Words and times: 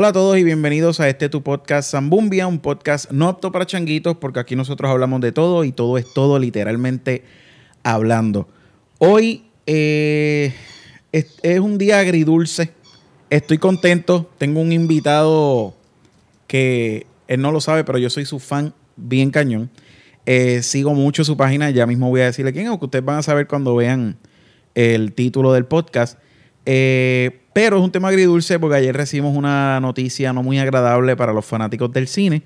Hola 0.00 0.10
a 0.10 0.12
todos 0.12 0.38
y 0.38 0.44
bienvenidos 0.44 1.00
a 1.00 1.08
este 1.08 1.28
tu 1.28 1.42
podcast 1.42 1.90
Zambumbia, 1.90 2.46
un 2.46 2.60
podcast 2.60 3.10
no 3.10 3.26
apto 3.26 3.50
para 3.50 3.66
changuitos 3.66 4.16
porque 4.16 4.38
aquí 4.38 4.54
nosotros 4.54 4.88
hablamos 4.88 5.20
de 5.20 5.32
todo 5.32 5.64
y 5.64 5.72
todo 5.72 5.98
es 5.98 6.14
todo 6.14 6.38
literalmente 6.38 7.24
hablando. 7.82 8.46
Hoy 8.98 9.46
eh, 9.66 10.54
es, 11.10 11.58
un 11.58 11.78
día 11.78 11.98
agridulce, 11.98 12.70
estoy 13.28 13.58
contento, 13.58 14.30
tengo 14.38 14.60
un 14.60 14.70
invitado 14.70 15.74
que 16.46 17.08
él 17.26 17.40
no 17.40 17.50
lo 17.50 17.60
sabe, 17.60 17.82
pero 17.82 17.98
yo 17.98 18.08
soy 18.08 18.24
su 18.24 18.38
fan 18.38 18.74
bien 18.94 19.32
cañón. 19.32 19.68
Eh, 20.26 20.62
sigo 20.62 20.94
mucho 20.94 21.24
su 21.24 21.36
página, 21.36 21.70
ya 21.70 21.86
mismo 21.86 22.08
voy 22.08 22.20
a 22.20 22.26
decirle 22.26 22.52
quién 22.52 22.70
es, 22.70 22.78
que 22.78 22.84
ustedes 22.84 23.04
van 23.04 23.18
a 23.18 23.22
saber 23.24 23.48
cuando 23.48 23.74
vean 23.74 24.16
el 24.76 25.12
título 25.12 25.52
del 25.52 25.64
podcast. 25.64 26.20
Eh, 26.70 27.40
pero 27.54 27.78
es 27.78 27.82
un 27.82 27.90
tema 27.90 28.08
agridulce 28.08 28.58
porque 28.58 28.76
ayer 28.76 28.94
recibimos 28.94 29.34
una 29.34 29.80
noticia 29.80 30.34
no 30.34 30.42
muy 30.42 30.58
agradable 30.58 31.16
para 31.16 31.32
los 31.32 31.46
fanáticos 31.46 31.90
del 31.94 32.08
cine, 32.08 32.42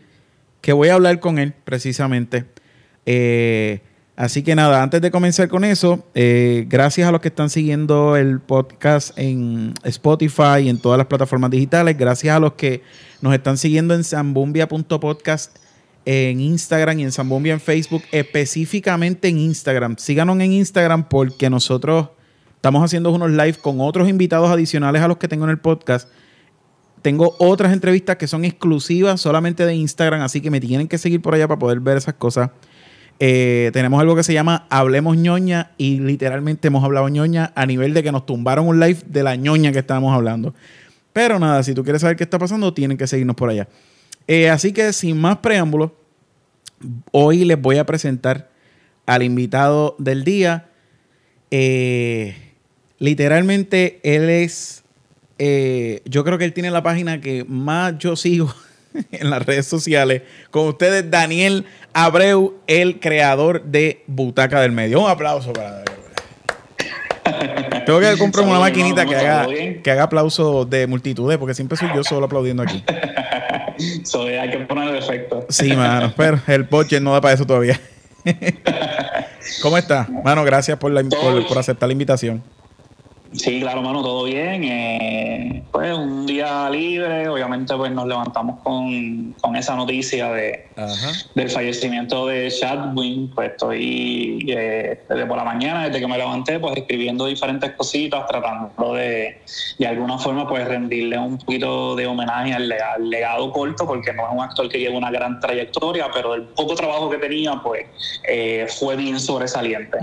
que 0.61 0.73
voy 0.73 0.91
a 0.91 0.95
hablar 0.95 1.19
con 1.19 1.41
él 1.41 1.53
precisamente. 1.65 2.45
Eh, 3.05 3.81
así 4.15 4.45
que 4.45 4.55
nada, 4.55 4.81
antes 4.81 5.03
de 5.03 5.11
comenzar 5.11 5.49
con 5.49 5.65
eso, 5.65 6.07
eh, 6.15 6.67
gracias 6.69 7.09
a 7.09 7.11
los 7.11 7.21
que 7.21 7.29
están 7.29 7.51
siguiendo 7.51 8.17
el 8.17 8.39
podcast 8.39 9.19
en 9.19 9.75
Spotify 9.83 10.61
y 10.63 10.69
en 10.69 10.79
todas 10.79 10.99
las 10.99 11.09
plataformas 11.09 11.51
digitales, 11.51 11.99
gracias 11.99 12.37
a 12.37 12.39
los 12.39 12.53
que 12.53 12.81
nos 13.23 13.35
están 13.35 13.59
siguiendo 13.59 13.93
en 13.93 14.05
zambumbia.podcast 14.05 15.59
en 16.05 16.41
Instagram 16.41 17.01
y 17.01 17.03
en 17.03 17.11
Zambumbia 17.11 17.55
en 17.55 17.61
Facebook, 17.61 18.05
específicamente 18.13 19.27
en 19.27 19.39
Instagram. 19.39 19.97
Síganos 19.99 20.39
en 20.39 20.53
Instagram 20.53 21.09
porque 21.09 21.51
nosotros 21.51 22.11
Estamos 22.63 22.85
haciendo 22.85 23.11
unos 23.11 23.33
live 23.33 23.55
con 23.55 23.81
otros 23.81 24.09
invitados 24.09 24.49
adicionales 24.49 25.03
a 25.03 25.09
los 25.09 25.17
que 25.17 25.27
tengo 25.27 25.43
en 25.43 25.51
el 25.51 25.59
podcast. 25.59 26.09
Tengo 27.03 27.35
otras 27.41 27.73
entrevistas 27.73 28.19
que 28.19 28.29
son 28.29 28.45
exclusivas 28.45 29.21
solamente 29.21 29.67
de 29.67 29.75
Instagram, 29.75 30.21
así 30.21 30.41
que 30.41 30.49
me 30.49 30.61
tienen 30.61 30.87
que 30.87 30.97
seguir 30.97 31.21
por 31.21 31.35
allá 31.35 31.49
para 31.49 31.59
poder 31.59 31.81
ver 31.81 31.97
esas 31.97 32.15
cosas. 32.15 32.51
Eh, 33.19 33.71
tenemos 33.73 34.01
algo 34.01 34.15
que 34.15 34.23
se 34.23 34.33
llama 34.33 34.69
Hablemos 34.71 35.17
ñoña 35.17 35.73
y 35.77 35.99
literalmente 35.99 36.69
hemos 36.69 36.85
hablado 36.85 37.09
ñoña 37.09 37.51
a 37.57 37.67
nivel 37.67 37.95
de 37.95 38.05
que 38.05 38.13
nos 38.13 38.27
tumbaron 38.27 38.69
un 38.69 38.79
live 38.79 39.01
de 39.07 39.25
la 39.25 39.35
ñoña 39.35 39.73
que 39.73 39.81
estábamos 39.81 40.15
hablando. 40.15 40.55
Pero 41.13 41.41
nada, 41.41 41.65
si 41.65 41.75
tú 41.75 41.83
quieres 41.83 42.03
saber 42.03 42.17
qué 42.17 42.23
está 42.23 42.39
pasando, 42.39 42.73
tienen 42.73 42.97
que 42.97 43.09
seguirnos 43.09 43.35
por 43.35 43.51
allá. 43.51 43.67
Eh, 44.29 44.51
así 44.51 44.73
que 44.73 44.93
sin 44.93 45.21
más 45.21 45.39
preámbulos, 45.39 45.91
hoy 47.11 47.45
les 47.45 47.61
voy 47.61 47.79
a 47.79 47.87
presentar 47.87 48.53
al 49.05 49.25
invitado 49.25 49.97
del 49.99 50.23
día. 50.23 50.69
Eh, 51.51 52.51
literalmente 53.03 53.99
él 54.05 54.31
es, 54.31 54.85
eh, 55.39 56.03
yo 56.05 56.23
creo 56.23 56.39
que 56.39 56.45
él 56.45 56.53
tiene 56.53 56.71
la 56.71 56.85
página 56.85 57.21
que 57.21 57.45
más 57.49 57.99
yo 57.99 58.15
sigo 58.15 58.55
en 59.11 59.29
las 59.29 59.45
redes 59.45 59.67
sociales. 59.67 60.23
Con 60.53 60.69
ustedes, 60.69 61.11
Daniel 61.11 61.67
Abreu, 61.93 62.55
el 62.69 63.01
creador 63.01 63.65
de 63.65 64.05
Butaca 64.07 64.61
del 64.61 64.71
Medio. 64.71 65.01
Un 65.01 65.11
aplauso 65.11 65.53
para 65.53 65.83
Tengo 67.85 67.99
que 67.99 68.17
comprar 68.19 68.47
una 68.47 68.61
maquinita 68.61 69.05
que 69.05 69.17
haga, 69.17 69.49
que 69.83 69.91
haga 69.91 70.05
aplausos 70.05 70.71
de 70.71 70.87
multitudes, 70.87 71.39
porque 71.39 71.55
siempre 71.55 71.77
soy 71.77 71.89
yo 71.93 72.05
solo 72.05 72.27
aplaudiendo 72.27 72.63
aquí. 72.63 72.85
hay 74.41 74.51
que 74.51 74.59
poner 74.69 74.91
el 74.91 75.03
efecto. 75.03 75.45
Sí, 75.49 75.75
mano, 75.75 76.15
pero 76.17 76.41
el 76.47 76.63
budget 76.63 77.03
no 77.03 77.13
da 77.13 77.21
para 77.21 77.35
eso 77.35 77.45
todavía. 77.45 77.81
¿Cómo 79.61 79.77
está? 79.77 80.07
Mano, 80.23 80.45
gracias 80.45 80.79
por, 80.79 80.93
la, 80.93 81.03
por, 81.03 81.49
por 81.49 81.59
aceptar 81.59 81.89
la 81.89 81.95
invitación. 81.95 82.45
Sí, 83.33 83.61
claro, 83.61 83.83
mano, 83.83 84.03
todo 84.03 84.25
bien. 84.25 84.65
Eh, 84.65 85.63
pues 85.73 85.97
un 85.97 86.27
día 86.27 86.69
libre, 86.69 87.29
obviamente 87.29 87.75
pues 87.77 87.91
nos 87.91 88.07
levantamos 88.07 88.61
con, 88.63 89.33
con 89.41 89.57
esa 89.57 89.75
noticia 89.75 90.31
de, 90.31 90.67
del 91.35 91.51
fallecimiento 91.51 92.27
de 92.27 92.51
Chadwin. 92.51 93.31
Pues 93.35 93.53
estoy 93.53 94.45
eh, 94.49 95.01
desde 95.09 95.27
por 95.27 95.37
la 95.37 95.45
mañana, 95.45 95.87
desde 95.87 96.01
que 96.01 96.07
me 96.07 96.19
levanté, 96.19 96.61
pues 96.61 96.77
escribiendo 96.77 97.27
diferentes 97.27 97.71
cositas, 97.73 98.27
tratando 98.27 98.95
de 98.95 99.41
de 99.79 99.87
alguna 99.87 100.19
forma 100.19 100.47
pues 100.49 100.67
rendirle 100.67 101.19
un 101.19 101.39
poquito 101.39 101.97
de 101.97 102.07
homenaje 102.07 102.55
al, 102.55 102.69
legado 103.09 103.51
corto, 103.53 103.87
porque 103.87 104.13
no 104.13 104.27
es 104.27 104.33
un 104.33 104.41
actor 104.41 104.69
que 104.69 104.79
lleva 104.79 104.97
una 104.97 105.11
gran 105.11 105.41
trayectoria, 105.41 106.09
pero 106.13 106.35
el 106.35 106.43
poco 106.43 106.75
trabajo 106.75 107.11
que 107.11 107.19
tenía 107.19 107.55
pues 107.63 107.87
eh, 108.29 108.67
fue 108.69 108.97
bien 108.97 109.19
sobresaliente. 109.19 109.99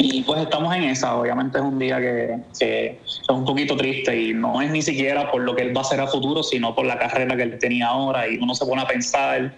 Y 0.00 0.22
pues 0.22 0.42
estamos 0.42 0.74
en 0.76 0.84
esa, 0.84 1.16
obviamente 1.16 1.58
es 1.58 1.64
un 1.64 1.76
día 1.76 1.98
que, 1.98 2.38
es 2.60 3.28
un 3.28 3.44
poquito 3.44 3.76
triste 3.76 4.16
y 4.16 4.32
no 4.32 4.62
es 4.62 4.70
ni 4.70 4.80
siquiera 4.80 5.28
por 5.30 5.42
lo 5.42 5.56
que 5.56 5.62
él 5.62 5.76
va 5.76 5.80
a 5.80 5.84
hacer 5.84 6.00
a 6.00 6.06
futuro, 6.06 6.44
sino 6.44 6.72
por 6.72 6.86
la 6.86 6.96
carrera 6.96 7.36
que 7.36 7.42
él 7.42 7.58
tenía 7.58 7.88
ahora 7.88 8.28
y 8.28 8.36
uno 8.36 8.54
se 8.54 8.64
pone 8.64 8.80
a 8.80 8.86
pensar 8.86 9.52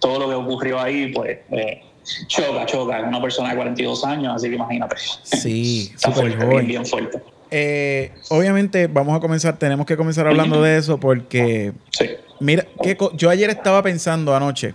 todo 0.00 0.18
lo 0.18 0.28
que 0.30 0.34
ocurrió 0.34 0.80
ahí, 0.80 1.12
pues 1.12 1.40
eh, 1.50 1.82
choca, 2.26 2.64
choca, 2.64 3.00
es 3.00 3.06
una 3.06 3.20
persona 3.20 3.50
de 3.50 3.56
42 3.56 4.04
años, 4.04 4.34
así 4.34 4.48
que 4.48 4.54
imagínate. 4.54 4.96
Sí, 5.24 5.92
súper 5.96 6.38
joven. 6.38 6.66
Bien, 6.66 6.86
fuerte. 6.86 7.22
Eh, 7.50 8.12
obviamente 8.30 8.86
vamos 8.86 9.14
a 9.14 9.20
comenzar, 9.20 9.58
tenemos 9.58 9.84
que 9.84 9.98
comenzar 9.98 10.26
hablando 10.26 10.62
de 10.62 10.78
eso 10.78 10.98
porque, 10.98 11.74
sí. 11.90 12.08
mira, 12.40 12.66
que 12.82 12.96
yo 13.12 13.28
ayer 13.28 13.50
estaba 13.50 13.82
pensando 13.82 14.34
anoche, 14.34 14.72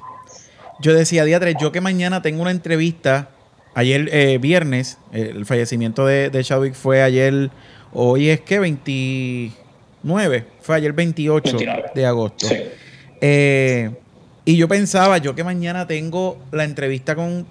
yo 0.80 0.94
decía, 0.94 1.26
Diatre, 1.26 1.56
yo 1.60 1.72
que 1.72 1.82
mañana 1.82 2.22
tengo 2.22 2.44
una 2.44 2.52
entrevista 2.52 3.32
ayer 3.78 4.10
eh, 4.12 4.40
viernes, 4.40 4.98
el 5.14 5.46
fallecimiento 5.46 6.08
de, 6.08 6.32
de, 6.32 6.44
Chadwick 6.44 6.74
fue 6.74 7.04
ayer, 7.04 7.52
hoy 7.94 8.30
es 8.30 8.42
que 8.42 8.58
29, 8.58 10.46
fue 10.62 10.76
ayer 10.76 10.94
28 10.94 11.58
de 11.94 12.06
agosto. 12.08 12.48
Eh, 13.22 13.92
y 14.46 14.58
yo 14.58 14.68
pensaba, 14.68 15.20
yo 15.20 15.36
que 15.36 15.44
mañana 15.44 15.86
tengo 15.86 16.40
la 16.52 16.64
entrevista 16.64 17.16
con, 17.16 17.46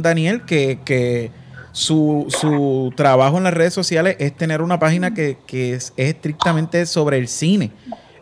Daniel, 0.00 0.42
que, 0.42 1.32
su, 1.72 2.92
trabajo 2.96 3.38
en 3.38 3.44
las 3.44 3.54
redes 3.54 3.74
sociales 3.74 4.14
es 4.20 4.36
tener 4.36 4.62
una 4.62 4.78
página 4.78 5.12
que, 5.12 5.38
es, 5.50 5.92
estrictamente 5.96 6.86
sobre 6.86 7.18
el 7.18 7.26
cine. 7.26 7.72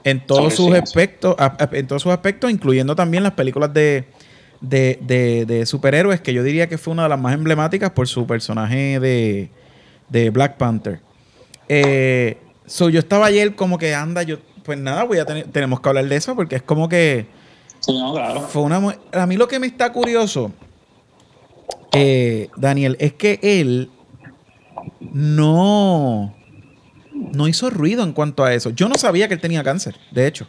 En 0.04 0.24
todos 0.24 0.54
sus 0.54 0.72
aspectos, 0.72 1.36
en 1.72 1.86
todos 1.86 2.00
sus 2.00 2.12
aspectos, 2.12 2.50
incluyendo 2.50 2.96
también 2.96 3.22
las 3.22 3.32
películas 3.32 3.74
de, 3.74 4.06
de, 4.62 5.44
de, 5.46 5.66
superhéroes 5.66 6.20
que 6.20 6.32
yo 6.32 6.42
diría 6.42 6.68
que 6.68 6.78
fue 6.78 6.92
una 6.92 7.02
de 7.02 7.08
las 7.08 7.20
más 7.20 7.34
emblemáticas 7.34 7.90
por 7.90 8.08
su 8.08 8.26
personaje 8.26 9.00
de, 9.00 9.50
de 10.08 10.30
Black 10.30 10.56
Panther. 10.56 11.00
Eh, 11.68 12.38
so 12.64 12.88
yo 12.88 13.00
estaba 13.00 13.26
ayer 13.26 13.54
como 13.54 13.76
que 13.76 13.94
anda, 13.94 14.22
yo, 14.22 14.38
pues 14.64 14.78
nada, 14.78 15.04
voy 15.04 15.18
a 15.18 15.26
tener, 15.26 15.48
tenemos 15.48 15.80
que 15.80 15.88
hablar 15.88 16.06
de 16.06 16.16
eso 16.16 16.34
porque 16.36 16.56
es 16.56 16.62
como 16.62 16.88
que. 16.88 17.26
Fue 18.48 18.62
una, 18.62 18.80
a 19.12 19.26
mí 19.26 19.36
lo 19.36 19.48
que 19.48 19.58
me 19.58 19.66
está 19.66 19.92
curioso, 19.92 20.52
eh, 21.92 22.48
Daniel, 22.56 22.96
es 23.00 23.12
que 23.14 23.40
él 23.42 23.90
no, 25.00 26.32
no 27.12 27.48
hizo 27.48 27.70
ruido 27.70 28.04
en 28.04 28.12
cuanto 28.12 28.44
a 28.44 28.54
eso. 28.54 28.70
Yo 28.70 28.88
no 28.88 28.94
sabía 28.94 29.26
que 29.26 29.34
él 29.34 29.40
tenía 29.40 29.64
cáncer, 29.64 29.96
de 30.12 30.28
hecho. 30.28 30.46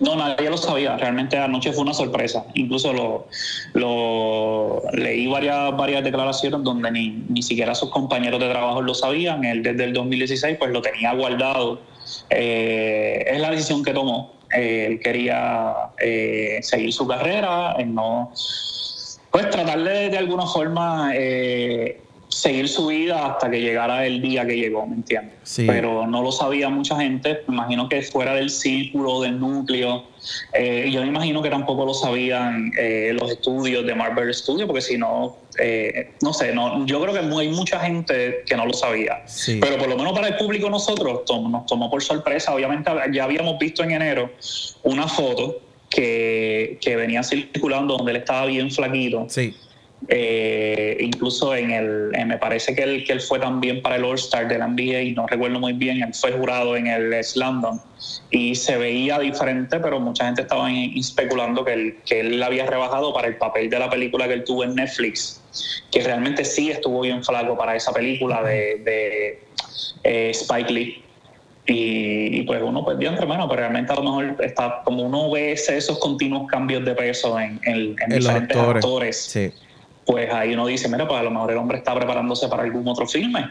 No, 0.00 0.16
nadie 0.16 0.48
lo 0.48 0.56
sabía. 0.56 0.96
Realmente 0.96 1.36
anoche 1.36 1.72
fue 1.72 1.82
una 1.82 1.92
sorpresa. 1.92 2.44
Incluso 2.54 3.26
lo, 3.74 4.82
leí 4.92 5.26
varias, 5.26 5.76
varias 5.76 6.02
declaraciones 6.02 6.62
donde 6.62 6.90
ni, 6.90 7.24
ni 7.28 7.42
siquiera 7.42 7.74
sus 7.74 7.90
compañeros 7.90 8.40
de 8.40 8.48
trabajo 8.48 8.80
lo 8.80 8.94
sabían. 8.94 9.44
Él 9.44 9.62
desde 9.62 9.84
el 9.84 9.92
2016 9.92 10.56
pues 10.58 10.70
lo 10.70 10.80
tenía 10.80 11.12
guardado. 11.12 11.80
Eh, 12.30 13.24
es 13.26 13.40
la 13.40 13.50
decisión 13.50 13.84
que 13.84 13.92
tomó. 13.92 14.32
Eh, 14.56 14.86
él 14.86 15.00
quería 15.00 15.74
eh, 16.00 16.58
seguir 16.62 16.92
su 16.92 17.06
carrera, 17.06 17.76
no, 17.86 18.32
pues 19.30 19.50
tratar 19.50 19.80
de, 19.84 20.08
de 20.08 20.18
alguna 20.18 20.44
forma 20.46 21.12
seguir 22.30 22.68
su 22.68 22.86
vida 22.86 23.26
hasta 23.26 23.50
que 23.50 23.60
llegara 23.60 24.06
el 24.06 24.22
día 24.22 24.46
que 24.46 24.56
llegó, 24.56 24.86
¿me 24.86 24.94
entiendes? 24.96 25.34
Pero 25.66 26.06
no 26.06 26.22
lo 26.22 26.30
sabía 26.30 26.68
mucha 26.68 26.96
gente, 26.96 27.42
me 27.48 27.54
imagino 27.54 27.88
que 27.88 28.02
fuera 28.02 28.34
del 28.34 28.50
círculo, 28.50 29.20
del 29.20 29.38
núcleo. 29.38 30.04
Eh, 30.54 30.88
yo 30.92 31.02
me 31.02 31.08
imagino 31.08 31.42
que 31.42 31.50
tampoco 31.50 31.84
lo 31.84 31.92
sabían 31.92 32.70
eh, 32.78 33.12
los 33.18 33.32
estudios 33.32 33.84
de 33.84 33.94
Marvel 33.94 34.32
Studios, 34.32 34.66
porque 34.66 34.80
si 34.80 34.96
no, 34.96 35.38
eh, 35.58 36.12
no 36.22 36.32
sé, 36.32 36.54
no, 36.54 36.86
yo 36.86 37.00
creo 37.00 37.12
que 37.12 37.18
hay 37.18 37.48
mucha 37.48 37.80
gente 37.80 38.42
que 38.46 38.56
no 38.56 38.64
lo 38.64 38.74
sabía. 38.74 39.24
Pero 39.60 39.78
por 39.78 39.88
lo 39.88 39.96
menos 39.96 40.12
para 40.12 40.28
el 40.28 40.36
público 40.36 40.70
nosotros 40.70 41.22
nos 41.28 41.66
tomó 41.66 41.90
por 41.90 42.02
sorpresa. 42.02 42.54
Obviamente 42.54 42.90
ya 43.12 43.24
habíamos 43.24 43.58
visto 43.58 43.82
en 43.82 43.90
enero 43.90 44.30
una 44.84 45.08
foto 45.08 45.60
que, 45.88 46.78
que 46.80 46.94
venía 46.94 47.24
circulando 47.24 47.96
donde 47.96 48.12
él 48.12 48.18
estaba 48.18 48.46
bien 48.46 48.70
flaquito. 48.70 49.26
Sí 49.28 49.54
eh, 50.08 50.96
incluso 51.00 51.54
en 51.54 51.70
el, 51.70 52.10
me 52.26 52.38
parece 52.38 52.74
que 52.74 52.82
él, 52.82 53.04
que 53.04 53.12
él 53.12 53.20
fue 53.20 53.38
también 53.38 53.82
para 53.82 53.96
el 53.96 54.04
All-Star 54.04 54.48
de 54.48 54.58
la 54.58 54.66
NBA, 54.66 55.14
no 55.14 55.26
recuerdo 55.26 55.60
muy 55.60 55.74
bien, 55.74 56.02
él 56.02 56.14
fue 56.14 56.32
jurado 56.32 56.76
en 56.76 56.86
el 56.86 57.22
Slam 57.22 57.62
y 58.30 58.54
se 58.54 58.78
veía 58.78 59.18
diferente, 59.18 59.78
pero 59.78 60.00
mucha 60.00 60.24
gente 60.24 60.42
estaba 60.42 60.70
especulando 60.72 61.64
que 61.64 61.72
él, 61.74 61.96
que 62.06 62.20
él 62.20 62.42
había 62.42 62.66
rebajado 62.66 63.12
para 63.12 63.28
el 63.28 63.36
papel 63.36 63.68
de 63.68 63.78
la 63.78 63.90
película 63.90 64.26
que 64.26 64.34
él 64.34 64.44
tuvo 64.44 64.64
en 64.64 64.74
Netflix, 64.74 65.42
que 65.92 66.02
realmente 66.02 66.44
sí 66.44 66.70
estuvo 66.70 67.02
bien 67.02 67.22
flaco 67.22 67.56
para 67.56 67.76
esa 67.76 67.92
película 67.92 68.42
de, 68.42 69.38
eh, 70.04 70.30
Spike 70.30 70.72
Lee. 70.72 71.04
Y, 71.72 72.42
pues 72.42 72.60
uno 72.62 72.84
pues 72.84 72.98
bien 72.98 73.14
hermano, 73.14 73.48
pero 73.48 73.60
realmente 73.60 73.92
a 73.92 73.96
lo 73.96 74.02
mejor 74.02 74.44
está 74.44 74.80
como 74.84 75.04
uno 75.04 75.30
ve 75.30 75.52
esos 75.52 76.00
continuos 76.00 76.48
cambios 76.48 76.84
de 76.84 76.94
peso 76.94 77.38
en, 77.38 77.60
en, 77.62 77.94
diferentes 78.08 78.56
actores. 78.56 79.16
Sí 79.16 79.52
pues 80.04 80.32
ahí 80.32 80.54
uno 80.54 80.66
dice, 80.66 80.88
mira, 80.88 81.06
pues 81.06 81.20
a 81.20 81.22
lo 81.22 81.30
mejor 81.30 81.50
el 81.52 81.58
hombre 81.58 81.78
está 81.78 81.94
preparándose 81.94 82.48
para 82.48 82.62
algún 82.62 82.86
otro 82.88 83.06
filme. 83.06 83.50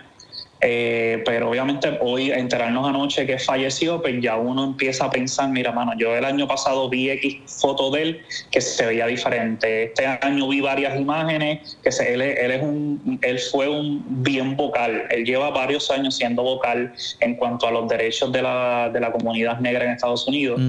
Eh, 0.62 1.22
pero 1.26 1.50
obviamente 1.50 1.98
hoy 2.02 2.32
enterarnos 2.32 2.88
anoche 2.88 3.26
que 3.26 3.40
falleció, 3.40 4.02
pues 4.02 4.22
ya 4.22 4.36
uno 4.36 4.66
empieza 4.66 5.06
a 5.06 5.10
pensar, 5.10 5.50
mira, 5.50 5.72
mano, 5.72 5.94
yo 5.98 6.16
el 6.16 6.26
año 6.26 6.48
pasado 6.48 6.90
vi 6.90 7.10
X 7.12 7.38
foto 7.62 7.92
de 7.92 8.02
él 8.02 8.22
que 8.52 8.60
se 8.60 8.86
veía 8.86 9.08
diferente. 9.08 9.84
Este 9.84 10.06
año 10.06 10.48
vi 10.50 10.60
varias 10.60 11.00
imágenes 11.00 11.78
que 11.82 11.92
se, 11.92 12.14
él, 12.14 12.22
él, 12.22 12.52
es 12.52 12.62
un, 12.62 13.20
él 13.22 13.40
fue 13.40 13.70
un 13.70 14.04
bien 14.24 14.58
vocal. 14.58 15.04
Él 15.10 15.26
lleva 15.26 15.50
varios 15.50 15.90
años 15.92 16.18
siendo 16.18 16.44
vocal 16.44 16.94
en 17.22 17.36
cuanto 17.36 17.68
a 17.68 17.72
los 17.72 17.88
derechos 17.88 18.32
de 18.32 18.42
la, 18.42 18.90
de 18.92 19.00
la 19.00 19.12
comunidad 19.12 19.60
negra 19.60 19.86
en 19.86 19.92
Estados 19.92 20.28
Unidos. 20.28 20.60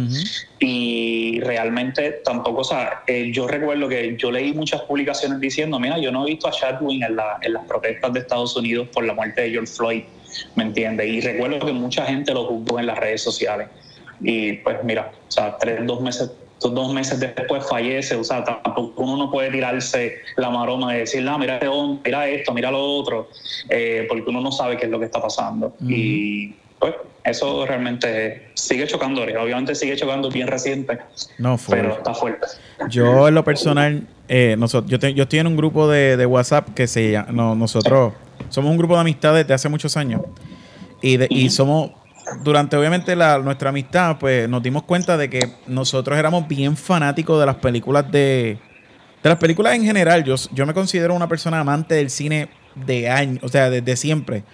Y 0.61 1.41
realmente 1.41 2.21
tampoco, 2.25 2.61
o 2.61 2.65
sea, 2.65 3.03
eh, 3.07 3.31
yo 3.33 3.49
recuerdo 3.49 3.89
que 3.89 4.17
yo 4.19 4.31
leí 4.31 4.53
muchas 4.53 4.83
publicaciones 4.83 5.41
diciendo, 5.41 5.81
mira, 5.81 5.99
yo 5.99 6.13
no 6.13 6.27
he 6.27 6.31
visto 6.31 6.49
a 6.49 6.51
Chadwick 6.51 7.03
en, 7.03 7.17
la, 7.17 7.39
en 7.41 7.55
las 7.55 7.65
protestas 7.65 8.13
de 8.13 8.21
Estados 8.21 8.55
Unidos 8.57 8.89
por 8.93 9.05
la 9.05 9.15
muerte 9.15 9.41
de 9.43 9.51
George 9.53 9.73
Floyd, 9.81 10.03
¿me 10.56 10.65
entiendes? 10.65 11.06
Y 11.09 11.21
recuerdo 11.23 11.65
que 11.65 11.73
mucha 11.73 12.05
gente 12.05 12.35
lo 12.35 12.44
juzgó 12.44 12.79
en 12.79 12.87
las 12.87 12.99
redes 12.99 13.23
sociales. 13.23 13.69
Y 14.21 14.53
pues 14.59 14.77
mira, 14.85 15.11
o 15.27 15.31
sea, 15.31 15.56
tres, 15.56 15.87
dos 15.87 16.03
meses, 16.03 16.31
dos 16.61 16.93
meses 16.93 17.19
después 17.19 17.67
fallece, 17.67 18.15
o 18.15 18.23
sea, 18.23 18.44
tampoco 18.44 19.03
uno 19.03 19.17
no 19.17 19.31
puede 19.31 19.50
tirarse 19.50 20.19
la 20.37 20.50
maroma 20.50 20.93
de 20.93 21.00
decir, 21.00 21.23
no, 21.23 21.38
mira, 21.38 21.56
este 21.56 21.69
mira 22.05 22.29
esto, 22.29 22.53
mira 22.53 22.71
lo 22.71 22.82
otro, 22.82 23.29
eh, 23.71 24.05
porque 24.09 24.25
uno 24.29 24.43
no 24.43 24.53
sabe 24.53 24.77
qué 24.77 24.85
es 24.85 24.91
lo 24.91 24.99
que 24.99 25.06
está 25.06 25.23
pasando. 25.23 25.75
Y 25.81 26.55
pues 26.79 26.94
eso 27.25 27.65
realmente 27.65 28.50
sigue 28.53 28.87
chocando, 28.87 29.23
obviamente 29.23 29.75
sigue 29.75 29.97
chocando 29.97 30.31
bien 30.31 30.49
reciente, 30.49 30.99
no, 31.38 31.59
pero 31.69 31.94
está 31.94 32.12
fuerte. 32.12 32.47
Yo 32.91 33.29
en 33.29 33.35
lo 33.35 33.44
personal, 33.44 34.06
eh, 34.29 34.56
nosotros, 34.59 34.91
yo, 34.91 35.09
yo, 35.09 35.23
estoy 35.23 35.38
en 35.38 35.47
un 35.47 35.56
grupo 35.56 35.88
de, 35.88 36.19
de 36.19 36.26
WhatsApp 36.26 36.69
que 36.75 36.87
se 36.87 37.12
llama, 37.12 37.55
nosotros 37.55 38.12
somos 38.50 38.70
un 38.70 38.76
grupo 38.76 38.94
de 38.94 39.00
amistades 39.00 39.47
de 39.47 39.55
hace 39.55 39.69
muchos 39.69 39.97
años 39.97 40.20
y, 41.00 41.19
y 41.35 41.50
somos, 41.50 41.93
durante 42.44 42.76
obviamente 42.76 43.17
la, 43.17 43.38
nuestra 43.38 43.70
amistad, 43.70 44.19
pues 44.19 44.49
nos 44.49 44.62
dimos 44.62 44.82
cuenta 44.82 45.17
de 45.17 45.31
que 45.31 45.52
nosotros 45.67 46.19
éramos 46.19 46.47
bien 46.47 46.76
fanáticos 46.76 47.41
de 47.41 47.47
las 47.47 47.56
películas 47.56 48.11
de, 48.12 48.58
de 49.23 49.29
las 49.29 49.38
películas 49.38 49.75
en 49.75 49.85
general. 49.85 50.25
Yo, 50.25 50.35
yo 50.52 50.67
me 50.67 50.75
considero 50.75 51.14
una 51.14 51.29
persona 51.29 51.61
amante 51.61 51.94
del 51.94 52.11
cine 52.11 52.50
de 52.75 53.08
años, 53.08 53.43
o 53.43 53.49
sea, 53.49 53.70
desde 53.70 53.97
siempre 53.97 54.44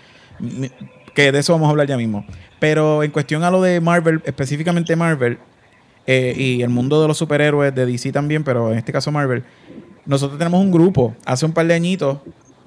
que 1.16 1.32
de 1.32 1.38
eso 1.38 1.54
vamos 1.54 1.66
a 1.66 1.70
hablar 1.70 1.88
ya 1.88 1.96
mismo. 1.96 2.24
Pero 2.60 3.02
en 3.02 3.10
cuestión 3.10 3.42
a 3.42 3.50
lo 3.50 3.62
de 3.62 3.80
Marvel, 3.80 4.22
específicamente 4.24 4.94
Marvel, 4.94 5.38
eh, 6.06 6.34
y 6.36 6.62
el 6.62 6.68
mundo 6.68 7.02
de 7.02 7.08
los 7.08 7.18
superhéroes 7.18 7.74
de 7.74 7.86
DC 7.86 8.12
también, 8.12 8.44
pero 8.44 8.70
en 8.70 8.78
este 8.78 8.92
caso 8.92 9.10
Marvel, 9.10 9.42
nosotros 10.04 10.38
tenemos 10.38 10.60
un 10.60 10.70
grupo, 10.70 11.16
hace 11.24 11.46
un 11.46 11.52
par 11.52 11.66
de 11.66 11.74
añitos, 11.74 12.18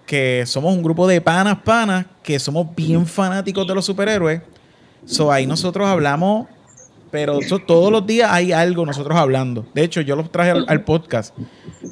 que 0.10 0.44
somos 0.48 0.76
un 0.76 0.82
grupo 0.82 1.08
de 1.08 1.22
panas, 1.22 1.60
panas, 1.64 2.08
que 2.24 2.40
somos 2.40 2.66
bien 2.76 3.06
fanáticos 3.06 3.68
de 3.68 3.76
los 3.76 3.86
superhéroes. 3.86 4.42
So 5.06 5.32
ahí 5.32 5.46
nosotros 5.46 5.88
hablamos, 5.88 6.48
pero 7.12 7.38
todos 7.68 7.92
los 7.92 8.08
días 8.08 8.32
hay 8.32 8.52
algo 8.52 8.88
nosotros 8.88 9.16
hablando. 9.16 9.68
De 9.76 9.84
hecho, 9.84 10.02
yo 10.02 10.16
los 10.16 10.32
traje 10.32 10.50
al, 10.50 10.84
podcast. 10.84 11.38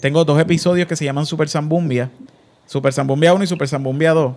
Tengo 0.01 0.25
dos 0.25 0.41
episodios 0.41 0.87
que 0.87 0.95
se 0.95 1.05
llaman 1.05 1.27
Super 1.27 1.47
Zambumbia. 1.47 2.09
Super 2.65 2.91
Zambumbia 2.91 3.35
1 3.35 3.43
y 3.43 3.47
Super 3.47 3.67
Zambumbia 3.67 4.13
2 4.13 4.33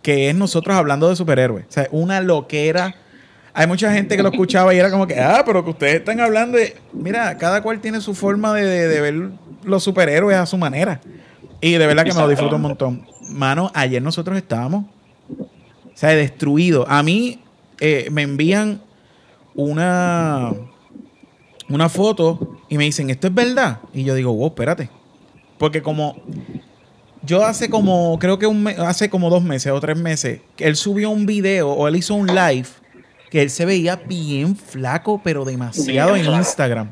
que 0.00 0.30
es 0.30 0.34
nosotros 0.34 0.74
hablando 0.74 1.10
de 1.10 1.16
superhéroes. 1.16 1.66
O 1.68 1.72
sea, 1.72 1.86
una 1.90 2.22
loquera. 2.22 2.94
Hay 3.52 3.66
mucha 3.66 3.92
gente 3.92 4.16
que 4.16 4.22
lo 4.22 4.30
escuchaba 4.30 4.72
y 4.72 4.78
era 4.78 4.90
como 4.90 5.06
que, 5.06 5.20
ah, 5.20 5.42
pero 5.44 5.62
que 5.62 5.70
ustedes 5.70 5.96
están 5.96 6.18
hablando 6.20 6.56
de. 6.56 6.78
Mira, 6.94 7.36
cada 7.36 7.62
cual 7.62 7.80
tiene 7.80 8.00
su 8.00 8.14
forma 8.14 8.54
de, 8.54 9.00
ver 9.02 9.30
los 9.64 9.84
superhéroes 9.84 10.38
a 10.38 10.46
su 10.46 10.56
manera. 10.56 11.02
Y 11.60 11.72
de 11.72 11.86
verdad 11.86 12.04
que 12.04 12.14
me 12.14 12.20
lo 12.20 12.28
disfruto 12.28 12.56
un 12.56 12.62
montón. 12.62 13.17
Mano, 13.28 13.70
ayer 13.74 14.02
nosotros 14.02 14.36
estábamos, 14.36 14.84
o 15.30 15.46
sea, 15.94 16.10
destruidos. 16.10 16.86
A 16.88 17.02
mí 17.02 17.40
eh, 17.80 18.08
me 18.10 18.22
envían 18.22 18.80
una, 19.54 20.52
una 21.68 21.88
foto 21.88 22.58
y 22.68 22.78
me 22.78 22.84
dicen, 22.84 23.10
¿esto 23.10 23.26
es 23.26 23.34
verdad? 23.34 23.80
Y 23.92 24.04
yo 24.04 24.14
digo, 24.14 24.32
wow, 24.32 24.48
espérate. 24.48 24.90
Porque 25.58 25.82
como 25.82 26.22
yo 27.22 27.44
hace 27.44 27.68
como, 27.68 28.18
creo 28.18 28.38
que 28.38 28.46
un 28.46 28.66
hace 28.68 29.10
como 29.10 29.28
dos 29.30 29.42
meses 29.42 29.72
o 29.72 29.80
tres 29.80 29.98
meses, 29.98 30.40
que 30.56 30.66
él 30.66 30.76
subió 30.76 31.10
un 31.10 31.26
video 31.26 31.70
o 31.70 31.88
él 31.88 31.96
hizo 31.96 32.14
un 32.14 32.26
live 32.28 32.68
que 33.30 33.42
él 33.42 33.50
se 33.50 33.66
veía 33.66 33.96
bien 33.96 34.56
flaco, 34.56 35.20
pero 35.22 35.44
demasiado 35.44 36.16
en 36.16 36.24
Instagram. 36.24 36.90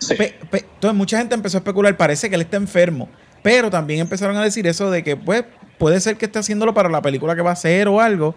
entonces 0.00 0.94
mucha 0.94 1.18
gente 1.18 1.34
empezó 1.34 1.58
a 1.58 1.60
especular, 1.60 1.96
parece 1.96 2.28
que 2.28 2.34
él 2.34 2.42
está 2.42 2.56
enfermo, 2.56 3.08
pero 3.42 3.70
también 3.70 4.00
empezaron 4.00 4.36
a 4.36 4.42
decir 4.42 4.66
eso 4.66 4.90
de 4.90 5.04
que 5.04 5.16
pues 5.16 5.44
puede 5.78 6.00
ser 6.00 6.16
que 6.16 6.26
esté 6.26 6.38
haciéndolo 6.38 6.74
para 6.74 6.88
la 6.88 7.02
película 7.02 7.34
que 7.34 7.42
va 7.42 7.50
a 7.50 7.54
hacer 7.54 7.88
o 7.88 8.00
algo. 8.00 8.34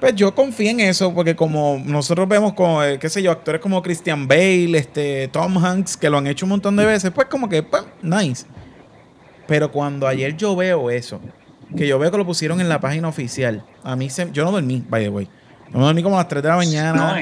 Pues 0.00 0.14
yo 0.14 0.34
confío 0.34 0.70
en 0.70 0.80
eso, 0.80 1.14
porque 1.14 1.36
como 1.36 1.80
nosotros 1.84 2.26
vemos 2.26 2.54
con, 2.54 2.82
eh, 2.82 2.98
qué 2.98 3.10
sé 3.10 3.22
yo, 3.22 3.30
actores 3.30 3.60
como 3.60 3.82
Christian 3.82 4.26
Bale, 4.26 4.78
este, 4.78 5.28
Tom 5.28 5.62
Hanks, 5.62 5.98
que 5.98 6.08
lo 6.08 6.16
han 6.16 6.26
hecho 6.26 6.46
un 6.46 6.50
montón 6.50 6.74
de 6.76 6.86
veces, 6.86 7.10
pues 7.10 7.26
como 7.28 7.50
que, 7.50 7.62
pues, 7.62 7.84
nice. 8.00 8.46
Pero 9.46 9.70
cuando 9.70 10.06
ayer 10.06 10.36
yo 10.36 10.56
veo 10.56 10.90
eso, 10.90 11.20
que 11.76 11.86
yo 11.86 11.98
veo 11.98 12.10
que 12.10 12.16
lo 12.16 12.24
pusieron 12.24 12.62
en 12.62 12.70
la 12.70 12.80
página 12.80 13.08
oficial, 13.08 13.62
a 13.82 13.94
mí 13.94 14.08
se, 14.08 14.30
yo 14.32 14.44
no 14.44 14.52
dormí, 14.52 14.82
by 14.88 15.04
the 15.04 15.10
way. 15.10 15.28
No 15.70 15.80
dormí 15.80 16.02
como 16.02 16.16
a 16.16 16.20
las 16.20 16.28
3 16.28 16.42
de 16.42 16.48
la 16.48 16.56
mañana. 16.56 17.16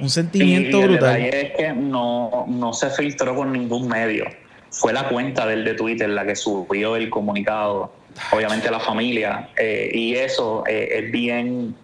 un 0.00 0.10
sentimiento 0.10 0.80
brutal. 0.80 1.20
El 1.20 1.34
es 1.34 1.52
que 1.56 1.72
no, 1.72 2.46
no 2.48 2.72
se 2.72 2.90
filtró 2.90 3.34
con 3.34 3.52
ningún 3.52 3.88
medio. 3.88 4.24
Fue 4.70 4.92
la 4.92 5.08
cuenta 5.08 5.46
del 5.46 5.64
de 5.64 5.74
Twitter 5.74 6.08
la 6.10 6.26
que 6.26 6.36
subió 6.36 6.96
el 6.96 7.08
comunicado. 7.08 7.92
Obviamente 8.32 8.70
la 8.70 8.80
familia. 8.80 9.50
Eh, 9.56 9.90
y 9.92 10.14
eso 10.14 10.64
eh, 10.66 10.88
es 10.92 11.12
bien 11.12 11.74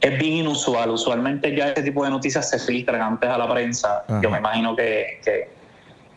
es 0.00 0.18
bien 0.18 0.34
inusual. 0.34 0.90
Usualmente 0.90 1.54
ya 1.56 1.70
ese 1.70 1.82
tipo 1.82 2.04
de 2.04 2.10
noticias 2.10 2.48
se 2.48 2.58
filtran 2.58 3.00
antes 3.00 3.28
a 3.30 3.38
la 3.38 3.50
prensa. 3.50 4.04
Yo 4.22 4.30
me 4.30 4.38
imagino 4.38 4.76
que, 4.76 5.20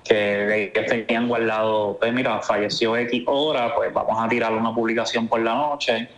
que, 0.04 0.72
tenían 0.88 1.28
guardado, 1.30 1.98
pues 1.98 2.12
mira, 2.14 2.42
falleció 2.42 2.98
X 2.98 3.24
hora, 3.28 3.74
pues 3.76 3.94
vamos 3.94 4.18
a 4.20 4.28
tirar 4.28 4.54
una 4.54 4.74
publicación 4.74 5.28
por 5.28 5.40
la 5.40 5.56
noche 5.56 6.10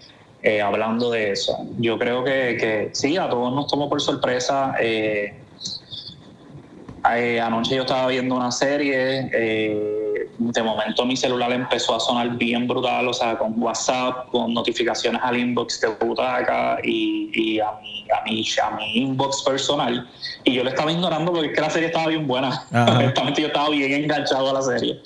eh, 0.42 0.62
hablando 0.62 1.12
de 1.12 1.32
eso. 1.32 1.58
Yo 1.78 2.00
creo 2.00 2.24
que, 2.24 2.58
que, 2.60 2.90
sí, 2.94 3.18
a 3.18 3.30
todos 3.30 3.54
nos 3.54 3.68
tomó 3.68 3.90
por 3.90 4.02
sorpresa. 4.02 4.74
Eh, 4.80 5.34
eh, 7.14 7.40
anoche 7.40 7.76
yo 7.76 7.82
estaba 7.82 8.08
viendo 8.08 8.36
una 8.36 8.52
serie 8.52 9.30
de 10.40 10.64
momento 10.64 11.06
mi 11.06 11.18
celular 11.18 11.52
empezó 11.52 11.96
a 11.96 12.00
sonar 12.00 12.30
bien 12.38 12.68
brutal, 12.68 13.08
o 13.08 13.14
sea, 13.14 13.38
con 13.38 13.62
WhatsApp, 13.62 14.30
con 14.30 14.54
notificaciones 14.54 15.22
al 15.24 15.38
inbox 15.38 15.82
de 15.82 15.90
Butaca 15.90 16.80
y, 16.82 17.30
y 17.34 17.60
a, 17.60 17.72
mi, 17.82 18.06
a, 18.10 18.24
mi, 18.24 18.46
a, 18.64 18.76
mi, 18.78 18.98
inbox 19.00 19.44
personal. 19.44 20.08
Y 20.46 20.54
yo 20.54 20.64
le 20.64 20.70
estaba 20.70 20.92
ignorando 20.92 21.34
porque 21.34 21.48
es 21.48 21.54
que 21.54 21.62
la 21.62 21.70
serie 21.70 21.88
estaba 21.88 22.08
bien 22.08 22.26
buena. 22.26 22.66
Honestamente 22.72 23.42
yo 23.42 23.48
estaba 23.48 23.70
bien 23.70 23.92
enganchado 24.04 24.50
a 24.50 24.54
la 24.54 24.62
serie. 24.62 25.02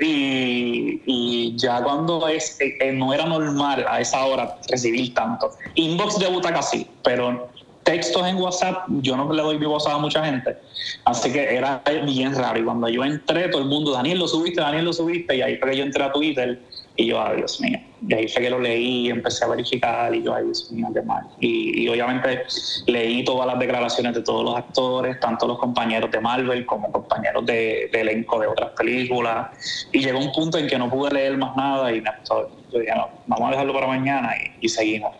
Y, 0.00 1.02
y 1.06 1.56
ya 1.56 1.82
cuando 1.82 2.28
es, 2.28 2.60
eh, 2.60 2.76
eh, 2.80 2.92
no 2.92 3.12
era 3.12 3.26
normal 3.26 3.84
a 3.88 4.00
esa 4.00 4.24
hora 4.24 4.56
recibir 4.68 5.12
tanto. 5.12 5.50
Inbox 5.74 6.20
de 6.20 6.28
Butaca 6.28 6.62
sí, 6.62 6.86
pero 7.02 7.48
textos 7.88 8.26
en 8.26 8.36
WhatsApp, 8.36 8.84
yo 9.00 9.16
no 9.16 9.32
le 9.32 9.42
doy 9.42 9.58
mi 9.58 9.64
WhatsApp 9.64 9.94
a 9.94 9.98
mucha 9.98 10.22
gente. 10.22 10.58
Así 11.06 11.32
que 11.32 11.56
era 11.56 11.82
bien 12.04 12.34
raro. 12.34 12.58
Y 12.58 12.64
cuando 12.64 12.86
yo 12.88 13.02
entré, 13.02 13.48
todo 13.48 13.62
el 13.62 13.68
mundo, 13.68 13.92
Daniel 13.92 14.18
lo 14.18 14.28
subiste, 14.28 14.60
Daniel 14.60 14.84
lo 14.84 14.92
subiste. 14.92 15.36
Y 15.36 15.40
ahí 15.40 15.56
fue 15.56 15.70
que 15.70 15.78
yo 15.78 15.84
entré 15.84 16.04
a 16.04 16.12
Twitter 16.12 16.60
y 16.96 17.06
yo, 17.06 17.18
adiós 17.18 17.58
ah, 17.58 17.64
mío. 17.64 17.78
Y 18.06 18.14
ahí 18.14 18.28
fue 18.28 18.42
que 18.42 18.50
lo 18.50 18.60
leí, 18.60 19.08
empecé 19.08 19.44
a 19.44 19.48
verificar 19.48 20.14
y 20.14 20.22
yo, 20.22 20.34
ahí 20.34 20.44
Dios 20.44 20.70
qué 20.92 21.02
mal. 21.02 21.22
Y, 21.40 21.84
y, 21.84 21.88
obviamente 21.88 22.42
leí 22.86 23.24
todas 23.24 23.46
las 23.46 23.58
declaraciones 23.58 24.14
de 24.14 24.22
todos 24.22 24.44
los 24.44 24.56
actores, 24.56 25.18
tanto 25.20 25.46
los 25.46 25.58
compañeros 25.58 26.10
de 26.10 26.20
Marvel 26.20 26.66
como 26.66 26.92
compañeros 26.92 27.46
de, 27.46 27.84
elenco 27.92 28.38
de 28.38 28.48
otras 28.48 28.70
películas. 28.72 29.86
Y 29.92 30.00
llegó 30.00 30.18
un 30.18 30.32
punto 30.32 30.58
en 30.58 30.66
que 30.66 30.76
no 30.76 30.90
pude 30.90 31.12
leer 31.12 31.38
más 31.38 31.56
nada 31.56 31.90
y 31.90 32.02
me, 32.02 32.10
yo 32.28 32.78
dije, 32.80 32.92
no, 32.94 33.08
vamos 33.28 33.48
a 33.48 33.50
dejarlo 33.52 33.72
para 33.72 33.86
mañana 33.86 34.34
y, 34.60 34.68
seguimos. 34.68 35.16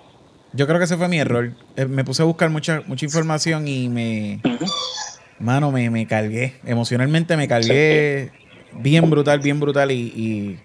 Yo 0.53 0.67
creo 0.67 0.79
que 0.79 0.85
ese 0.85 0.97
fue 0.97 1.09
mi 1.09 1.19
error. 1.19 1.53
Eh, 1.77 1.87
me 1.87 2.05
puse 2.05 2.23
a 2.23 2.25
buscar 2.25 2.51
mucha, 2.51 2.83
mucha 2.87 3.05
información 3.05 3.69
y 3.69 3.89
me... 3.89 4.41
Mano, 5.39 5.71
me, 5.71 5.89
me 5.91 6.07
cargué. 6.07 6.55
Emocionalmente 6.65 7.37
me 7.37 7.47
cargué 7.47 8.33
bien 8.73 9.09
brutal, 9.09 9.41
bien 9.41 9.61
brutal 9.61 9.93
y 9.93 10.59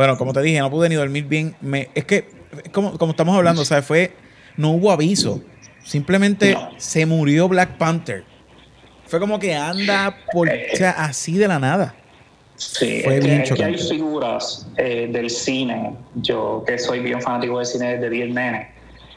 bueno, 0.00 0.16
como 0.16 0.32
te 0.32 0.40
dije, 0.40 0.58
no 0.60 0.70
pude 0.70 0.88
ni 0.88 0.94
dormir 0.94 1.26
bien. 1.26 1.54
Me, 1.60 1.90
es 1.94 2.06
que, 2.06 2.26
como, 2.72 2.96
como 2.96 3.10
estamos 3.10 3.36
hablando, 3.36 3.60
o 3.60 3.64
sea, 3.66 3.82
fue. 3.82 4.12
No 4.56 4.70
hubo 4.70 4.90
aviso. 4.90 5.42
Simplemente 5.84 6.56
se 6.78 7.04
murió 7.04 7.48
Black 7.48 7.76
Panther. 7.76 8.24
Fue 9.04 9.20
como 9.20 9.38
que 9.38 9.54
anda 9.54 10.16
por, 10.32 10.48
o 10.48 10.76
sea, 10.76 10.92
así 10.92 11.36
de 11.36 11.48
la 11.48 11.58
nada. 11.58 11.94
Sí, 12.56 13.02
fue 13.04 13.20
bien 13.20 13.42
que, 13.42 13.62
hay 13.62 13.76
figuras 13.76 14.66
eh, 14.78 15.08
del 15.12 15.28
cine. 15.28 15.94
Yo, 16.14 16.64
que 16.66 16.78
soy 16.78 17.00
bien 17.00 17.20
fanático 17.20 17.58
del 17.58 17.66
cine 17.66 17.96
desde 17.96 18.08
bien 18.08 18.32
nene. 18.32 18.70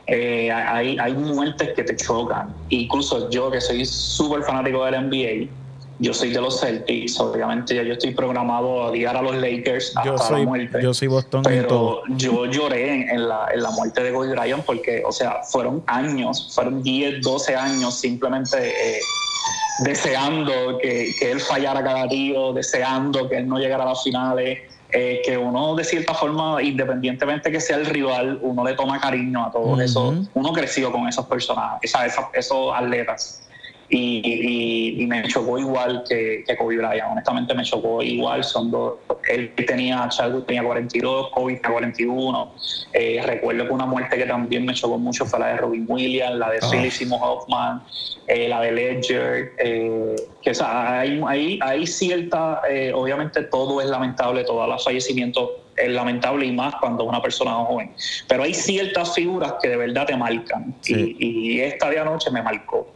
Eh, 0.08 0.52
hay, 0.52 0.98
hay 1.00 1.14
muertes 1.14 1.74
que 1.76 1.84
te 1.84 1.96
chocan. 1.96 2.54
Incluso 2.70 3.30
yo, 3.30 3.50
que 3.50 3.62
soy 3.62 3.86
súper 3.86 4.44
fanático 4.44 4.84
del 4.86 5.08
NBA, 5.08 5.50
yo 6.00 6.14
soy 6.14 6.32
de 6.32 6.42
los 6.42 6.60
Celtics, 6.60 7.20
obviamente 7.20 7.76
ya 7.76 7.84
yo 7.84 7.94
estoy 7.94 8.12
programado 8.12 8.84
a 8.84 8.88
odiar 8.90 9.16
a 9.16 9.22
los 9.22 9.36
Lakers 9.36 9.96
hasta 9.96 10.04
yo 10.04 10.18
soy, 10.18 10.42
la 10.42 10.48
muerte. 10.48 10.80
Yo 10.82 10.94
soy 10.94 11.08
Boston 11.08 11.44
pero 11.44 11.68
todo. 11.68 12.02
yo 12.18 12.46
lloré 12.46 13.10
en, 13.10 13.28
la, 13.28 13.48
en 13.54 13.62
la 13.64 13.72
muerte 13.72 14.04
de 14.04 14.12
Kobe 14.12 14.30
Bryant 14.30 14.66
porque, 14.66 15.04
o 15.06 15.12
sea, 15.12 15.44
fueron 15.44 15.84
años, 15.88 16.52
fueron 16.54 16.82
10, 16.82 17.22
12 17.22 17.56
años 17.56 18.00
simplemente 18.00 18.58
eh, 18.58 19.00
deseando 19.86 20.78
que, 20.80 21.14
que, 21.18 21.32
él 21.32 21.40
fallara 21.40 21.84
cada 21.84 22.08
tiro, 22.08 22.54
deseando 22.54 23.30
que 23.30 23.38
él 23.38 23.48
no 23.48 23.58
llegara 23.60 23.84
a 23.84 23.88
las 23.88 24.04
finales. 24.04 24.60
Eh, 24.96 25.22
que 25.26 25.36
uno 25.36 25.76
de 25.76 25.84
cierta 25.84 26.14
forma, 26.14 26.62
independientemente 26.62 27.52
que 27.52 27.60
sea 27.60 27.78
el 27.78 27.86
rival, 27.88 28.38
uno 28.44 28.64
le 28.64 28.76
toma 28.76 29.00
cariño 29.00 29.44
a 29.44 29.52
todos 29.52 29.80
eso. 29.80 30.14
Uno 30.36 30.54
creció 30.54 30.92
con 30.92 31.08
esos 31.08 31.26
personajes, 31.26 31.92
esos 32.34 32.74
atletas. 32.76 33.43
Y, 33.96 35.06
me 35.08 35.24
chocó 35.28 35.60
igual 35.60 36.04
que, 36.08 36.44
que, 36.48 36.58
Kobe 36.58 36.78
Bryant. 36.78 37.12
Honestamente 37.12 37.54
me 37.54 37.64
chocó 37.64 38.02
igual. 38.02 38.44
Son 38.44 38.72
dos. 38.72 38.96
Él 39.30 39.54
tenía, 39.68 40.08
Chadwick 40.10 40.48
tenía 40.48 40.64
42, 40.64 41.30
Kobe 41.30 41.56
tenía 41.58 41.72
41. 41.72 42.54
Eh, 42.94 43.22
recuerdo 43.24 43.68
que 43.68 43.72
una 43.72 43.86
muerte 43.86 44.18
que 44.18 44.26
también 44.26 44.66
me 44.66 44.74
chocó 44.74 44.98
mucho 44.98 45.26
fue 45.26 45.40
la 45.40 45.48
de 45.50 45.58
Robin 45.58 45.86
Williams, 45.88 46.38
la 46.38 46.50
de 46.50 46.60
oh. 46.64 46.72
Philip 46.72 47.12
Hoffman, 47.12 47.84
eh, 48.28 48.50
la 48.50 48.62
de 48.62 48.72
Ledger. 48.72 49.54
Eh, 49.60 50.16
que 50.42 50.50
o 50.50 50.54
sea, 50.56 51.00
hay, 51.00 51.22
hay, 51.28 51.60
hay 51.62 51.86
cierta, 51.86 52.62
obviamente 52.96 53.44
todo 53.44 53.80
es 53.80 53.88
lamentable, 53.88 54.44
todos 54.44 54.68
los 54.68 54.84
fallecimientos 54.84 55.50
es 55.78 55.90
lamentable 55.90 56.46
y 56.46 56.52
más 56.52 56.76
cuando 56.82 57.04
una 57.04 57.22
persona 57.22 57.52
es 57.52 57.68
joven. 57.68 57.92
Pero 58.28 58.44
hay 58.44 58.54
ciertas 58.56 59.14
figuras 59.14 59.54
que 59.62 59.70
de 59.70 59.78
verdad 59.78 60.08
te 60.08 60.18
marcan. 60.18 60.76
Y, 60.88 61.16
y 61.20 61.62
esta 61.62 61.90
de 61.92 62.00
anoche 62.00 62.32
me 62.32 62.42
marcó. 62.42 62.93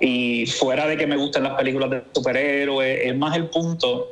Y 0.00 0.46
fuera 0.46 0.86
de 0.86 0.96
que 0.96 1.06
me 1.06 1.16
gusten 1.16 1.42
las 1.42 1.54
películas 1.54 1.90
de 1.90 2.02
superhéroes, 2.14 3.00
es 3.04 3.16
más 3.16 3.36
el 3.36 3.48
punto 3.48 4.08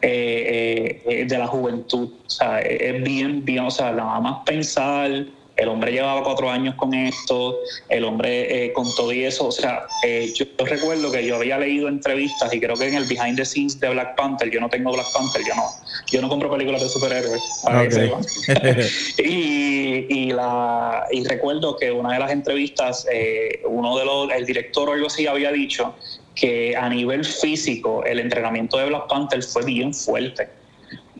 eh, 0.00 1.02
eh, 1.06 1.24
de 1.26 1.38
la 1.38 1.46
juventud. 1.46 2.10
O 2.26 2.30
sea, 2.30 2.60
es 2.60 3.02
bien, 3.02 3.44
bien, 3.44 3.64
o 3.64 3.70
sea, 3.70 3.92
nada 3.92 4.20
más 4.20 4.44
pensar 4.44 5.26
el 5.56 5.68
hombre 5.68 5.92
llevaba 5.92 6.22
cuatro 6.22 6.50
años 6.50 6.74
con 6.76 6.94
esto, 6.94 7.58
el 7.88 8.04
hombre 8.04 8.66
eh, 8.66 8.72
con 8.72 8.94
todo 8.94 9.12
y 9.12 9.24
eso, 9.24 9.46
o 9.46 9.52
sea, 9.52 9.86
eh, 10.02 10.32
yo, 10.34 10.46
recuerdo 10.64 11.12
que 11.12 11.24
yo 11.24 11.36
había 11.36 11.58
leído 11.58 11.88
entrevistas 11.88 12.52
y 12.54 12.60
creo 12.60 12.76
que 12.76 12.88
en 12.88 12.94
el 12.94 13.04
behind 13.04 13.36
the 13.36 13.44
scenes 13.44 13.78
de 13.78 13.90
Black 13.90 14.16
Panther, 14.16 14.50
yo 14.50 14.60
no 14.60 14.68
tengo 14.68 14.92
Black 14.92 15.12
Panther, 15.12 15.42
yo 15.46 15.54
no, 15.54 15.64
yo 16.10 16.20
no 16.22 16.28
compro 16.28 16.50
películas 16.50 16.82
de 16.82 16.88
superhéroes, 16.88 17.62
y, 19.18 20.06
y, 20.08 20.32
la, 20.32 21.04
y 21.10 21.24
recuerdo 21.24 21.76
que 21.76 21.92
una 21.92 22.14
de 22.14 22.18
las 22.18 22.30
entrevistas, 22.30 23.06
eh, 23.12 23.60
uno 23.66 23.98
de 23.98 24.04
los, 24.04 24.30
el 24.32 24.46
director 24.46 24.88
o 24.88 24.92
algo 24.92 25.06
así 25.08 25.26
había 25.26 25.52
dicho 25.52 25.94
que 26.34 26.74
a 26.74 26.88
nivel 26.88 27.24
físico 27.24 28.04
el 28.04 28.18
entrenamiento 28.18 28.78
de 28.78 28.86
Black 28.86 29.06
Panther 29.06 29.42
fue 29.42 29.64
bien 29.64 29.92
fuerte 29.92 30.61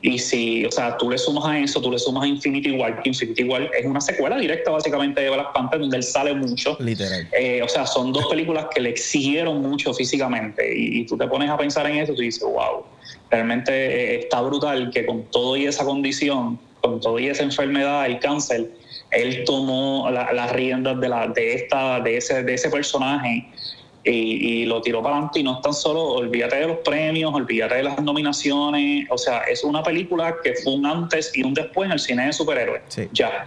y 0.02 0.18
si, 0.18 0.64
o 0.64 0.70
sea, 0.70 0.96
tú 0.96 1.08
le 1.08 1.16
sumas 1.16 1.44
a 1.44 1.58
eso, 1.60 1.80
tú 1.80 1.92
le 1.92 1.98
sumas 1.98 2.24
a 2.24 2.26
Infinity 2.26 2.72
War, 2.72 3.00
que 3.00 3.10
Infinity 3.10 3.44
War 3.44 3.70
es 3.72 3.86
una 3.86 4.00
secuela 4.00 4.36
directa 4.36 4.72
básicamente 4.72 5.20
de 5.20 5.30
Black 5.30 5.52
Panther, 5.52 5.78
donde 5.78 5.96
él 5.96 6.02
sale 6.02 6.34
mucho. 6.34 6.76
Literal. 6.80 7.28
Eh, 7.38 7.62
o 7.62 7.68
sea, 7.68 7.86
son 7.86 8.12
dos 8.12 8.26
películas 8.26 8.66
que 8.74 8.80
le 8.80 8.90
exigieron 8.90 9.62
mucho 9.62 9.94
físicamente. 9.94 10.76
Y, 10.76 11.06
tú 11.06 11.16
te 11.16 11.26
pones 11.28 11.48
a 11.48 11.56
pensar 11.56 11.88
en 11.88 11.98
eso 11.98 12.12
y 12.12 12.16
tú 12.16 12.22
dices, 12.22 12.42
wow, 12.42 12.84
realmente 13.30 13.72
eh, 13.72 14.18
está 14.18 14.40
brutal 14.40 14.90
que 14.90 15.06
con 15.06 15.22
todo 15.30 15.56
y 15.56 15.66
esa 15.66 15.84
condición, 15.84 16.58
con 16.80 17.00
todo 17.00 17.20
y 17.20 17.28
esa 17.28 17.44
enfermedad, 17.44 18.06
el 18.06 18.18
cáncer, 18.18 18.72
él 19.12 19.44
tomó 19.44 20.10
las 20.10 20.52
riendas 20.52 21.00
de, 21.00 21.08
la, 21.08 21.28
de, 21.28 21.54
esta, 21.54 22.00
de, 22.00 22.16
ese, 22.16 22.42
de 22.42 22.54
ese 22.54 22.70
personaje 22.70 23.46
y, 24.04 24.64
lo 24.66 24.80
tiró 24.82 25.02
para 25.02 25.16
adelante 25.16 25.40
y 25.40 25.42
no 25.42 25.56
es 25.56 25.60
tan 25.60 25.74
solo, 25.74 26.02
olvídate 26.02 26.56
de 26.56 26.66
los 26.66 26.78
premios, 26.78 27.32
olvídate 27.34 27.76
de 27.76 27.82
las 27.84 28.00
nominaciones, 28.02 29.06
o 29.10 29.18
sea, 29.18 29.40
es 29.42 29.62
una 29.64 29.82
película 29.82 30.36
que 30.42 30.54
fue 30.54 30.74
un 30.74 30.86
antes 30.86 31.32
y 31.36 31.42
un 31.42 31.54
después 31.54 31.86
en 31.86 31.92
el 31.92 31.98
cine 31.98 32.26
de 32.26 32.32
superhéroes. 32.32 32.82
Ya. 33.12 33.46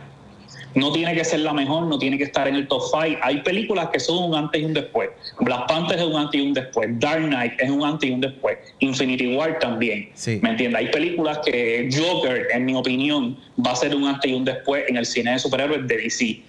No 0.76 0.92
tiene 0.92 1.16
que 1.16 1.24
ser 1.24 1.40
la 1.40 1.54
mejor, 1.54 1.86
no 1.88 1.98
tiene 1.98 2.18
que 2.18 2.26
estar 2.26 2.48
en 2.50 2.56
el 2.56 2.68
top 2.68 2.82
5. 2.92 3.20
Hay 3.24 3.42
películas 3.44 3.90
que 3.94 4.00
son 4.00 4.32
un 4.32 4.36
antes 4.36 4.62
y 4.62 4.66
un 4.66 4.74
después. 4.74 5.10
Black 5.40 5.68
Panther 5.68 5.98
es 6.00 6.04
un 6.04 6.18
antes 6.18 6.40
y 6.40 6.46
un 6.46 6.54
después. 6.54 6.90
Dark 7.00 7.24
Knight 7.26 7.54
es 7.60 7.70
un 7.70 7.84
antes 7.84 8.10
y 8.10 8.14
un 8.14 8.20
después. 8.20 8.58
Infinity 8.80 9.38
War 9.38 9.58
también. 9.60 10.10
¿Me 10.42 10.50
entiendes? 10.50 10.76
Hay 10.76 10.92
películas 10.92 11.40
que 11.46 11.90
Joker, 11.90 12.48
en 12.54 12.66
mi 12.66 12.76
opinión, 12.76 13.38
va 13.66 13.72
a 13.72 13.76
ser 13.78 13.96
un 13.96 14.06
antes 14.06 14.30
y 14.30 14.34
un 14.34 14.44
después 14.44 14.84
en 14.90 14.98
el 14.98 15.06
cine 15.06 15.32
de 15.32 15.40
superhéroes 15.40 15.88
de 15.88 15.98
DC. 15.98 16.42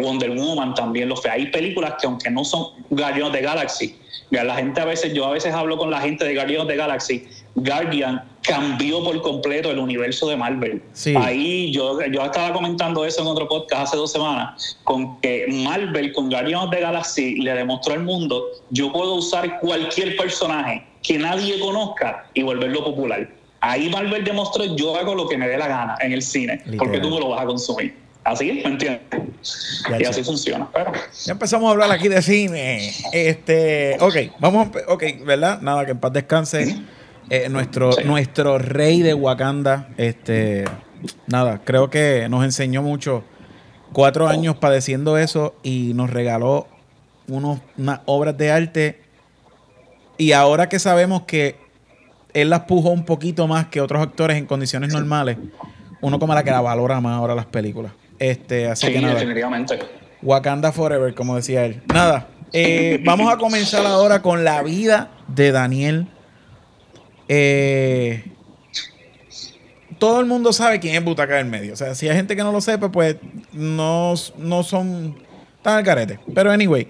Wonder 0.00 0.30
Woman 0.30 0.74
también 0.74 1.08
lo 1.08 1.16
fue. 1.16 1.30
Hay 1.30 1.46
películas 1.50 1.94
que 2.00 2.06
aunque 2.06 2.30
no 2.30 2.44
son 2.44 2.68
Guardians 2.90 3.32
de 3.32 3.40
Galaxy, 3.42 3.96
la 4.30 4.56
gente 4.56 4.80
a 4.80 4.84
veces, 4.84 5.12
yo 5.12 5.26
a 5.26 5.30
veces 5.30 5.54
hablo 5.54 5.78
con 5.78 5.90
la 5.90 6.00
gente 6.00 6.24
de 6.24 6.34
Guardians 6.34 6.66
de 6.66 6.76
Galaxy, 6.76 7.24
Guardian 7.54 8.24
cambió 8.42 9.02
por 9.04 9.20
completo 9.22 9.70
el 9.70 9.78
universo 9.78 10.28
de 10.28 10.36
Marvel. 10.36 10.82
Ahí 11.16 11.72
yo, 11.72 12.00
yo 12.06 12.24
estaba 12.24 12.52
comentando 12.52 13.04
eso 13.04 13.22
en 13.22 13.28
otro 13.28 13.48
podcast 13.48 13.82
hace 13.84 13.96
dos 13.96 14.12
semanas, 14.12 14.78
con 14.84 15.20
que 15.20 15.46
Marvel 15.48 16.12
con 16.12 16.28
Guardians 16.28 16.70
de 16.70 16.80
Galaxy 16.80 17.36
le 17.36 17.54
demostró 17.54 17.94
al 17.94 18.02
mundo, 18.02 18.44
yo 18.70 18.92
puedo 18.92 19.14
usar 19.14 19.60
cualquier 19.60 20.16
personaje 20.16 20.84
que 21.02 21.18
nadie 21.18 21.58
conozca 21.60 22.26
y 22.34 22.42
volverlo 22.42 22.82
popular. 22.84 23.30
Ahí 23.60 23.88
Marvel 23.88 24.24
demostró, 24.24 24.64
yo 24.76 24.94
hago 24.96 25.14
lo 25.14 25.26
que 25.26 25.38
me 25.38 25.48
dé 25.48 25.56
la 25.56 25.68
gana 25.68 25.96
en 26.00 26.12
el 26.12 26.20
cine, 26.20 26.62
porque 26.76 26.98
tú 26.98 27.08
me 27.08 27.18
lo 27.18 27.30
vas 27.30 27.42
a 27.42 27.46
consumir. 27.46 28.03
Así, 28.24 28.52
¿me 28.52 28.62
entiendes? 28.64 29.00
y 30.00 30.04
así 30.04 30.24
funciona. 30.24 30.68
Ya 31.24 31.32
empezamos 31.32 31.68
a 31.68 31.72
hablar 31.72 31.92
aquí 31.92 32.08
de 32.08 32.22
cine. 32.22 32.90
Este, 33.12 33.98
ok, 34.00 34.38
vamos, 34.40 34.68
a, 34.68 34.92
ok, 34.92 35.04
¿verdad? 35.26 35.60
Nada, 35.60 35.84
que 35.84 35.90
en 35.90 35.98
paz 35.98 36.12
descanse. 36.12 36.82
Eh, 37.30 37.48
nuestro, 37.48 37.90
nuestro 38.04 38.58
rey 38.58 39.00
de 39.02 39.14
Wakanda, 39.14 39.88
este, 39.96 40.64
nada, 41.26 41.60
creo 41.64 41.90
que 41.90 42.26
nos 42.28 42.44
enseñó 42.44 42.82
mucho. 42.82 43.24
Cuatro 43.92 44.26
años 44.26 44.56
padeciendo 44.56 45.18
eso 45.18 45.54
y 45.62 45.92
nos 45.94 46.10
regaló 46.10 46.66
unos, 47.28 47.60
unas 47.76 48.00
obras 48.06 48.36
de 48.36 48.50
arte. 48.50 49.00
Y 50.16 50.32
ahora 50.32 50.68
que 50.68 50.78
sabemos 50.78 51.22
que 51.22 51.56
él 52.32 52.50
las 52.50 52.60
pujó 52.60 52.90
un 52.90 53.04
poquito 53.04 53.46
más 53.46 53.66
que 53.66 53.80
otros 53.80 54.02
actores 54.02 54.36
en 54.36 54.46
condiciones 54.46 54.92
normales, 54.92 55.36
uno 56.00 56.18
como 56.18 56.34
la 56.34 56.42
que 56.42 56.50
la 56.50 56.60
valora 56.60 57.00
más 57.00 57.16
ahora 57.16 57.34
las 57.34 57.46
películas. 57.46 57.92
Este, 58.18 58.68
así 58.68 58.92
que 58.92 59.00
nada. 59.00 59.14
definitivamente. 59.14 59.78
Wakanda 60.22 60.72
Forever, 60.72 61.14
como 61.14 61.36
decía 61.36 61.66
él. 61.66 61.82
Nada. 61.92 62.28
Eh, 62.52 63.00
vamos 63.04 63.32
a 63.32 63.36
comenzar 63.36 63.84
ahora 63.86 64.22
con 64.22 64.44
la 64.44 64.62
vida 64.62 65.10
de 65.28 65.52
Daniel. 65.52 66.06
Eh, 67.28 68.24
todo 69.98 70.20
el 70.20 70.26
mundo 70.26 70.52
sabe 70.52 70.80
quién 70.80 70.94
es 70.94 71.04
Butaca 71.04 71.36
del 71.36 71.46
Medio. 71.46 71.72
O 71.72 71.76
sea, 71.76 71.94
si 71.94 72.08
hay 72.08 72.16
gente 72.16 72.36
que 72.36 72.42
no 72.42 72.52
lo 72.52 72.60
sepa, 72.60 72.90
pues 72.90 73.16
no, 73.52 74.14
no 74.38 74.62
son 74.62 75.16
tan 75.62 75.78
al 75.78 75.84
carete. 75.84 76.18
Pero 76.34 76.50
anyway, 76.50 76.88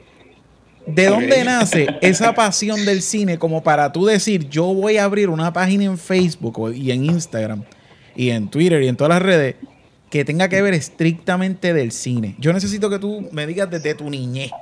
¿de 0.86 1.06
dónde 1.06 1.44
nace 1.44 1.86
esa 2.00 2.34
pasión 2.34 2.84
del 2.84 3.02
cine 3.02 3.38
como 3.38 3.62
para 3.62 3.92
tú 3.92 4.04
decir, 4.06 4.48
yo 4.48 4.64
voy 4.74 4.98
a 4.98 5.04
abrir 5.04 5.28
una 5.28 5.52
página 5.52 5.84
en 5.84 5.98
Facebook 5.98 6.72
y 6.74 6.90
en 6.90 7.04
Instagram 7.04 7.64
y 8.16 8.30
en 8.30 8.48
Twitter 8.48 8.82
y 8.82 8.88
en 8.88 8.96
todas 8.96 9.10
las 9.10 9.22
redes 9.22 9.56
que 10.14 10.24
tenga 10.24 10.48
que 10.48 10.62
ver 10.62 10.74
estrictamente 10.74 11.74
del 11.74 11.90
cine. 11.90 12.36
Yo 12.38 12.52
necesito 12.52 12.88
que 12.88 13.00
tú 13.00 13.28
me 13.32 13.48
digas 13.48 13.68
desde 13.68 13.96
tu 13.96 14.08
niñez. 14.08 14.52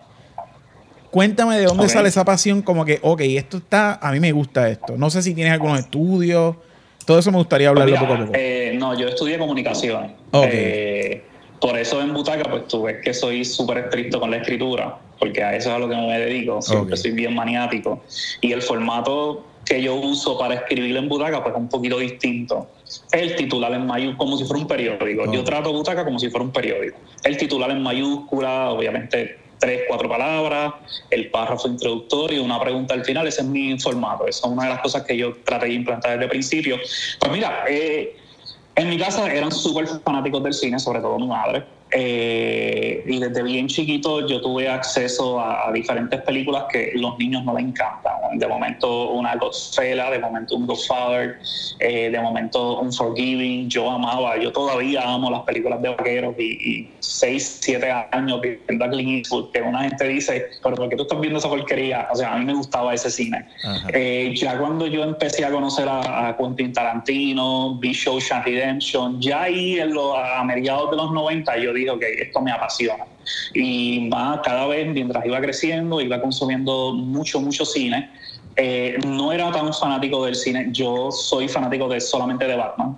Cuéntame 1.11 1.59
de 1.59 1.67
dónde 1.67 1.91
sale 1.91 2.09
esa 2.09 2.25
pasión, 2.25 2.63
como 2.63 2.87
que, 2.87 3.01
ok, 3.03 3.21
esto 3.21 3.59
está, 3.59 3.97
a 3.97 4.13
mí 4.13 4.19
me 4.19 4.33
gusta 4.33 4.71
esto. 4.71 4.97
No 4.97 5.11
sé 5.11 5.21
si 5.21 5.35
tienes 5.35 5.53
algunos 5.53 5.79
estudios, 5.81 6.57
Todo 7.05 7.19
eso 7.19 7.31
me 7.31 7.37
gustaría 7.37 7.69
hablarlo 7.69 7.99
poco 7.99 8.15
a 8.15 8.17
poco. 8.17 8.33
Eh, 8.35 8.75
no, 8.79 8.99
yo 8.99 9.09
estudié 9.09 9.37
comunicación. 9.37 10.15
Eh, 10.33 11.23
por 11.61 11.77
eso 11.77 12.01
en 12.01 12.15
Butaca, 12.15 12.49
pues 12.49 12.67
tú 12.69 12.85
ves 12.85 13.03
que 13.05 13.13
soy 13.13 13.45
súper 13.45 13.77
estricto 13.77 14.21
con 14.21 14.31
la 14.31 14.39
escritura, 14.39 14.97
porque 15.19 15.45
a 15.45 15.55
eso 15.55 15.69
es 15.69 15.75
a 15.75 15.79
lo 15.79 15.87
que 15.87 15.97
me 15.97 16.19
dedico. 16.19 16.63
Siempre 16.63 16.97
soy 16.97 17.11
bien 17.11 17.35
maniático. 17.35 18.03
Y 18.41 18.53
el 18.53 18.63
formato 18.63 19.45
que 19.67 19.83
yo 19.83 19.97
uso 19.97 20.39
para 20.39 20.55
escribir 20.55 20.97
en 20.97 21.11
Butaca, 21.11 21.43
pues 21.43 21.55
es 21.55 21.61
un 21.61 21.69
poquito 21.69 21.99
distinto. 21.99 22.71
El 23.13 23.37
titular 23.37 23.73
en 23.73 23.87
mayúscula, 23.87 24.19
como 24.19 24.37
si 24.37 24.45
fuera 24.45 24.63
un 24.63 24.69
periódico. 24.69 25.33
Yo 25.33 25.45
trato 25.45 25.73
Butaca 25.73 26.05
como 26.05 26.19
si 26.19 26.31
fuera 26.31 26.45
un 26.45 26.53
periódico. 26.53 26.99
El 27.25 27.37
titular 27.37 27.71
en 27.71 27.83
mayúscula, 27.83 28.71
obviamente 28.71 29.39
tres, 29.59 29.83
cuatro 29.87 30.09
palabras, 30.09 30.75
el 31.11 31.31
párrafo 31.31 31.69
introductorio, 31.69 32.43
una 32.43 32.61
pregunta 32.61 32.95
al 32.95 33.05
final. 33.05 33.29
Ese 33.29 33.43
es 33.43 33.47
mi 33.47 33.79
formato. 33.79 34.27
Esa 34.27 34.47
es 34.47 34.53
una 34.53 34.65
de 34.65 34.71
las 34.71 34.81
cosas 34.81 35.03
que 35.05 35.17
yo 35.17 35.37
traté 35.45 35.67
de 35.67 35.75
implantar 35.75 36.13
desde 36.13 36.25
el 36.25 36.31
principio. 36.31 36.79
Pues 37.21 37.33
mira, 37.33 37.65
eh, 37.69 38.17
en 38.75 38.89
mi 38.89 38.99
casa 38.99 39.33
eran 39.33 39.53
súper 39.53 39.87
fanáticos 39.87 40.43
del 40.43 40.53
cine, 40.53 40.79
sobre 40.79 41.01
todo 41.01 41.19
mi 41.19 41.29
madre. 41.29 41.65
Eh, 41.95 43.03
y 43.07 43.19
desde 43.19 43.43
bien 43.43 43.69
chiquito 43.69 44.27
yo 44.27 44.41
tuve 44.41 44.69
acceso 44.69 45.39
a, 45.39 45.71
diferentes 45.73 46.23
películas 46.23 46.65
que 46.71 46.93
los 46.95 47.19
niños 47.19 47.45
no 47.45 47.55
les 47.55 47.65
encantan. 47.65 48.15
De 48.39 48.47
momento 48.47 49.11
una 49.11 49.37
Godfella, 49.37 50.11
de 50.11 50.19
momento 50.19 50.57
un 50.57 50.67
Godfather, 50.67 51.39
eh, 51.79 52.11
de 52.11 52.21
momento 52.21 52.81
un 52.81 52.93
Forgiving. 52.93 53.69
Yo 53.69 53.91
amaba, 53.91 54.39
yo 54.39 54.53
todavía 54.53 55.03
amo 55.03 55.31
las 55.31 55.43
películas 55.43 55.83
de 55.83 55.91
vaqueros 55.91 56.35
y, 56.39 56.89
seis, 57.01 57.59
siete 57.61 57.91
años 57.91 58.41
viendo 58.41 58.85
a 58.85 58.89
Clint 58.89 59.27
Eastwood, 59.27 59.51
que 59.53 59.61
una 59.61 59.83
gente 59.83 60.09
dice, 60.09 60.47
pero 60.63 60.77
¿por 60.77 60.89
qué 60.89 60.97
tú 60.97 61.03
estás 61.03 61.21
viendo 61.21 61.39
esa 61.39 61.49
porquería? 61.49 62.09
O 62.11 62.17
sea, 62.17 62.35
a 62.35 62.39
mí 62.39 62.45
me 62.45 62.55
gustaba 62.55 62.95
ese 62.95 63.11
cine. 63.11 63.47
Eh, 63.93 64.33
ya 64.35 64.59
cuando 64.59 64.87
yo 64.87 65.05
empecé 65.05 65.45
a 65.45 65.51
conocer 65.51 65.87
a, 65.89 66.35
Quentin 66.39 66.73
Tarantino, 66.73 67.77
vi 67.79 67.93
Shawshank 67.93 68.47
Redemption, 68.47 69.21
ya 69.21 69.43
ahí 69.43 69.79
en 69.79 69.93
a 69.93 70.43
mediados 70.45 70.91
de 70.91 70.97
los 70.97 71.13
90 71.13 71.59
yo 71.59 71.73
dije, 71.73 71.82
que 71.99 72.13
esto 72.23 72.41
me 72.41 72.53
apasiona. 72.53 73.05
Y 73.55 74.09
más 74.11 74.41
cada 74.43 74.67
vez, 74.67 74.87
mientras 74.93 75.25
iba 75.27 75.41
creciendo, 75.41 76.01
iba 76.01 76.21
consumiendo 76.21 76.93
mucho, 76.95 77.41
mucho 77.41 77.65
cine. 77.65 78.11
Eh, 78.57 78.99
no 79.07 79.33
era 79.33 79.51
tan 79.51 79.73
fanático 79.73 80.25
del 80.25 80.35
cine. 80.35 80.69
Yo 80.71 81.11
soy 81.11 81.49
fanático 81.49 81.89
de 81.89 82.01
solamente 82.01 82.47
de 82.47 82.57
Batman. 82.57 82.97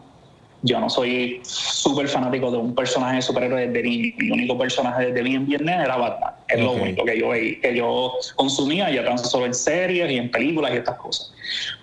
Yo 0.67 0.81
no 0.81 0.89
soy 0.89 1.41
súper 1.43 2.09
fanático 2.09 2.51
de 2.51 2.57
un 2.57 2.75
personaje 2.75 3.17
de 3.17 3.23
superhéroe 3.23 3.69
de 3.69 3.83
niño. 3.83 4.15
Mi 4.17 4.31
único 4.31 4.57
personaje 4.57 5.13
de 5.13 5.23
bien 5.23 5.45
bien 5.45 5.69
era 5.69 5.95
Batman. 5.99 6.33
Es 6.49 6.59
lo 6.59 6.73
único 6.73 7.05
que 7.05 7.19
yo, 7.19 7.33
que 7.33 7.75
yo 7.77 8.15
consumía, 8.35 8.91
ya 8.91 9.05
tan 9.05 9.19
solo 9.19 9.45
en 9.45 9.53
series 9.53 10.11
y 10.11 10.17
en 10.17 10.31
películas 10.31 10.73
y 10.73 10.79
estas 10.79 10.97
cosas. 10.97 11.35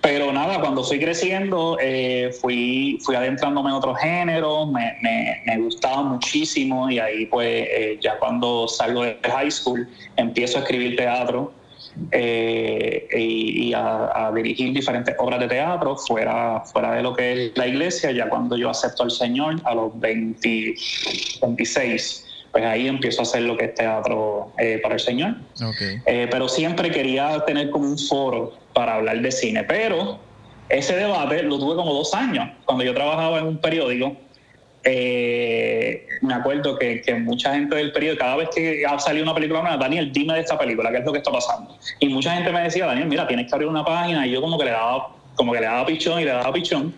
Pero 0.02 0.34
nada, 0.34 0.60
cuando 0.60 0.84
fui 0.84 1.00
creciendo, 1.00 1.78
eh, 1.80 2.36
fui, 2.42 2.98
fui 3.04 3.16
adentrándome 3.16 3.70
en 3.70 3.76
otros 3.76 4.00
géneros, 4.00 4.72
me, 4.72 4.98
me, 5.46 5.58
gustaba 5.60 6.02
muchísimo 6.02 6.90
y 6.90 6.98
ahí 6.98 7.28
pues 7.28 7.68
eh, 7.70 8.00
ya 8.02 8.18
cuando 8.18 8.68
salgo 8.68 9.04
de 9.04 9.16
high 9.24 9.52
school 9.52 9.88
empiezo 10.18 10.58
a 10.58 10.62
escribir 10.62 10.96
teatro 10.96 11.54
eh, 12.12 13.08
y, 13.14 13.74
a, 13.74 14.32
dirigir 14.34 14.74
diferentes 14.74 15.16
obras 15.20 15.40
de 15.40 15.48
teatro 15.48 15.98
fuera, 15.98 16.62
fuera 16.62 16.94
de 16.94 17.04
lo 17.04 17.14
que 17.14 17.48
es 17.48 17.58
la 17.58 17.68
iglesia, 17.68 18.12
ya 18.12 18.30
cuando 18.30 18.58
yo 18.58 18.70
acepto 18.70 19.04
al 19.04 19.12
Señor 19.12 19.56
a 19.64 19.76
los 19.76 20.00
20, 20.00 20.76
26 21.42 22.28
pues 22.52 22.66
ahí 22.66 22.88
empiezo 22.88 23.22
a 23.22 23.24
hacer 23.24 23.44
lo 23.44 23.56
que 23.56 23.66
es 23.66 23.76
teatro 23.76 24.52
eh, 24.58 24.80
para 24.84 24.96
el 24.96 25.00
Señor. 25.00 25.36
Eh, 26.06 26.28
pero 26.30 26.50
siempre 26.50 26.92
quería 26.92 27.44
tener 27.46 27.70
como 27.70 27.86
un 27.86 27.98
foro 27.98 28.54
para 28.74 28.96
hablar 28.96 29.22
de 29.22 29.32
cine, 29.32 29.64
pero 29.64 30.20
ese 30.68 30.96
debate 30.96 31.44
lo 31.44 31.58
tuve 31.58 31.76
como 31.76 31.94
dos 31.94 32.14
años, 32.14 32.50
cuando 32.66 32.84
yo 32.84 32.94
trabajaba 32.94 33.40
en 33.40 33.46
un 33.46 33.58
periódico 33.58 34.18
eh, 34.84 36.08
me 36.22 36.34
acuerdo 36.34 36.78
que, 36.78 37.04
mucha 37.24 37.54
gente 37.54 37.76
del 37.76 37.92
periodo, 37.92 38.18
cada 38.18 38.36
vez 38.38 38.50
que 38.54 38.86
ha 38.86 39.00
salido 39.00 39.24
una 39.24 39.36
película 39.36 39.62
nueva, 39.62 39.78
Daniel, 39.78 40.12
dime 40.12 40.34
de 40.34 40.42
esta 40.42 40.58
película, 40.58 40.92
¿qué 40.92 40.98
es 40.98 41.06
lo 41.06 41.12
que 41.12 41.20
está 41.20 41.32
pasando? 41.32 41.78
Y 42.00 42.10
mucha 42.10 42.34
gente 42.34 42.52
me 42.52 42.62
decía, 42.62 42.86
Daniel, 42.86 43.08
mira, 43.08 43.28
tienes 43.28 43.48
que 43.48 43.54
abrir 43.54 43.70
una 43.70 43.86
página, 43.86 44.26
y 44.26 44.32
yo 44.32 44.42
como 44.42 44.58
que 44.58 44.66
le 44.66 44.72
daba 44.72 45.10
como 45.36 45.54
que 45.54 45.62
le 45.62 45.66
daba 45.66 45.86
pichón 45.86 46.20
y 46.20 46.26
le 46.26 46.32
daba 46.32 46.52
pichón. 46.52 46.94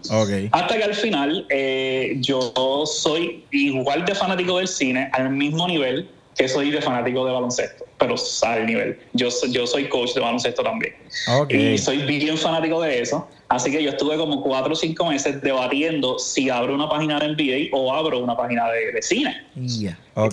Hasta 0.51 0.75
que 0.75 0.83
al 0.83 0.95
final 0.95 1.45
eh, 1.49 2.15
yo 2.19 2.51
soy 2.85 3.45
igual 3.51 4.05
de 4.05 4.15
fanático 4.15 4.57
del 4.57 4.67
cine, 4.67 5.09
al 5.13 5.29
mismo 5.29 5.67
nivel 5.67 6.09
que 6.35 6.47
soy 6.47 6.71
de 6.71 6.81
fanático 6.81 7.25
de 7.25 7.31
baloncesto, 7.31 7.85
pero 7.97 8.15
al 8.43 8.65
nivel. 8.65 8.99
Yo, 9.13 9.29
yo 9.49 9.67
soy 9.67 9.87
coach 9.87 10.13
de 10.13 10.21
baloncesto 10.21 10.63
también. 10.63 10.93
Y 11.49 11.77
soy 11.77 11.97
bien 11.99 12.37
fanático 12.37 12.81
de 12.81 13.01
eso. 13.01 13.27
Así 13.49 13.71
que 13.71 13.83
yo 13.83 13.91
estuve 13.91 14.17
como 14.17 14.41
cuatro 14.41 14.73
o 14.73 14.75
cinco 14.75 15.05
meses 15.05 15.41
debatiendo 15.41 16.17
si 16.17 16.49
abro 16.49 16.73
una 16.73 16.89
página 16.89 17.19
de 17.19 17.29
NBA 17.29 17.77
o 17.77 17.93
abro 17.93 18.19
una 18.19 18.35
página 18.35 18.67
de, 18.69 19.01
cine. 19.01 19.45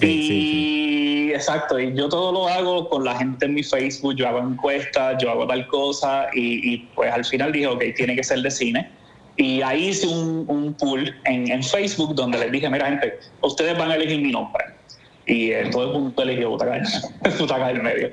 y 0.00 1.32
exacto, 1.32 1.78
y 1.78 1.94
yo 1.94 2.08
todo 2.08 2.32
lo 2.32 2.48
hago 2.48 2.88
con 2.88 3.04
la 3.04 3.16
gente 3.16 3.44
en 3.44 3.54
mi 3.54 3.62
Facebook, 3.62 4.14
yo 4.16 4.26
hago 4.26 4.38
encuestas, 4.38 5.22
yo 5.22 5.30
hago 5.30 5.46
tal 5.46 5.66
cosa, 5.68 6.28
y, 6.34 6.78
pues 6.94 7.12
al 7.12 7.24
final 7.24 7.52
dije, 7.52 7.66
ok, 7.66 7.84
tiene 7.94 8.16
que 8.16 8.24
ser 8.24 8.40
de 8.40 8.50
cine. 8.50 8.90
Y 9.36 9.60
ahí 9.62 9.88
hice 9.88 10.06
un, 10.06 10.44
un 10.48 10.74
pool 10.74 11.14
en, 11.24 11.50
en 11.50 11.62
Facebook 11.62 12.14
donde 12.14 12.38
les 12.38 12.52
dije, 12.52 12.68
mira 12.70 12.86
gente, 12.86 13.18
ustedes 13.42 13.76
van 13.76 13.90
a 13.90 13.96
elegir 13.96 14.20
mi 14.20 14.32
nombre 14.32 14.79
y 15.30 15.52
eh, 15.52 15.68
todo 15.70 15.84
el 15.84 15.92
mundo 15.92 16.22
eligió 16.22 16.50
Butaca, 16.50 16.82
Butaca 17.38 17.68
del 17.68 17.82
Medio. 17.82 18.10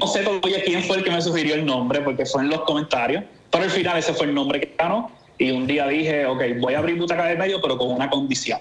no 0.00 0.06
sé 0.08 0.22
todavía 0.24 0.62
quién 0.64 0.82
fue 0.82 0.96
el 0.96 1.04
que 1.04 1.10
me 1.12 1.22
sugirió 1.22 1.54
el 1.54 1.64
nombre, 1.64 2.00
porque 2.00 2.26
fue 2.26 2.42
en 2.42 2.50
los 2.50 2.62
comentarios, 2.62 3.22
pero 3.50 3.64
al 3.64 3.70
final 3.70 3.96
ese 3.96 4.12
fue 4.12 4.26
el 4.26 4.34
nombre 4.34 4.60
que 4.60 4.74
ganó. 4.76 5.10
Y 5.38 5.52
un 5.52 5.66
día 5.66 5.86
dije, 5.86 6.26
ok, 6.26 6.42
voy 6.58 6.74
a 6.74 6.78
abrir 6.78 6.98
Butaca 6.98 7.26
del 7.26 7.38
Medio, 7.38 7.60
pero 7.62 7.78
con 7.78 7.92
una 7.92 8.10
condición. 8.10 8.58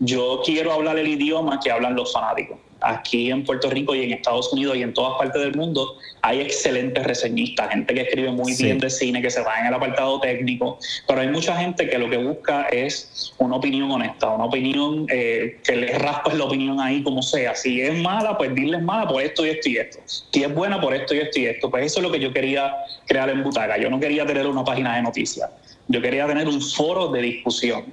Yo 0.00 0.42
quiero 0.44 0.72
hablar 0.72 0.98
el 0.98 1.08
idioma 1.08 1.60
que 1.60 1.70
hablan 1.70 1.94
los 1.94 2.12
fanáticos 2.12 2.58
aquí 2.82 3.30
en 3.30 3.44
Puerto 3.44 3.70
Rico 3.70 3.94
y 3.94 4.02
en 4.02 4.12
Estados 4.12 4.52
Unidos 4.52 4.76
y 4.76 4.82
en 4.82 4.92
todas 4.92 5.18
partes 5.18 5.40
del 5.40 5.54
mundo 5.54 5.96
hay 6.22 6.40
excelentes 6.40 7.04
reseñistas, 7.04 7.70
gente 7.70 7.94
que 7.94 8.02
escribe 8.02 8.30
muy 8.30 8.54
bien 8.54 8.78
de 8.78 8.90
cine, 8.90 9.20
que 9.20 9.30
se 9.30 9.40
va 9.42 9.58
en 9.60 9.66
el 9.66 9.74
apartado 9.74 10.20
técnico, 10.20 10.78
pero 11.06 11.20
hay 11.20 11.28
mucha 11.28 11.56
gente 11.56 11.88
que 11.88 11.98
lo 11.98 12.08
que 12.08 12.16
busca 12.16 12.68
es 12.68 13.32
una 13.38 13.56
opinión 13.56 13.90
honesta, 13.90 14.30
una 14.30 14.44
opinión 14.44 15.06
eh, 15.10 15.60
que 15.64 15.76
les 15.76 16.00
raspa 16.00 16.32
la 16.34 16.44
opinión 16.44 16.80
ahí 16.80 17.02
como 17.02 17.22
sea. 17.22 17.54
Si 17.54 17.80
es 17.80 17.94
mala, 18.00 18.38
pues 18.38 18.54
diles 18.54 18.82
mala 18.82 19.08
por 19.08 19.20
esto 19.20 19.44
y 19.44 19.50
esto 19.50 19.68
y 19.68 19.76
esto. 19.78 19.98
Si 20.06 20.42
es 20.44 20.54
buena, 20.54 20.80
por 20.80 20.94
esto 20.94 21.14
y 21.14 21.18
esto 21.18 21.40
y 21.40 21.46
esto. 21.46 21.70
Pues 21.70 21.86
eso 21.86 21.98
es 21.98 22.04
lo 22.04 22.12
que 22.12 22.20
yo 22.20 22.32
quería 22.32 22.72
crear 23.06 23.28
en 23.30 23.42
Butaca. 23.42 23.78
Yo 23.78 23.90
no 23.90 23.98
quería 23.98 24.24
tener 24.24 24.46
una 24.46 24.64
página 24.64 24.96
de 24.96 25.02
noticias. 25.02 25.50
Yo 25.88 26.00
quería 26.00 26.26
tener 26.26 26.46
un 26.46 26.60
foro 26.60 27.08
de 27.08 27.20
discusión. 27.20 27.84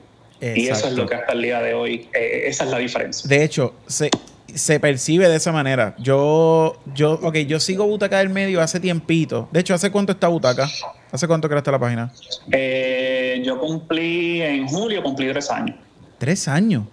Y 0.42 0.68
eso 0.68 0.88
es 0.88 0.94
lo 0.94 1.06
que 1.06 1.16
hasta 1.16 1.34
el 1.34 1.42
día 1.42 1.62
de 1.62 1.74
hoy, 1.74 2.08
eh, 2.14 2.44
esa 2.46 2.64
es 2.64 2.72
la 2.72 2.78
diferencia. 2.78 3.28
De 3.28 3.44
hecho, 3.44 3.74
se, 3.88 4.10
se 4.54 4.80
percibe 4.80 5.28
de 5.28 5.36
esa 5.36 5.52
manera. 5.52 5.96
Yo, 6.00 6.78
yo, 6.96 7.14
ok, 7.22 7.36
yo 7.40 7.60
sigo 7.60 7.86
Butaca 7.86 8.20
del 8.20 8.30
Medio 8.30 8.62
hace 8.62 8.80
tiempito. 8.80 9.50
De 9.52 9.60
hecho, 9.60 9.74
¿hace 9.74 9.92
cuánto 9.92 10.14
está 10.14 10.28
Butaca? 10.28 10.70
¿Hace 11.12 11.28
cuánto 11.28 11.50
creaste 11.50 11.72
la 11.72 11.80
página? 11.80 12.12
Eh, 12.52 13.42
yo 13.44 13.60
cumplí, 13.60 14.42
en 14.42 14.68
julio 14.68 15.04
cumplí 15.04 15.28
tres 15.30 15.50
años. 15.50 15.76
¿Tres 16.18 16.48
años? 16.48 16.84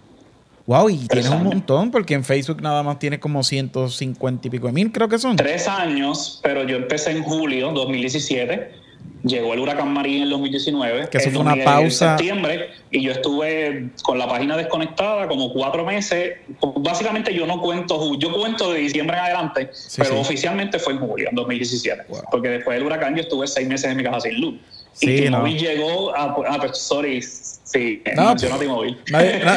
Wow, 0.66 0.90
y 0.90 1.06
tienes 1.06 1.30
un 1.30 1.44
montón, 1.44 1.92
porque 1.92 2.14
en 2.14 2.24
Facebook 2.24 2.60
nada 2.60 2.82
más 2.82 2.98
tienes 2.98 3.20
como 3.20 3.44
150 3.44 4.48
y 4.48 4.50
pico 4.50 4.66
de 4.66 4.72
mil, 4.72 4.90
creo 4.90 5.08
que 5.08 5.16
son. 5.16 5.36
Tres 5.36 5.68
años, 5.68 6.40
pero 6.42 6.64
yo 6.64 6.76
empecé 6.76 7.12
en 7.12 7.22
julio 7.22 7.70
2017 7.70 8.85
llegó 9.26 9.54
el 9.54 9.60
huracán 9.60 9.92
María 9.92 10.18
en 10.18 10.22
el 10.24 10.30
2019. 10.30 11.08
Que 11.08 11.18
eso 11.18 11.30
fue 11.30 11.40
una 11.40 11.56
pausa. 11.64 12.12
En 12.12 12.18
septiembre, 12.18 12.70
y 12.90 13.02
yo 13.02 13.12
estuve 13.12 13.90
con 14.02 14.18
la 14.18 14.28
página 14.28 14.56
desconectada 14.56 15.26
como 15.28 15.52
cuatro 15.52 15.84
meses. 15.84 16.38
Básicamente 16.76 17.34
yo 17.34 17.46
no 17.46 17.60
cuento, 17.60 18.16
yo 18.18 18.32
cuento 18.32 18.72
de 18.72 18.80
diciembre 18.80 19.16
en 19.16 19.24
adelante, 19.24 19.70
pero 19.96 20.20
oficialmente 20.20 20.78
fue 20.78 20.94
en 20.94 21.00
julio, 21.00 21.28
en 21.28 21.34
2017. 21.34 22.04
Porque 22.30 22.48
después 22.48 22.78
del 22.78 22.86
huracán 22.86 23.14
yo 23.14 23.22
estuve 23.22 23.46
seis 23.46 23.66
meses 23.68 23.90
en 23.90 23.96
mi 23.96 24.04
casa 24.04 24.20
sin 24.20 24.40
luz. 24.40 24.54
y 25.00 25.06
T-Mobile 25.06 25.58
llegó 25.58 26.14
a. 26.14 26.36
Ah, 26.48 26.56
pues, 26.58 26.78
sorry. 26.78 27.22
Sí, 27.22 28.00
no, 28.14 28.28
mencionó 28.28 28.58
T-Mobile. 28.58 28.96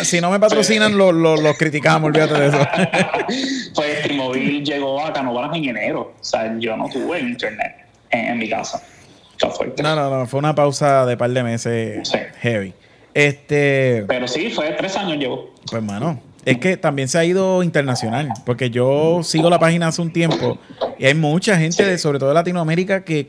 si 0.03 0.19
no 0.19 0.31
me 0.31 0.39
patrocinan, 0.39 0.97
los 0.97 1.13
lo, 1.13 1.37
lo 1.37 1.53
criticamos, 1.53 2.07
olvídate 2.07 2.33
de 2.33 2.47
eso. 2.47 2.57
pues 3.75 4.01
T-Mobile 4.03 4.63
llegó 4.63 5.05
a 5.05 5.13
Canovanas 5.13 5.55
en 5.55 5.65
enero. 5.65 6.13
O 6.19 6.23
sea, 6.23 6.55
yo 6.57 6.75
no 6.75 6.89
tuve 6.89 7.19
internet 7.19 7.75
en 8.09 8.37
mi 8.37 8.49
casa. 8.49 8.81
No, 9.81 9.95
no, 9.95 10.19
no, 10.19 10.25
fue 10.27 10.39
una 10.39 10.55
pausa 10.55 11.05
de 11.05 11.17
par 11.17 11.31
de 11.31 11.43
meses 11.43 12.11
heavy. 12.41 12.73
Este. 13.13 14.05
Pero 14.07 14.27
sí, 14.27 14.49
fue 14.51 14.71
tres 14.71 14.95
años 14.95 15.17
llevo. 15.17 15.53
Pues, 15.69 15.81
mano, 15.81 16.21
es 16.45 16.57
que 16.57 16.77
también 16.77 17.07
se 17.07 17.17
ha 17.17 17.25
ido 17.25 17.63
internacional, 17.63 18.29
porque 18.45 18.69
yo 18.69 19.21
sigo 19.23 19.49
la 19.49 19.59
página 19.59 19.87
hace 19.87 20.01
un 20.01 20.11
tiempo 20.11 20.57
y 20.97 21.05
hay 21.05 21.13
mucha 21.13 21.57
gente, 21.57 21.85
de, 21.85 21.97
sobre 21.97 22.19
todo 22.19 22.29
de 22.29 22.35
Latinoamérica, 22.35 23.03
que, 23.03 23.27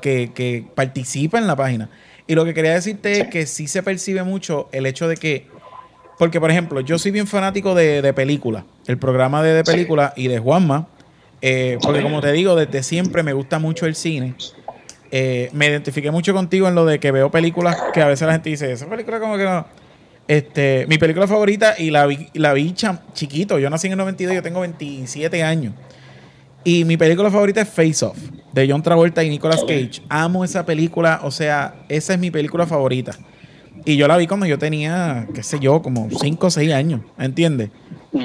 que, 0.00 0.64
participa 0.74 1.38
en 1.38 1.46
la 1.46 1.56
página. 1.56 1.88
Y 2.26 2.34
lo 2.34 2.44
que 2.44 2.54
quería 2.54 2.72
decirte 2.72 3.20
es 3.20 3.28
que 3.28 3.46
sí 3.46 3.66
se 3.66 3.82
percibe 3.82 4.22
mucho 4.22 4.68
el 4.72 4.86
hecho 4.86 5.08
de 5.08 5.16
que, 5.16 5.46
porque 6.18 6.40
por 6.40 6.50
ejemplo, 6.50 6.80
yo 6.80 6.98
soy 6.98 7.10
bien 7.10 7.26
fanático 7.26 7.74
de, 7.74 8.00
de 8.00 8.12
películas, 8.12 8.64
el 8.86 8.98
programa 8.98 9.42
de, 9.42 9.54
de 9.54 9.64
películas 9.64 10.12
y 10.16 10.28
de 10.28 10.38
Juanma, 10.38 10.88
eh, 11.40 11.78
porque 11.82 12.02
como 12.02 12.20
te 12.20 12.30
digo, 12.30 12.54
desde 12.54 12.84
siempre 12.84 13.24
me 13.24 13.32
gusta 13.32 13.58
mucho 13.58 13.86
el 13.86 13.96
cine. 13.96 14.34
Eh, 15.14 15.50
me 15.52 15.66
identifiqué 15.66 16.10
mucho 16.10 16.32
contigo 16.32 16.66
en 16.68 16.74
lo 16.74 16.86
de 16.86 16.98
que 16.98 17.12
veo 17.12 17.30
películas 17.30 17.76
que 17.92 18.00
a 18.00 18.08
veces 18.08 18.26
la 18.26 18.32
gente 18.32 18.48
dice, 18.48 18.72
esa 18.72 18.86
película 18.86 19.20
como 19.20 19.36
que 19.36 19.44
no. 19.44 19.66
Este, 20.26 20.86
mi 20.88 20.96
película 20.96 21.26
favorita 21.26 21.74
y 21.76 21.90
la 21.90 22.06
vi, 22.06 22.28
la 22.32 22.54
vi 22.54 22.74
chiquito. 23.12 23.58
Yo 23.58 23.68
nací 23.68 23.88
en 23.88 23.92
el 23.92 23.98
92, 23.98 24.34
yo 24.34 24.42
tengo 24.42 24.60
27 24.60 25.42
años. 25.42 25.74
Y 26.64 26.86
mi 26.86 26.96
película 26.96 27.30
favorita 27.30 27.60
es 27.60 27.68
Face 27.68 28.02
Off, 28.04 28.16
de 28.52 28.70
John 28.70 28.82
Travolta 28.82 29.22
y 29.22 29.28
Nicolas 29.28 29.60
Cage. 29.60 30.00
Amo 30.08 30.44
esa 30.44 30.64
película, 30.64 31.20
o 31.24 31.30
sea, 31.30 31.74
esa 31.90 32.14
es 32.14 32.18
mi 32.18 32.30
película 32.30 32.66
favorita. 32.66 33.12
Y 33.84 33.96
yo 33.96 34.08
la 34.08 34.16
vi 34.16 34.26
cuando 34.26 34.46
yo 34.46 34.58
tenía, 34.58 35.26
qué 35.34 35.42
sé 35.42 35.58
yo, 35.58 35.82
como 35.82 36.08
5 36.08 36.46
o 36.46 36.50
6 36.50 36.72
años, 36.72 37.02
¿entiendes? 37.18 37.68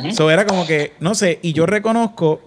Eso 0.06 0.32
era 0.32 0.46
como 0.46 0.66
que, 0.66 0.94
no 1.02 1.16
sé, 1.16 1.40
y 1.42 1.52
yo 1.52 1.66
reconozco, 1.66 2.40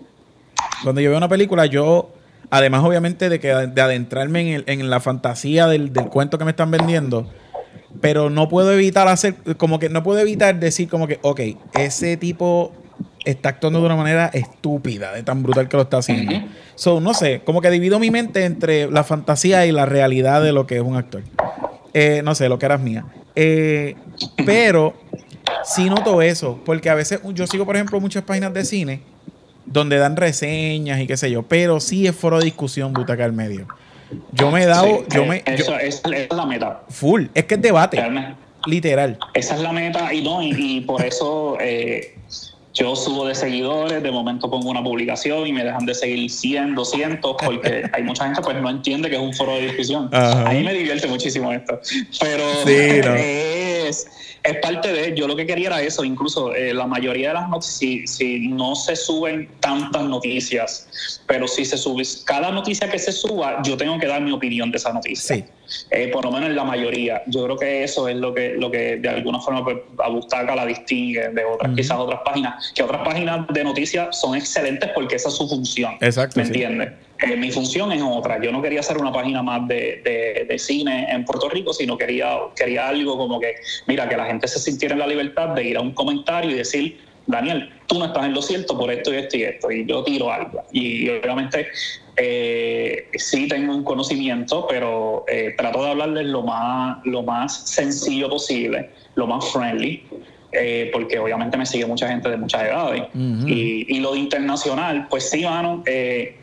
cuando 0.83 1.03
yo 1.03 1.11
veo 1.11 1.19
una 1.19 1.29
película, 1.29 1.67
yo, 1.67 2.15
además 2.51 2.83
obviamente 2.85 3.29
de, 3.29 3.41
que, 3.41 3.49
de 3.49 3.81
adentrarme 3.81 4.63
en, 4.67 4.91
la 4.91 5.01
fantasía 5.01 5.67
del, 5.67 5.93
del, 5.93 6.07
cuento 6.07 6.37
que 6.37 6.45
me 6.45 6.51
están 6.51 6.71
vendiendo, 6.71 7.31
pero 8.01 8.31
no 8.31 8.49
puedo 8.49 8.73
evitar 8.73 9.09
hacer, 9.09 9.35
como 9.57 9.79
que 9.79 9.89
no 9.89 10.03
puedo 10.03 10.19
evitar 10.21 10.59
decir 10.59 10.89
como 10.89 11.07
que, 11.07 11.19
ok, 11.23 11.41
ese 11.75 12.17
tipo 12.17 12.73
está 13.25 13.51
actuando 13.51 13.81
de 13.81 13.87
una 13.87 13.97
manera 13.97 14.31
estúpida, 14.33 15.13
de 15.13 15.23
tan 15.23 15.43
brutal 15.43 15.69
que 15.69 15.77
lo 15.77 15.85
está 15.85 15.99
haciendo. 15.99 16.33
So, 16.75 17.01
no 17.01 17.15
sé, 17.15 17.43
como 17.45 17.61
que 17.61 17.71
divido 17.71 17.99
mi 17.99 18.11
mente 18.11 18.45
entre 18.45 18.91
la 18.91 19.05
fantasía 19.05 19.67
y 19.67 19.73
la 19.73 19.87
realidad 19.87 20.43
de 20.43 20.53
lo 20.53 20.67
que 20.67 20.77
es 20.77 20.83
un 20.83 20.97
actor. 20.97 21.23
Eh, 21.93 22.23
no 22.25 22.35
sé, 22.35 22.49
lo 22.49 22.59
que 22.59 22.67
eras 22.67 22.81
mía. 22.81 23.05
Eh, 23.35 23.97
pero 24.47 24.95
sí 25.65 25.91
noto 25.91 26.23
eso, 26.23 26.61
porque 26.65 26.91
a 26.91 26.95
veces 26.95 27.21
yo 27.35 27.47
sigo, 27.47 27.67
por 27.67 27.77
ejemplo, 27.77 28.01
muchas 28.01 28.25
páginas 28.25 28.55
de 28.55 28.65
cine 28.65 29.01
donde 29.71 29.97
dan 29.97 30.17
reseñas 30.17 31.01
y 31.01 31.07
qué 31.07 31.17
sé 31.17 31.31
yo, 31.31 31.43
pero 31.45 31.81
sí 31.81 32.07
es 32.07 32.15
foro 32.15 32.39
de 32.39 32.45
discusión 32.45 32.93
butaca 32.93 33.25
al 33.25 33.33
medio. 33.33 33.67
Yo 34.33 34.51
me 34.51 34.65
he 34.65 34.67
dado. 34.67 35.05
yo 35.09 35.25
me, 35.25 35.43
esa 35.47 35.79
es 35.79 36.03
la 36.35 36.45
meta. 36.45 36.83
Full. 36.89 37.27
Es 37.33 37.45
que 37.45 37.55
es 37.55 37.63
debate. 37.63 38.03
Literal. 38.67 39.19
Esa 39.33 39.55
es 39.55 39.61
la 39.63 39.73
meta 39.73 40.13
y 40.13 40.23
no, 40.23 40.43
y, 40.43 40.81
por 40.83 41.03
eso 41.03 41.57
eh, 41.61 42.19
yo 42.75 42.95
subo 42.95 43.27
de 43.27 43.35
seguidores, 43.35 44.03
de 44.03 44.11
momento 44.11 44.51
pongo 44.51 44.69
una 44.69 44.83
publicación 44.83 45.47
y 45.47 45.53
me 45.53 45.65
dejan 45.65 45.87
de 45.87 45.95
seguir 45.95 46.31
100, 46.31 46.75
200, 46.75 47.37
porque 47.43 47.85
hay 47.93 48.03
mucha 48.03 48.25
gente 48.25 48.43
pues 48.43 48.61
no 48.61 48.69
entiende 48.69 49.09
que 49.09 49.17
es 49.17 49.23
un 49.23 49.33
foro 49.33 49.55
de 49.55 49.63
discusión. 49.63 50.11
A 50.13 50.51
mí 50.53 50.63
me 50.63 50.75
divierte 50.75 51.07
muchísimo 51.07 51.53
esto. 51.53 51.81
Pero 52.21 52.45
es 54.43 54.57
parte 54.59 54.93
de, 54.93 55.15
yo 55.15 55.27
lo 55.27 55.37
que 55.37 55.47
quería 55.47 55.69
era 55.69 55.83
eso, 55.83 56.05
incluso 56.05 56.55
eh, 56.55 56.73
la 56.73 56.87
mayoría 56.87 57.29
de 57.29 57.35
las 57.35 57.49
noticias, 57.49 58.11
si, 58.11 58.49
no 58.49 58.75
se 58.75 58.97
suben 58.97 59.49
tantas 59.61 60.03
noticias, 60.05 61.21
pero 61.27 61.47
si 61.47 61.65
se 61.65 61.77
sube, 61.77 62.03
cada 62.25 62.51
noticia 62.51 62.89
que 62.89 62.99
se 62.99 63.13
suba, 63.13 63.61
yo 63.63 63.77
tengo 63.77 63.99
que 63.99 64.07
dar 64.07 64.23
mi 64.23 64.33
opinión 64.33 64.71
de 64.71 64.79
esa 64.79 64.93
noticia. 64.93 65.37
Sí. 65.37 65.45
Eh, 65.91 66.09
por 66.09 66.25
lo 66.25 66.33
menos 66.33 66.49
en 66.49 66.57
la 66.57 66.65
mayoría. 66.65 67.23
Yo 67.27 67.45
creo 67.45 67.57
que 67.57 67.85
eso 67.85 68.09
es 68.09 68.17
lo 68.17 68.35
que, 68.35 68.55
lo 68.57 68.71
que 68.71 68.97
de 68.97 69.09
alguna 69.09 69.41
forma 69.41 69.63
pues, 69.63 69.79
a 69.99 70.09
Bustaca 70.09 70.57
la 70.57 70.67
distingue 70.67 71.29
de 71.29 71.45
otras, 71.45 71.77
quizás 71.77 71.97
otras 71.99 72.21
páginas, 72.25 72.73
que 72.75 72.83
otras 72.83 73.03
páginas 73.07 73.47
de 73.49 73.65
noticias 73.65 74.21
son 74.21 74.35
excelentes 74.35 74.91
porque 74.95 75.17
esa 75.17 75.29
es 75.29 75.35
su 75.35 75.49
función. 75.49 75.97
Exacto. 76.01 76.41
¿Me 76.41 76.47
entiendes? 76.47 76.93
Eh, 77.23 77.37
mi 77.37 77.51
función 77.51 77.93
es 77.93 78.03
otra. 78.03 78.41
Yo 78.41 78.51
no 78.51 78.63
quería 78.63 78.81
hacer 78.81 78.99
una 78.99 79.13
página 79.13 79.43
más 79.43 79.67
de, 79.69 80.47
de, 80.49 80.59
cine 80.59 81.07
en 81.11 81.25
Puerto 81.25 81.49
Rico, 81.49 81.73
sino 81.73 81.97
quería, 81.99 82.39
quería 82.57 82.89
algo 82.89 83.17
como 83.17 83.39
que, 83.39 83.55
mira, 83.87 84.09
que 84.09 84.17
la 84.17 84.27
gente 84.27 84.49
se 84.49 84.59
sintiera 84.59 84.95
en 84.95 85.01
la 85.01 85.07
libertad 85.07 85.49
de 85.49 85.65
ir 85.65 85.77
a 85.77 85.81
un 85.81 85.93
comentario 85.93 86.51
y 86.51 86.55
decir, 86.55 86.99
Daniel, 87.27 87.71
tú 87.87 87.99
no 87.99 88.07
estás 88.07 88.25
en 88.25 88.35
lo 88.35 88.43
cierto 88.43 88.77
por 88.77 88.91
esto 88.91 89.13
y 89.13 89.17
esto 89.19 89.37
y 89.37 89.43
esto, 89.43 89.71
y 89.71 89.87
yo 89.87 90.03
tiro 90.03 90.33
algo. 90.33 90.65
Y 90.73 91.09
obviamente 91.09 91.69
eh, 92.17 93.09
sí 93.15 93.49
tengo 93.49 93.75
un 93.75 93.85
conocimiento, 93.85 94.67
pero 94.69 95.25
eh, 95.29 95.55
trato 95.57 95.85
de 95.85 95.91
hablarles 95.91 96.27
lo 96.27 96.43
más, 96.43 96.99
lo 97.05 97.23
más 97.23 97.69
sencillo 97.69 98.29
posible, 98.31 98.91
lo 99.15 99.27
más 99.27 99.51
friendly. 99.53 100.05
Eh, 100.53 100.91
porque 100.93 101.17
obviamente 101.17 101.57
me 101.57 101.65
sigue 101.65 101.87
mucha 101.87 102.09
gente 102.09 102.29
de 102.29 102.37
muchas 102.37 102.63
edades. 102.63 103.05
y, 103.15 103.87
y, 103.89 104.01
lo 104.01 104.17
internacional, 104.17 105.07
pues 105.09 105.31
sí, 105.31 105.45
mano, 105.45 105.85
eh, 105.87 106.37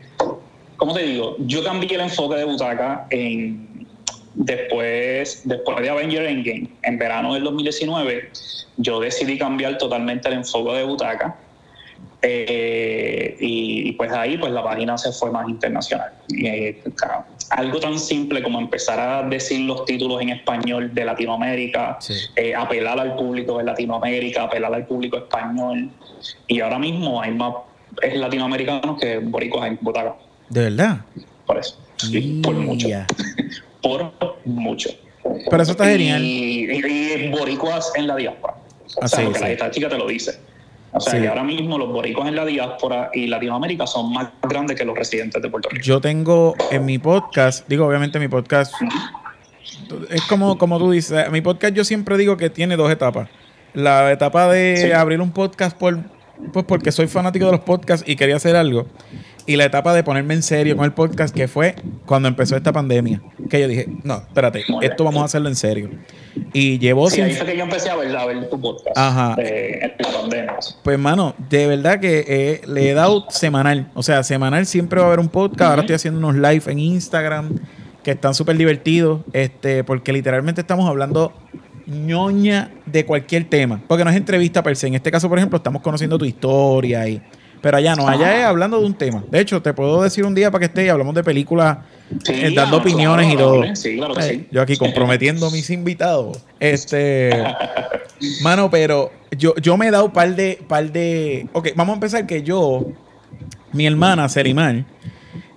¿cómo 0.78 0.94
te 0.94 1.02
digo? 1.02 1.36
Yo 1.40 1.62
cambié 1.62 1.96
el 1.96 2.00
enfoque 2.00 2.36
de 2.36 2.44
Butaca 2.44 3.06
en, 3.10 3.86
después, 4.34 5.42
después 5.44 5.82
de 5.82 5.90
Avenger 5.90 6.24
Endgame, 6.24 6.68
en 6.82 6.98
verano 6.98 7.34
del 7.34 7.44
2019, 7.44 8.30
yo 8.78 9.00
decidí 9.00 9.36
cambiar 9.36 9.76
totalmente 9.76 10.28
el 10.28 10.34
enfoque 10.34 10.72
de 10.72 10.84
Butaca. 10.84 11.36
Eh, 12.22 13.36
y, 13.38 13.92
pues 13.92 14.10
ahí 14.10 14.38
pues 14.38 14.52
la 14.52 14.62
página 14.64 14.98
se 14.98 15.12
fue 15.12 15.30
más 15.30 15.48
internacional. 15.48 16.12
Eh, 16.36 16.82
algo 17.50 17.78
tan 17.78 17.98
simple 17.98 18.42
como 18.42 18.60
empezar 18.60 18.98
a 18.98 19.22
decir 19.28 19.60
los 19.60 19.84
títulos 19.84 20.20
en 20.20 20.30
español 20.30 20.92
de 20.94 21.04
Latinoamérica, 21.04 21.98
eh, 22.36 22.54
apelar 22.54 22.98
al 22.98 23.14
público 23.16 23.58
de 23.58 23.64
Latinoamérica, 23.64 24.44
apelar 24.44 24.74
al 24.74 24.86
público 24.86 25.16
español. 25.16 25.90
Y 26.46 26.60
ahora 26.60 26.78
mismo 26.78 27.20
hay 27.20 27.32
más 27.32 27.54
latinoamericanos 28.14 29.00
que 29.00 29.18
boricuas 29.18 29.68
en 29.68 29.78
Butaca. 29.80 30.14
¿De 30.48 30.62
verdad? 30.62 31.00
Por 31.46 31.58
eso. 31.58 31.78
por 32.42 32.54
mucho. 32.54 32.88
por 33.82 34.12
mucho. 34.44 34.90
Pero 35.50 35.62
eso 35.62 35.72
está 35.72 35.86
genial. 35.86 36.22
Y, 36.24 37.28
boricuas 37.30 37.92
en 37.96 38.06
la 38.06 38.16
diáspora. 38.16 38.54
O 38.96 39.08
sea, 39.08 39.24
porque 39.24 39.40
la 39.40 39.50
estadística 39.50 39.88
te 39.88 39.98
lo 39.98 40.06
dice. 40.06 40.38
O 40.92 41.00
sea, 41.00 41.20
que 41.20 41.28
ahora 41.28 41.44
mismo 41.44 41.76
los 41.76 41.88
boricuas 41.88 42.28
en 42.28 42.36
la 42.36 42.46
diáspora 42.46 43.10
y 43.12 43.26
Latinoamérica 43.26 43.86
son 43.86 44.12
más 44.12 44.28
grandes 44.42 44.76
que 44.76 44.84
los 44.86 44.96
residentes 44.96 45.40
de 45.42 45.50
Puerto 45.50 45.68
Rico. 45.68 45.84
Yo 45.84 46.00
tengo 46.00 46.54
en 46.70 46.86
mi 46.86 46.98
podcast, 46.98 47.68
digo, 47.68 47.86
obviamente 47.86 48.18
mi 48.18 48.28
podcast, 48.28 48.74
es 50.08 50.22
como, 50.22 50.56
como 50.56 50.78
tú 50.78 50.90
dices, 50.90 51.30
mi 51.30 51.42
podcast 51.42 51.74
yo 51.74 51.84
siempre 51.84 52.16
digo 52.16 52.38
que 52.38 52.48
tiene 52.48 52.76
dos 52.76 52.90
etapas. 52.90 53.28
La 53.74 54.10
etapa 54.10 54.48
de 54.48 54.94
abrir 54.94 55.20
un 55.20 55.30
podcast 55.30 55.76
por, 55.76 55.98
pues 56.54 56.64
porque 56.64 56.90
soy 56.90 57.06
fanático 57.06 57.44
de 57.44 57.52
los 57.52 57.60
podcasts 57.60 58.08
y 58.08 58.16
quería 58.16 58.36
hacer 58.36 58.56
algo 58.56 58.86
y 59.48 59.56
la 59.56 59.64
etapa 59.64 59.94
de 59.94 60.04
ponerme 60.04 60.34
en 60.34 60.42
serio 60.42 60.76
con 60.76 60.84
el 60.84 60.92
podcast, 60.92 61.34
que 61.34 61.48
fue 61.48 61.74
cuando 62.04 62.28
empezó 62.28 62.54
esta 62.54 62.70
pandemia. 62.70 63.22
Que 63.48 63.62
yo 63.62 63.66
dije, 63.66 63.88
no, 64.04 64.16
espérate, 64.16 64.62
esto 64.82 65.04
vamos 65.04 65.22
a 65.22 65.24
hacerlo 65.24 65.48
en 65.48 65.56
serio. 65.56 65.88
Y 66.52 66.78
llevó... 66.78 67.08
Sí, 67.08 67.22
ahí 67.22 67.32
fue 67.32 67.46
que 67.46 67.56
yo 67.56 67.64
empecé 67.64 67.88
a 67.88 67.96
ver, 67.96 68.14
a 68.14 68.26
ver 68.26 68.50
tu 68.50 68.60
podcast. 68.60 68.94
Ajá. 68.94 69.36
De, 69.36 69.90
Pues, 70.84 70.94
hermano, 70.94 71.34
de 71.48 71.66
verdad 71.66 71.98
que 71.98 72.26
eh, 72.28 72.60
le 72.66 72.90
he 72.90 72.92
dado 72.92 73.24
semanal. 73.30 73.90
O 73.94 74.02
sea, 74.02 74.22
semanal 74.22 74.66
siempre 74.66 75.00
va 75.00 75.06
a 75.06 75.08
haber 75.08 75.20
un 75.20 75.30
podcast. 75.30 75.70
Ahora 75.70 75.80
estoy 75.80 75.96
haciendo 75.96 76.18
unos 76.18 76.34
live 76.34 76.70
en 76.70 76.78
Instagram 76.78 77.58
que 78.02 78.10
están 78.10 78.34
súper 78.34 78.58
divertidos. 78.58 79.22
Este, 79.32 79.82
porque 79.82 80.12
literalmente 80.12 80.60
estamos 80.60 80.86
hablando 80.86 81.32
ñoña 81.86 82.70
de 82.84 83.06
cualquier 83.06 83.48
tema. 83.48 83.80
Porque 83.88 84.04
no 84.04 84.10
es 84.10 84.16
entrevista 84.16 84.62
per 84.62 84.76
se. 84.76 84.88
En 84.88 84.94
este 84.94 85.10
caso, 85.10 85.26
por 85.26 85.38
ejemplo, 85.38 85.56
estamos 85.56 85.80
conociendo 85.80 86.18
tu 86.18 86.26
historia 86.26 87.08
y 87.08 87.22
pero 87.60 87.76
allá 87.76 87.94
no, 87.96 88.08
allá 88.08 88.38
es 88.38 88.44
hablando 88.44 88.80
de 88.80 88.86
un 88.86 88.94
tema. 88.94 89.24
De 89.30 89.40
hecho, 89.40 89.60
te 89.62 89.72
puedo 89.72 90.02
decir 90.02 90.24
un 90.24 90.34
día 90.34 90.50
para 90.50 90.60
que 90.60 90.66
esté 90.66 90.86
y 90.86 90.88
hablamos 90.88 91.14
de 91.14 91.24
películas, 91.24 91.78
eh, 92.28 92.52
dando 92.54 92.78
opiniones 92.78 93.32
y 93.32 93.36
todo. 93.36 93.64
Sí, 93.74 93.96
claro 93.96 94.14
que 94.14 94.22
sí. 94.22 94.46
Yo 94.50 94.62
aquí 94.62 94.76
comprometiendo 94.76 95.46
a 95.46 95.50
mis 95.50 95.70
invitados. 95.70 96.38
Este, 96.60 97.30
mano, 98.42 98.70
pero 98.70 99.10
yo, 99.36 99.54
yo 99.56 99.76
me 99.76 99.88
he 99.88 99.90
dado 99.90 100.06
un 100.06 100.12
par 100.12 100.34
de, 100.34 100.58
par 100.66 100.90
de. 100.90 101.48
Ok, 101.52 101.68
vamos 101.74 101.92
a 101.92 101.94
empezar 101.94 102.26
que 102.26 102.42
yo, 102.42 102.86
mi 103.72 103.86
hermana 103.86 104.28
Serimar, 104.28 104.84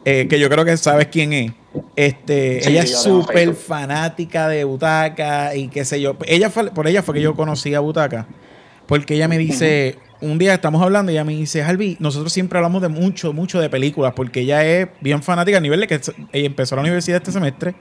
eh, 0.05 0.27
que 0.29 0.39
yo 0.39 0.49
creo 0.49 0.65
que 0.65 0.75
sabes 0.77 1.07
quién 1.07 1.33
es. 1.33 1.51
Este, 1.95 2.67
ella 2.67 2.83
es 2.83 3.01
súper 3.01 3.53
fanática 3.53 4.49
de 4.49 4.63
Butaca 4.63 5.55
y 5.55 5.69
qué 5.69 5.85
sé 5.85 6.01
yo. 6.01 6.17
Ella 6.25 6.49
por 6.49 6.87
ella 6.87 7.01
fue 7.01 7.15
que 7.15 7.21
yo 7.21 7.35
conocí 7.35 7.73
a 7.73 7.79
Butaca. 7.79 8.27
Porque 8.87 9.15
ella 9.15 9.29
me 9.29 9.37
dice, 9.37 9.97
un 10.21 10.37
día 10.37 10.53
estamos 10.53 10.81
hablando 10.81 11.11
y 11.11 11.15
ella 11.15 11.23
me 11.23 11.33
dice, 11.33 11.61
Harvey, 11.63 11.97
nosotros 11.99 12.31
siempre 12.31 12.57
hablamos 12.57 12.81
de 12.81 12.87
mucho, 12.87 13.33
mucho 13.33 13.59
de 13.59 13.69
películas, 13.69 14.13
porque 14.15 14.41
ella 14.41 14.63
es 14.65 14.87
bien 15.01 15.21
fanática 15.21 15.57
a 15.57 15.61
nivel 15.61 15.79
de 15.81 15.87
que 15.87 15.95
ella 16.31 16.45
empezó 16.45 16.75
la 16.75 16.81
universidad 16.81 17.17
este 17.17 17.31
semestre. 17.31 17.75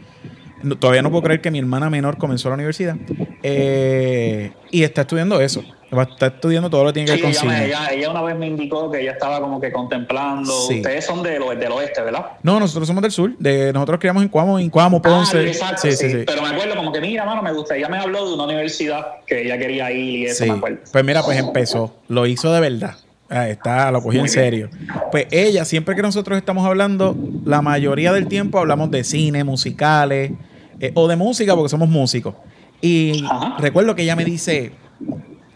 Todavía 0.79 1.03
no 1.03 1.11
puedo 1.11 1.23
creer 1.23 1.41
que 1.41 1.51
mi 1.51 1.59
hermana 1.59 1.91
menor 1.91 2.19
comenzó 2.19 2.49
la 2.49 2.55
universidad. 2.55 2.97
Eh, 3.43 4.53
y 4.71 4.83
está 4.83 5.03
estudiando 5.03 5.41
eso. 5.41 5.63
Está 5.91 6.27
estudiando 6.29 6.71
todo 6.71 6.85
lo 6.85 6.91
que 6.91 7.01
tiene 7.01 7.07
que 7.07 7.27
ver 7.27 7.37
con 7.37 7.51
ella, 7.51 7.65
ella, 7.65 7.89
ella, 7.91 8.11
una 8.11 8.23
vez 8.23 8.37
me 8.37 8.47
indicó 8.47 8.89
que 8.93 9.01
ella 9.01 9.11
estaba 9.13 9.41
como 9.41 9.61
que 9.61 9.73
contemplando. 9.73 10.69
Ustedes 10.69 11.05
son 11.05 11.23
del, 11.23 11.43
del 11.59 11.73
oeste, 11.73 12.01
¿verdad? 12.03 12.27
No, 12.45 12.61
nosotros 12.61 12.87
somos 12.87 13.03
del 13.03 13.11
sur. 13.11 13.37
De, 13.39 13.73
nosotros 13.73 13.99
criamos 13.99 14.23
en 14.23 14.29
Cuamo, 14.29 14.59
en 14.61 14.71
Cuamo, 14.71 14.99
ah, 14.99 15.03
Ponce. 15.03 15.39
Ah, 15.39 15.43
exacto, 15.43 15.83
sí, 15.83 15.93
sí, 15.93 16.11
sí, 16.11 16.23
Pero 16.27 16.43
me 16.43 16.49
acuerdo 16.49 16.77
como 16.77 16.93
que, 16.93 17.01
mira, 17.01 17.25
mano, 17.25 17.43
me 17.43 17.53
gusta. 17.53 17.77
Ella 17.77 17.89
me 17.89 17.99
habló 17.99 18.29
de 18.29 18.35
una 18.35 18.45
universidad 18.45 19.05
que 19.27 19.43
ella 19.43 19.59
quería 19.59 19.91
ir 19.91 20.21
y 20.21 20.27
eso 20.27 20.47
me 20.47 20.53
acuerdo. 20.53 20.79
Pues 20.93 21.05
mira, 21.05 21.23
pues 21.25 21.39
empezó. 21.39 21.93
Lo 22.07 22.27
hizo 22.27 22.53
de 22.53 22.61
verdad. 22.61 22.95
Ah, 23.29 23.49
está, 23.49 23.91
lo 23.91 24.03
cogí 24.03 24.19
en 24.19 24.29
serio. 24.29 24.71
Pues 25.11 25.27
ella, 25.31 25.65
siempre 25.65 25.95
que 25.97 26.03
nosotros 26.03 26.37
estamos 26.37 26.67
hablando, 26.67 27.17
la 27.45 27.63
mayoría 27.63 28.13
del 28.13 28.27
tiempo 28.27 28.59
hablamos 28.59 28.91
de 28.91 29.03
cine, 29.05 29.45
musicales, 29.45 30.33
eh, 30.81 30.93
o 30.95 31.07
de 31.07 31.17
música, 31.17 31.55
porque 31.55 31.69
somos 31.69 31.89
músicos. 31.89 32.35
Y 32.81 33.25
recuerdo 33.59 33.95
que 33.95 34.03
ella 34.03 34.17
me 34.17 34.25
dice, 34.25 34.73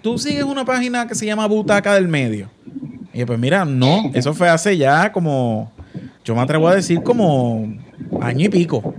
tú 0.03 0.19
sigues 0.19 0.45
una 0.45 0.65
página 0.65 1.07
que 1.07 1.15
se 1.15 1.27
llama 1.27 1.47
Butaca 1.47 1.95
del 1.95 2.09
Medio. 2.09 2.51
Y 3.13 3.21
yo, 3.21 3.27
pues 3.27 3.39
mira, 3.39 3.65
no, 3.65 4.11
eso 4.13 4.35
fue 4.35 4.49
hace 4.49 4.77
ya 4.77 5.11
como, 5.13 5.73
yo 6.25 6.35
me 6.35 6.43
atrevo 6.43 6.69
a 6.69 6.75
decir 6.75 7.03
como 7.03 7.75
año 8.21 8.47
y 8.47 8.49
pico. 8.49 8.95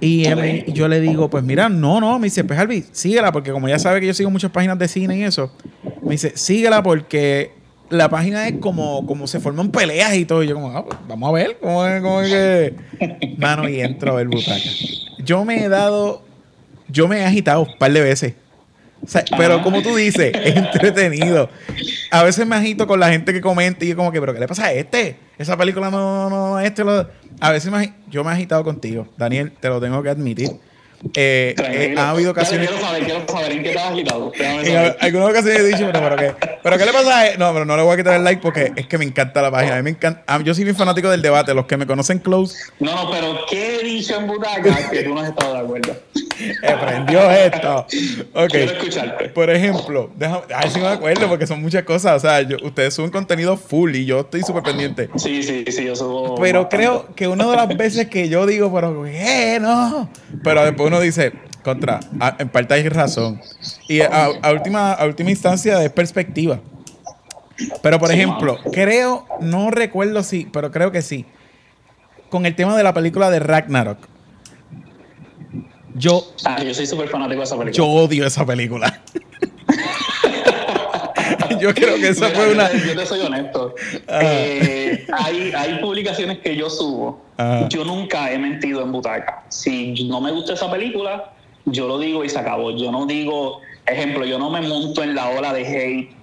Y 0.00 0.24
yo 0.72 0.86
le 0.86 1.00
digo, 1.00 1.28
pues 1.28 1.42
mira, 1.42 1.68
no, 1.68 2.00
no, 2.00 2.18
me 2.18 2.26
dice, 2.26 2.44
pues 2.44 2.58
Albi, 2.58 2.84
síguela, 2.92 3.32
porque 3.32 3.50
como 3.50 3.68
ya 3.68 3.78
sabe 3.78 4.00
que 4.00 4.06
yo 4.06 4.14
sigo 4.14 4.30
muchas 4.30 4.52
páginas 4.52 4.78
de 4.78 4.86
cine 4.86 5.18
y 5.18 5.24
eso, 5.24 5.52
me 6.02 6.12
dice, 6.12 6.32
síguela 6.36 6.82
porque 6.82 7.57
la 7.90 8.08
página 8.08 8.48
es 8.48 8.58
como, 8.58 9.06
como 9.06 9.26
se 9.26 9.40
forman 9.40 9.70
peleas 9.70 10.14
y 10.14 10.24
todo. 10.24 10.42
Y 10.42 10.48
yo 10.48 10.54
como, 10.54 10.76
ah, 10.76 10.84
pues, 10.84 10.98
vamos 11.08 11.28
a 11.28 11.32
ver 11.32 11.58
cómo 11.60 11.86
es, 11.86 12.02
cómo 12.02 12.20
es 12.22 12.30
que... 12.30 12.74
Mano, 13.38 13.68
y 13.68 13.80
entro 13.80 14.12
a 14.12 14.14
ver 14.16 14.28
butaca. 14.28 14.58
Yo 15.24 15.44
me 15.44 15.64
he 15.64 15.68
dado, 15.68 16.22
yo 16.88 17.08
me 17.08 17.18
he 17.18 17.24
agitado 17.24 17.62
un 17.62 17.78
par 17.78 17.92
de 17.92 18.00
veces 18.00 18.34
pero 19.36 19.62
como 19.62 19.82
tú 19.82 19.94
dices, 19.96 20.32
es 20.34 20.56
entretenido. 20.56 21.48
A 22.10 22.22
veces 22.22 22.46
me 22.46 22.56
agito 22.56 22.86
con 22.86 23.00
la 23.00 23.10
gente 23.10 23.32
que 23.32 23.40
comenta 23.40 23.84
y 23.84 23.88
yo 23.88 23.96
como 23.96 24.12
que, 24.12 24.20
pero 24.20 24.34
¿qué 24.34 24.40
le 24.40 24.48
pasa 24.48 24.66
a 24.66 24.72
este? 24.72 25.16
Esa 25.38 25.56
película 25.56 25.90
no, 25.90 26.28
no, 26.28 26.60
este 26.60 26.84
lo... 26.84 27.08
A 27.40 27.52
veces 27.52 27.70
me, 27.70 27.94
yo 28.08 28.24
me 28.24 28.30
he 28.30 28.34
agitado 28.34 28.64
contigo, 28.64 29.06
Daniel, 29.16 29.52
te 29.60 29.68
lo 29.68 29.80
tengo 29.80 30.02
que 30.02 30.10
admitir. 30.10 30.50
Eh, 31.14 31.54
eh, 31.56 31.94
ha 31.96 32.10
habido 32.10 32.32
ocasiones. 32.32 32.68
quiero 32.68 32.82
saber, 32.84 33.04
quiero 33.04 33.24
saber 33.28 33.52
en 33.52 33.62
qué 33.62 33.78
has 33.78 33.92
agitado. 33.92 34.32
En 34.38 34.96
algunas 35.00 35.30
ocasiones 35.30 35.60
he 35.60 35.66
dicho, 35.66 35.88
pero, 35.92 36.00
pero, 36.00 36.16
¿qué? 36.16 36.46
¿pero 36.62 36.78
qué 36.78 36.84
le 36.84 36.92
pasa 36.92 37.20
a 37.20 37.36
No, 37.36 37.52
pero 37.52 37.64
no 37.64 37.76
le 37.76 37.82
voy 37.82 37.94
a 37.94 37.96
quitar 37.96 38.14
el 38.14 38.24
like 38.24 38.42
porque 38.42 38.72
es 38.74 38.86
que 38.86 38.98
me 38.98 39.04
encanta 39.04 39.40
la 39.40 39.50
página. 39.50 39.74
A 39.74 39.76
mí 39.76 39.82
me 39.84 39.90
encanta. 39.90 40.22
yo 40.42 40.54
soy 40.54 40.64
bien 40.64 40.76
fanático 40.76 41.08
del 41.08 41.22
debate. 41.22 41.54
Los 41.54 41.66
que 41.66 41.76
me 41.76 41.86
conocen 41.86 42.18
close. 42.18 42.56
No, 42.80 42.94
no, 42.94 43.10
pero 43.10 43.38
¿qué 43.48 43.76
he 43.76 43.84
dicho 43.84 44.16
en 44.16 44.26
Butaca 44.26 44.90
que 44.90 45.02
tú 45.04 45.14
no 45.14 45.20
has 45.20 45.28
estado 45.28 45.54
de 45.54 45.60
acuerdo? 45.60 45.96
Aprendió 46.68 47.30
esto. 47.30 47.86
Ok. 48.34 48.48
Quiero 48.50 48.72
escucharte. 48.72 49.28
Por 49.30 49.50
ejemplo, 49.50 50.10
déjame, 50.16 50.42
a 50.54 50.60
ver 50.60 50.70
si 50.70 50.80
me 50.80 50.88
acuerdo 50.88 51.28
porque 51.28 51.46
son 51.46 51.62
muchas 51.62 51.84
cosas. 51.84 52.16
O 52.16 52.28
sea, 52.28 52.46
ustedes 52.62 52.94
suben 52.94 53.10
contenido 53.10 53.56
full 53.56 53.94
y 53.94 54.04
yo 54.04 54.20
estoy 54.20 54.42
súper 54.42 54.62
pendiente. 54.62 55.08
Sí, 55.16 55.42
sí, 55.42 55.64
sí, 55.68 55.84
yo 55.84 55.96
subo. 55.96 56.36
Pero 56.36 56.68
creo 56.68 57.08
que 57.14 57.28
una 57.28 57.46
de 57.46 57.56
las 57.56 57.68
veces 57.76 58.08
que 58.08 58.28
yo 58.28 58.46
digo, 58.46 58.72
pero 58.72 59.04
¿qué? 59.04 59.58
No. 59.60 60.10
Pero 60.42 60.64
después 60.64 60.87
uno 60.88 61.00
dice, 61.00 61.32
contra, 61.62 62.00
en 62.38 62.48
parte 62.48 62.74
hay 62.74 62.88
razón. 62.88 63.40
Y 63.88 64.00
a, 64.00 64.30
última, 64.52 64.92
a 64.92 65.06
última 65.06 65.30
instancia 65.30 65.82
es 65.82 65.90
perspectiva. 65.90 66.60
Pero 67.82 67.98
por 67.98 68.10
ejemplo, 68.12 68.58
creo, 68.72 69.26
no 69.40 69.70
recuerdo 69.70 70.22
si, 70.22 70.46
pero 70.46 70.70
creo 70.70 70.92
que 70.92 71.02
sí. 71.02 71.24
Con 72.28 72.46
el 72.46 72.54
tema 72.54 72.76
de 72.76 72.82
la 72.82 72.92
película 72.92 73.30
de 73.30 73.40
Ragnarok 73.40 73.98
yo, 75.98 76.32
ah, 76.44 76.62
yo 76.62 76.72
soy 76.74 76.86
súper 76.86 77.08
fanático 77.08 77.40
de 77.40 77.44
esa 77.44 77.58
película. 77.58 77.76
Yo 77.76 77.86
odio 77.86 78.26
esa 78.26 78.46
película. 78.46 79.00
yo 81.60 81.74
creo 81.74 81.96
que 81.96 82.08
esa 82.08 82.28
fue 82.28 82.52
una. 82.52 82.72
Yo 82.72 82.96
te 82.96 83.06
soy 83.06 83.20
honesto. 83.20 83.74
Eh, 84.08 85.06
hay, 85.12 85.52
hay, 85.56 85.78
publicaciones 85.80 86.38
que 86.38 86.56
yo 86.56 86.70
subo. 86.70 87.22
Yo 87.68 87.84
nunca 87.84 88.32
he 88.32 88.38
mentido 88.38 88.82
en 88.82 88.92
butaca. 88.92 89.44
Si 89.48 90.08
no 90.08 90.20
me 90.20 90.32
gusta 90.32 90.54
esa 90.54 90.70
película, 90.70 91.32
yo 91.66 91.86
lo 91.86 91.98
digo 91.98 92.24
y 92.24 92.28
se 92.28 92.38
acabó. 92.38 92.70
Yo 92.72 92.90
no 92.90 93.06
digo, 93.06 93.60
ejemplo, 93.86 94.24
yo 94.24 94.38
no 94.38 94.50
me 94.50 94.60
monto 94.60 95.02
en 95.02 95.14
la 95.14 95.28
ola 95.30 95.52
de 95.52 95.66
hate 95.66 96.18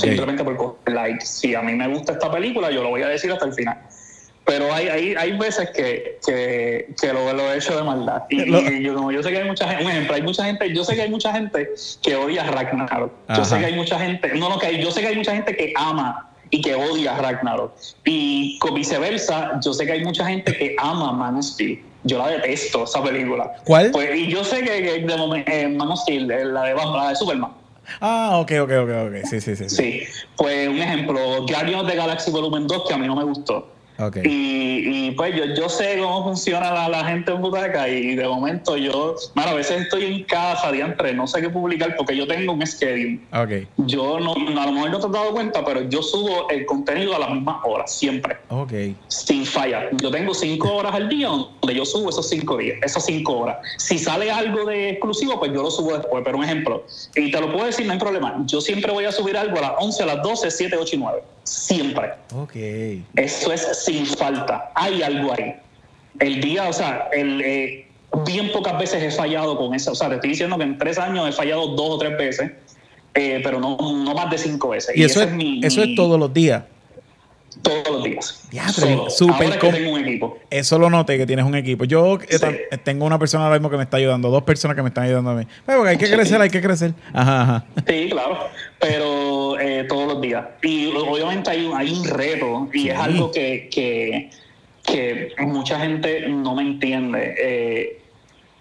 simplemente 0.00 0.44
por 0.44 0.56
coger 0.56 0.94
like. 0.94 1.24
Si 1.24 1.54
a 1.54 1.62
mí 1.62 1.72
me 1.74 1.88
gusta 1.88 2.12
esta 2.12 2.30
película, 2.30 2.70
yo 2.70 2.82
lo 2.82 2.90
voy 2.90 3.02
a 3.02 3.08
decir 3.08 3.30
hasta 3.32 3.46
el 3.46 3.52
final. 3.52 3.78
Pero 4.46 4.72
hay, 4.72 4.86
hay, 4.86 5.14
hay 5.16 5.36
veces 5.36 5.70
que, 5.70 6.18
que, 6.24 6.94
que 7.00 7.12
lo, 7.12 7.32
lo, 7.32 7.52
he 7.52 7.58
hecho 7.58 7.76
de 7.76 7.82
maldad. 7.82 8.22
Y, 8.30 8.80
yo, 8.80 8.94
como 8.94 9.10
yo 9.10 9.20
sé 9.20 9.32
que 9.32 9.38
hay 9.38 9.48
mucha 9.48 9.66
gente, 9.66 9.84
un 9.84 9.90
ejemplo, 9.90 10.14
hay 10.14 10.22
mucha 10.22 10.44
gente, 10.44 10.72
yo 10.72 10.84
sé 10.84 10.94
que 10.94 11.02
hay 11.02 11.10
mucha 11.10 11.32
gente 11.32 11.68
que 12.00 12.14
odia 12.14 12.44
a 12.44 12.50
Ragnarok. 12.52 13.12
Yo 13.36 13.44
sé 13.44 13.58
que 13.58 13.66
hay 13.66 13.74
mucha 13.74 13.98
gente, 13.98 14.32
no, 14.34 14.48
no, 14.48 14.58
que 14.60 14.80
yo 14.80 14.92
sé 14.92 15.00
que 15.00 15.08
hay 15.08 15.16
mucha 15.16 15.34
gente 15.34 15.56
que 15.56 15.72
ama 15.74 16.30
y 16.50 16.60
que 16.60 16.76
odia 16.76 17.16
a 17.16 17.18
Ragnarok. 17.18 17.72
Y 18.04 18.60
viceversa, 18.72 19.58
yo 19.64 19.74
sé 19.74 19.84
que 19.84 19.92
hay 19.92 20.04
mucha 20.04 20.24
gente 20.24 20.56
que 20.56 20.76
ama 20.78 21.12
Man 21.12 21.42
Steel. 21.42 21.82
Yo 22.04 22.18
la 22.18 22.28
detesto, 22.28 22.84
esa 22.84 23.02
película. 23.02 23.52
¿Cuál? 23.64 23.90
Pues, 23.90 24.16
y 24.16 24.28
yo 24.28 24.44
sé 24.44 24.62
que, 24.62 24.80
de 24.80 25.16
momento, 25.16 25.50
eh, 25.50 25.66
Man 25.66 25.96
Steel, 25.96 26.28
la 26.28 26.62
de, 26.62 26.74
la 26.74 27.08
de 27.08 27.16
Superman. 27.16 27.50
Ah, 28.00 28.38
ok, 28.38 28.52
ok, 28.62 28.70
ok, 28.82 28.90
ok. 29.08 29.26
Sí, 29.28 29.40
sí, 29.40 29.56
sí. 29.56 29.68
Sí, 29.68 30.02
pues 30.36 30.68
un 30.68 30.78
ejemplo, 30.78 31.44
Guardians 31.46 31.82
of 31.82 31.88
the 31.88 31.96
Galaxy 31.96 32.30
Volumen 32.30 32.68
2, 32.68 32.84
que 32.86 32.94
a 32.94 32.98
mí 32.98 33.08
no 33.08 33.16
me 33.16 33.24
gustó. 33.24 33.75
Y, 34.24 35.10
pues 35.12 35.34
yo, 35.34 35.44
yo 35.54 35.68
sé 35.68 35.98
cómo 35.98 36.24
funciona 36.24 36.72
la, 36.72 36.88
la, 36.88 37.04
gente 37.04 37.32
en 37.32 37.40
butaca 37.40 37.88
y 37.88 38.14
de 38.14 38.26
momento 38.26 38.76
yo, 38.76 39.16
bueno, 39.34 39.50
a 39.52 39.54
veces 39.54 39.82
estoy 39.82 40.04
en 40.04 40.24
casa, 40.24 40.70
diantre, 40.70 41.14
no 41.14 41.26
sé 41.26 41.40
qué 41.40 41.48
publicar 41.48 41.96
porque 41.96 42.16
yo 42.16 42.26
tengo 42.26 42.52
un 42.52 42.66
schedule. 42.66 43.20
Okay. 43.32 43.66
Yo 43.78 44.20
no, 44.20 44.34
a 44.34 44.66
lo 44.66 44.72
mejor 44.72 44.90
no 44.90 45.00
te 45.00 45.06
has 45.06 45.12
dado 45.12 45.32
cuenta, 45.32 45.64
pero 45.64 45.82
yo 45.88 46.02
subo 46.02 46.48
el 46.50 46.66
contenido 46.66 47.16
a 47.16 47.20
las 47.20 47.30
mismas 47.30 47.56
horas, 47.64 47.92
siempre. 47.92 48.36
Okay. 48.48 48.94
Sin 49.08 49.46
falla. 49.46 49.88
Yo 49.92 50.10
tengo 50.10 50.34
cinco 50.34 50.74
horas 50.74 50.94
al 50.94 51.08
día 51.08 51.28
donde 51.28 51.74
yo 51.74 51.84
subo 51.84 52.10
esos 52.10 52.28
cinco 52.28 52.58
días, 52.58 52.78
esas 52.82 53.06
cinco 53.06 53.38
horas. 53.38 53.56
Si 53.78 53.98
sale 53.98 54.30
algo 54.30 54.66
de 54.66 54.90
exclusivo, 54.90 55.38
pues 55.38 55.52
yo 55.52 55.62
lo 55.62 55.70
subo 55.70 55.96
después. 55.96 56.22
Pero 56.24 56.36
un 56.36 56.44
ejemplo, 56.44 56.84
y 57.14 57.30
te 57.30 57.40
lo 57.40 57.50
puedo 57.50 57.66
decir, 57.66 57.86
no 57.86 57.94
hay 57.94 57.98
problema. 57.98 58.42
Yo 58.46 58.60
siempre 58.60 58.92
voy 58.92 59.06
a 59.06 59.12
subir 59.12 59.36
algo 59.36 59.56
a 59.58 59.62
las 59.62 59.72
11, 59.78 60.02
a 60.02 60.06
las 60.06 60.22
12, 60.22 60.50
7, 60.50 60.76
8 60.76 60.96
y 60.96 60.98
9. 60.98 61.22
Siempre. 61.46 62.10
Ok. 62.34 62.56
Eso 63.14 63.52
es 63.52 63.84
sin 63.84 64.04
falta. 64.04 64.70
Hay 64.74 65.02
algo 65.02 65.32
ahí. 65.32 65.54
El 66.18 66.40
día, 66.40 66.68
o 66.68 66.72
sea, 66.72 67.08
el, 67.12 67.40
eh, 67.40 67.86
bien 68.26 68.50
pocas 68.52 68.78
veces 68.78 69.02
he 69.02 69.10
fallado 69.10 69.56
con 69.56 69.74
eso. 69.74 69.92
O 69.92 69.94
sea, 69.94 70.08
te 70.08 70.16
estoy 70.16 70.30
diciendo 70.30 70.58
que 70.58 70.64
en 70.64 70.76
tres 70.76 70.98
años 70.98 71.28
he 71.28 71.32
fallado 71.32 71.68
dos 71.68 71.90
o 71.90 71.98
tres 71.98 72.18
veces, 72.18 72.52
eh, 73.14 73.40
pero 73.44 73.60
no, 73.60 73.76
no 73.78 74.14
más 74.14 74.30
de 74.30 74.38
cinco 74.38 74.70
veces. 74.70 74.96
Y, 74.96 75.04
eso, 75.04 75.22
es, 75.22 75.30
eso 75.62 75.82
es 75.82 75.94
todos 75.94 76.18
los 76.18 76.32
días 76.32 76.62
todos 77.62 77.88
los 77.88 78.04
días. 78.04 78.42
Ya, 78.50 78.68
súper 78.68 79.58
tengo 79.58 79.92
un 79.92 80.00
equipo. 80.00 80.38
Eso 80.50 80.78
lo 80.78 80.90
noté 80.90 81.18
que 81.18 81.26
tienes 81.26 81.44
un 81.44 81.54
equipo. 81.54 81.84
Yo 81.84 82.18
eh, 82.28 82.78
tengo 82.84 83.04
una 83.04 83.18
persona 83.18 83.44
ahora 83.44 83.56
mismo 83.56 83.70
que 83.70 83.76
me 83.76 83.82
está 83.84 83.96
ayudando, 83.96 84.30
dos 84.30 84.42
personas 84.42 84.76
que 84.76 84.82
me 84.82 84.88
están 84.88 85.04
ayudando 85.04 85.30
a 85.30 85.34
mí. 85.34 85.46
Pero 85.64 85.80
pues, 85.80 85.90
hay 85.90 85.98
que 85.98 86.10
crecer, 86.10 86.40
hay 86.40 86.50
que 86.50 86.60
crecer. 86.60 86.94
Ajá, 87.12 87.42
ajá. 87.42 87.64
Sí, 87.86 88.08
claro. 88.10 88.38
Pero 88.78 89.58
eh, 89.58 89.84
todos 89.88 90.12
los 90.12 90.20
días. 90.20 90.44
Y 90.62 90.86
obviamente 90.88 91.50
hay, 91.50 91.70
hay 91.74 91.90
un 91.92 92.04
reto 92.04 92.68
y 92.72 92.88
es 92.88 92.98
algo 92.98 93.30
que, 93.30 93.68
que, 93.70 94.30
que, 94.84 95.32
mucha 95.40 95.80
gente 95.80 96.28
no 96.28 96.54
me 96.54 96.62
entiende. 96.62 97.34
Eh, 97.38 98.02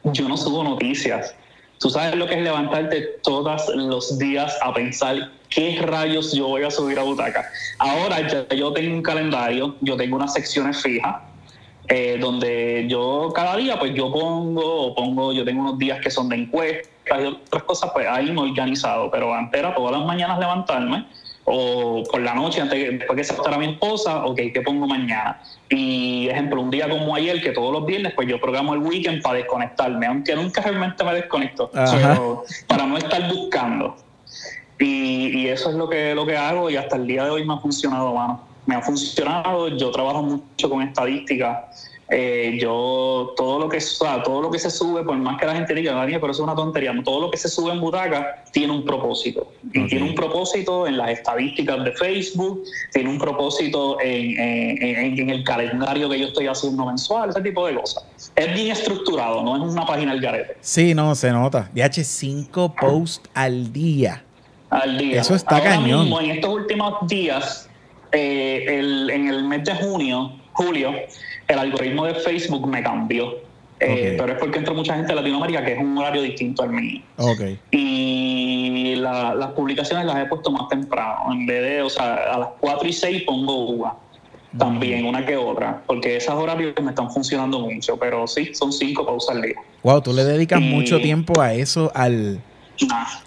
yo 0.03 0.27
no 0.27 0.37
subo 0.37 0.63
noticias. 0.63 1.35
Tú 1.79 1.89
sabes 1.89 2.15
lo 2.15 2.25
que 2.25 2.35
es 2.35 2.41
levantarte 2.41 3.19
todos 3.21 3.69
los 3.75 4.17
días 4.17 4.57
a 4.61 4.73
pensar 4.73 5.29
qué 5.49 5.81
rayos 5.81 6.33
yo 6.33 6.47
voy 6.47 6.63
a 6.63 6.71
subir 6.71 6.97
a 6.99 7.03
Butaca. 7.03 7.49
Ahora 7.79 8.27
ya 8.27 8.47
yo 8.55 8.71
tengo 8.73 8.95
un 8.95 9.01
calendario, 9.01 9.75
yo 9.81 9.97
tengo 9.97 10.15
unas 10.15 10.33
secciones 10.33 10.81
fijas, 10.81 11.17
eh, 11.87 12.17
donde 12.19 12.87
yo 12.89 13.31
cada 13.35 13.57
día 13.57 13.77
pues 13.77 13.93
yo 13.93 14.11
pongo, 14.11 14.95
pongo, 14.95 15.33
yo 15.33 15.45
tengo 15.45 15.61
unos 15.61 15.77
días 15.77 15.99
que 16.01 16.09
son 16.09 16.29
de 16.29 16.37
encuestas 16.37 17.21
y 17.21 17.25
otras 17.25 17.63
cosas, 17.63 17.91
pues 17.93 18.07
ahí 18.07 18.31
me 18.31 18.41
organizado, 18.41 19.11
pero 19.11 19.33
antes 19.33 19.59
era 19.59 19.75
todas 19.75 19.91
las 19.91 20.05
mañanas 20.05 20.39
levantarme 20.39 21.05
o 21.45 22.03
por 22.11 22.21
la 22.21 22.33
noche 22.33 22.59
antes 22.59 22.99
después 22.99 23.15
que 23.15 23.23
se 23.23 23.33
acostara 23.33 23.57
mi 23.57 23.67
esposa, 23.67 24.25
ok, 24.25 24.35
¿qué 24.53 24.61
pongo 24.61 24.87
mañana? 24.87 25.39
Y 25.69 26.27
ejemplo, 26.27 26.59
un 26.59 26.71
día 26.71 26.89
como 26.89 27.15
ayer, 27.15 27.41
que 27.41 27.51
todos 27.51 27.71
los 27.71 27.85
viernes, 27.85 28.13
pues 28.15 28.27
yo 28.27 28.41
programo 28.41 28.73
el 28.73 28.79
weekend 28.79 29.21
para 29.21 29.37
desconectarme, 29.37 30.07
aunque 30.07 30.35
nunca 30.35 30.61
realmente 30.61 31.03
me 31.03 31.13
desconecto, 31.13 31.69
pero 31.71 32.43
para 32.67 32.85
no 32.87 32.97
estar 32.97 33.31
buscando. 33.31 33.95
Y, 34.79 35.47
eso 35.47 35.69
es 35.69 35.75
lo 35.75 35.87
que, 35.87 36.15
lo 36.15 36.25
que 36.25 36.35
hago 36.35 36.69
y 36.69 36.75
hasta 36.75 36.95
el 36.95 37.07
día 37.07 37.23
de 37.23 37.29
hoy 37.29 37.45
me 37.45 37.53
ha 37.53 37.57
funcionado, 37.57 38.13
mano. 38.13 38.41
Me 38.65 38.75
ha 38.75 38.81
funcionado, 38.81 39.67
yo 39.69 39.91
trabajo 39.91 40.23
mucho 40.23 40.69
con 40.69 40.81
estadística. 40.81 41.69
Eh, 42.09 42.59
yo, 42.61 43.33
todo 43.35 43.57
lo 43.57 43.67
que 43.67 43.79
todo 44.23 44.41
lo 44.41 44.51
que 44.51 44.59
se 44.59 44.69
sube, 44.69 45.03
por 45.03 45.17
más 45.17 45.39
que 45.39 45.45
la 45.47 45.55
gente 45.55 45.73
diga, 45.73 45.93
Daniel, 45.93 46.19
pero 46.19 46.31
eso 46.31 46.43
es 46.43 46.47
una 46.47 46.55
tontería, 46.55 46.93
todo 47.03 47.21
lo 47.21 47.31
que 47.31 47.37
se 47.37 47.49
sube 47.49 47.71
en 47.71 47.81
Butaca 47.81 48.43
tiene 48.51 48.73
un 48.73 48.85
propósito. 48.85 49.51
Y 49.73 49.87
tiene 49.87 50.09
un 50.09 50.15
propósito 50.15 50.85
en 50.85 50.97
las 50.97 51.09
estadísticas 51.09 51.83
de 51.83 51.91
Facebook, 51.93 52.63
tiene 52.93 53.09
un 53.09 53.17
propósito 53.17 53.99
en, 54.01 54.39
en, 54.39 55.29
el 55.29 55.43
calendario 55.43 56.07
que 56.07 56.19
yo 56.19 56.27
estoy 56.27 56.45
haciendo 56.47 56.85
mensual, 56.85 57.31
ese 57.31 57.41
tipo 57.41 57.65
de 57.65 57.75
cosas. 57.75 58.05
Es 58.35 58.53
bien 58.53 58.71
estructurado, 58.71 59.43
no 59.43 59.55
es 59.55 59.73
una 59.73 59.85
página 59.85 60.11
al 60.11 60.21
garete. 60.21 60.57
Sí, 60.61 60.93
no, 60.93 61.15
se 61.15 61.31
nota. 61.31 61.71
DH5 61.73 62.75
posts 62.79 63.29
al 63.33 63.73
día 63.73 64.23
al 64.69 64.97
día. 64.97 65.21
Eso 65.21 65.35
está 65.35 65.61
cañón. 65.61 66.11
en 66.23 66.31
estos 66.31 66.53
últimos 66.53 67.07
días, 67.07 67.69
eh, 68.11 68.65
en 68.67 69.27
el 69.27 69.43
mes 69.43 69.63
de 69.63 69.75
junio, 69.75 70.33
julio, 70.53 70.93
el 71.47 71.59
algoritmo 71.59 72.05
de 72.05 72.15
Facebook 72.15 72.67
me 72.67 72.83
cambió. 72.83 73.35
Eh, 73.79 74.15
pero 74.17 74.31
es 74.31 74.39
porque 74.39 74.59
entra 74.59 74.73
mucha 74.73 74.95
gente 74.95 75.09
de 75.09 75.15
Latinoamérica 75.15 75.65
que 75.65 75.73
es 75.73 75.79
un 75.79 75.97
horario 75.97 76.21
distinto 76.21 76.63
al 76.63 76.69
mío. 76.69 77.01
Okay. 77.17 77.59
Y 77.71 78.95
las 78.95 79.51
publicaciones 79.51 80.05
las 80.05 80.17
he 80.17 80.25
puesto 80.25 80.49
más 80.51 80.69
temprano. 80.69 81.33
En 81.33 81.45
vez 81.45 81.61
de, 81.61 81.81
o 81.81 81.89
sea, 81.89 82.33
a 82.33 82.39
las 82.39 82.49
4 82.61 82.87
y 82.87 82.93
6 82.93 83.23
pongo 83.23 83.69
uva. 83.69 83.97
También, 84.57 85.05
una 85.05 85.25
que 85.25 85.35
otra. 85.35 85.81
Porque 85.85 86.15
esas 86.15 86.35
horarios 86.35 86.73
me 86.81 86.91
están 86.91 87.11
funcionando 87.11 87.59
mucho. 87.59 87.97
Pero 87.97 88.25
sí, 88.25 88.55
son 88.55 88.71
cinco 88.71 89.05
pausas 89.05 89.35
al 89.35 89.41
día. 89.41 89.55
Wow, 89.83 90.01
tú 90.01 90.13
le 90.13 90.23
dedicas 90.23 90.61
mucho 90.61 91.01
tiempo 91.01 91.41
a 91.41 91.53
eso, 91.53 91.91
al 91.93 92.39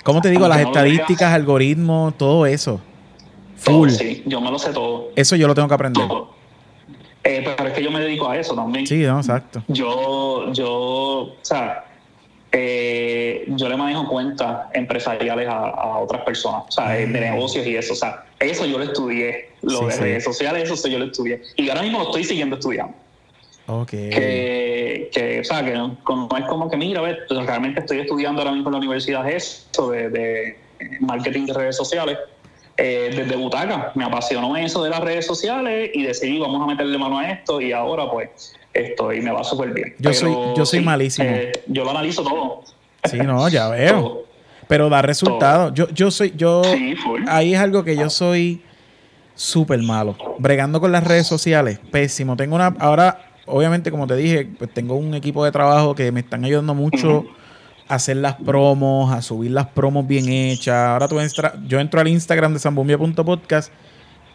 ¿Cómo 0.02 0.20
te 0.20 0.30
digo? 0.30 0.48
Las 0.48 0.60
estadísticas, 0.60 1.32
algoritmos, 1.32 2.16
todo 2.16 2.46
eso. 2.46 2.80
Full. 3.56 3.90
sí, 3.90 4.22
yo 4.26 4.40
me 4.40 4.50
lo 4.50 4.58
sé 4.58 4.72
todo. 4.72 5.10
Eso 5.16 5.36
yo 5.36 5.48
lo 5.48 5.54
tengo 5.54 5.68
que 5.68 5.74
aprender. 5.74 6.06
Eh, 7.28 7.42
pero 7.44 7.68
es 7.68 7.74
que 7.74 7.82
yo 7.82 7.90
me 7.90 8.00
dedico 8.00 8.26
a 8.30 8.38
eso 8.38 8.54
también. 8.54 8.86
Sí, 8.86 9.02
no, 9.02 9.18
exacto. 9.18 9.62
Yo, 9.68 10.50
yo, 10.54 10.70
o 10.70 11.36
sea, 11.42 11.84
eh, 12.50 13.44
yo 13.48 13.68
le 13.68 13.76
manejo 13.76 14.08
cuentas 14.08 14.68
empresariales 14.72 15.46
a, 15.46 15.98
otras 15.98 16.22
personas, 16.22 16.62
o 16.68 16.72
sea, 16.72 16.88
de 16.88 17.06
mm. 17.06 17.12
negocios 17.12 17.66
y 17.66 17.76
eso. 17.76 17.92
O 17.92 17.96
sea, 17.96 18.24
eso 18.40 18.64
yo 18.64 18.78
lo 18.78 18.84
estudié. 18.84 19.50
Lo 19.60 19.88
de 19.88 19.96
redes 19.96 20.24
sociales, 20.24 20.70
eso 20.70 20.88
yo 20.88 20.98
lo 20.98 21.04
estudié. 21.04 21.42
Y 21.56 21.68
ahora 21.68 21.82
mismo 21.82 21.98
lo 21.98 22.06
estoy 22.06 22.24
siguiendo 22.24 22.56
estudiando. 22.56 22.94
Ok. 23.66 23.90
Que, 23.90 25.10
que, 25.12 25.40
o 25.40 25.44
sea, 25.44 25.62
que 25.62 25.72
no, 25.74 25.98
es 26.38 26.44
como 26.46 26.70
que, 26.70 26.78
mira, 26.78 27.00
a 27.00 27.02
ver, 27.02 27.26
pues, 27.28 27.44
realmente 27.44 27.80
estoy 27.80 28.00
estudiando 28.00 28.40
ahora 28.40 28.52
mismo 28.52 28.70
en 28.70 28.72
la 28.72 28.78
universidad 28.78 29.28
eso 29.28 29.90
de, 29.90 30.08
de 30.08 30.56
marketing 31.00 31.44
de 31.44 31.52
redes 31.52 31.76
sociales. 31.76 32.16
Eh, 32.80 33.10
desde 33.12 33.34
Butaca. 33.34 33.90
Me 33.96 34.04
apasionó 34.04 34.56
eso 34.56 34.84
de 34.84 34.90
las 34.90 35.00
redes 35.00 35.26
sociales 35.26 35.90
y 35.92 36.04
decidí, 36.04 36.38
vamos 36.38 36.62
a 36.62 36.66
meterle 36.66 36.96
mano 36.96 37.18
a 37.18 37.28
esto 37.28 37.60
y 37.60 37.72
ahora 37.72 38.08
pues 38.08 38.54
esto 38.72 39.12
y 39.12 39.20
me 39.20 39.32
va 39.32 39.42
súper 39.42 39.72
bien. 39.72 39.96
Yo 39.98 40.14
soy, 40.14 40.32
yo 40.56 40.64
soy 40.64 40.80
malísimo. 40.80 41.28
Eh, 41.28 41.52
yo 41.66 41.82
lo 41.82 41.90
analizo 41.90 42.22
todo. 42.22 42.62
Sí, 43.02 43.18
no, 43.18 43.48
ya 43.48 43.68
veo. 43.68 44.22
Pero 44.68 44.88
da 44.88 45.02
resultados. 45.02 45.72
Yo, 45.74 45.88
yo 45.88 46.12
soy, 46.12 46.32
yo, 46.36 46.62
ahí 47.26 47.54
es 47.54 47.60
algo 47.60 47.82
que 47.82 47.96
yo 47.96 48.08
soy 48.10 48.62
súper 49.34 49.82
malo. 49.82 50.16
Bregando 50.38 50.80
con 50.80 50.92
las 50.92 51.02
redes 51.02 51.26
sociales, 51.26 51.80
pésimo. 51.90 52.36
Tengo 52.36 52.54
una, 52.54 52.76
ahora, 52.78 53.32
obviamente, 53.46 53.90
como 53.90 54.06
te 54.06 54.14
dije, 54.14 54.46
pues 54.56 54.72
tengo 54.72 54.94
un 54.94 55.14
equipo 55.14 55.44
de 55.44 55.50
trabajo 55.50 55.96
que 55.96 56.12
me 56.12 56.20
están 56.20 56.44
ayudando 56.44 56.74
mucho 56.74 57.24
hacer 57.88 58.18
las 58.18 58.36
promos, 58.36 59.12
a 59.12 59.22
subir 59.22 59.50
las 59.50 59.66
promos 59.66 60.06
bien 60.06 60.28
hechas. 60.28 60.74
Ahora 60.74 61.08
tú 61.08 61.18
yo 61.66 61.80
entro 61.80 62.00
al 62.00 62.08
Instagram 62.08 62.52
de 62.52 62.58
zambumbia.podcast 62.58 63.72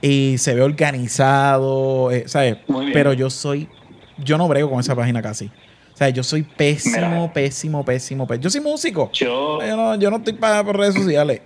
y 0.01 0.37
se 0.37 0.53
ve 0.55 0.61
organizado, 0.61 2.11
eh, 2.11 2.23
¿sabes? 2.27 2.57
Pero 2.93 3.13
yo 3.13 3.29
soy 3.29 3.69
yo 4.17 4.37
no 4.37 4.47
brego 4.47 4.69
con 4.69 4.79
esa 4.79 4.95
página 4.95 5.21
casi. 5.21 5.45
O 5.93 5.97
sea, 5.97 6.09
yo 6.09 6.23
soy 6.23 6.43
pésimo, 6.43 7.31
pésimo, 7.31 7.85
pésimo, 7.85 8.25
pésimo. 8.25 8.41
Yo 8.41 8.49
soy 8.49 8.61
músico. 8.61 9.11
Yo, 9.13 9.59
yo, 9.97 10.09
no, 10.09 10.17
estoy 10.17 10.33
para 10.33 10.63
por 10.63 10.77
redes 10.77 10.95
sociales. 10.95 11.41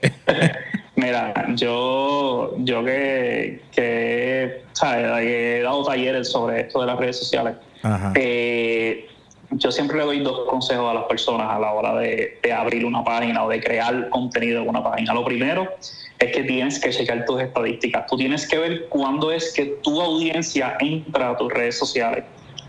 Mira, 0.96 1.34
yo, 1.56 2.56
yo 2.60 2.84
que, 2.84 3.62
que 3.72 4.64
he 4.82 5.62
dado 5.62 5.84
talleres 5.84 6.32
sobre 6.32 6.62
esto 6.62 6.82
de 6.82 6.88
las 6.88 6.98
redes 6.98 7.20
sociales. 7.20 7.56
Eh, 8.16 9.08
yo 9.52 9.72
siempre 9.72 9.98
le 9.98 10.04
doy 10.04 10.20
dos 10.20 10.48
consejos 10.50 10.90
a 10.90 10.94
las 10.94 11.04
personas 11.06 11.50
a 11.50 11.60
la 11.60 11.72
hora 11.74 11.96
de, 11.96 12.40
de, 12.44 12.54
abrir 12.54 12.86
una 12.86 13.04
página 13.04 13.44
o 13.44 13.50
de 13.50 13.62
crear 13.62 14.10
contenido 14.10 14.62
en 14.62 14.70
una 14.70 14.84
página. 14.84 15.14
Lo 15.14 15.24
primero 15.24 15.68
es 16.20 16.32
que 16.32 16.44
tienes 16.44 16.80
que 16.80 16.90
checar 16.90 17.26
tus 17.26 17.42
estadísticas. 17.42 18.06
Tú 18.08 18.18
tienes 18.18 18.48
que 18.48 18.58
ver 18.58 18.88
cuándo 18.90 19.32
es 19.32 19.54
que 19.54 19.78
tu 19.84 20.02
audiencia 20.02 20.78
entra 20.80 21.32
a 21.32 21.38
tus 21.38 21.52
redes 21.54 21.78
sociales. 21.78 22.26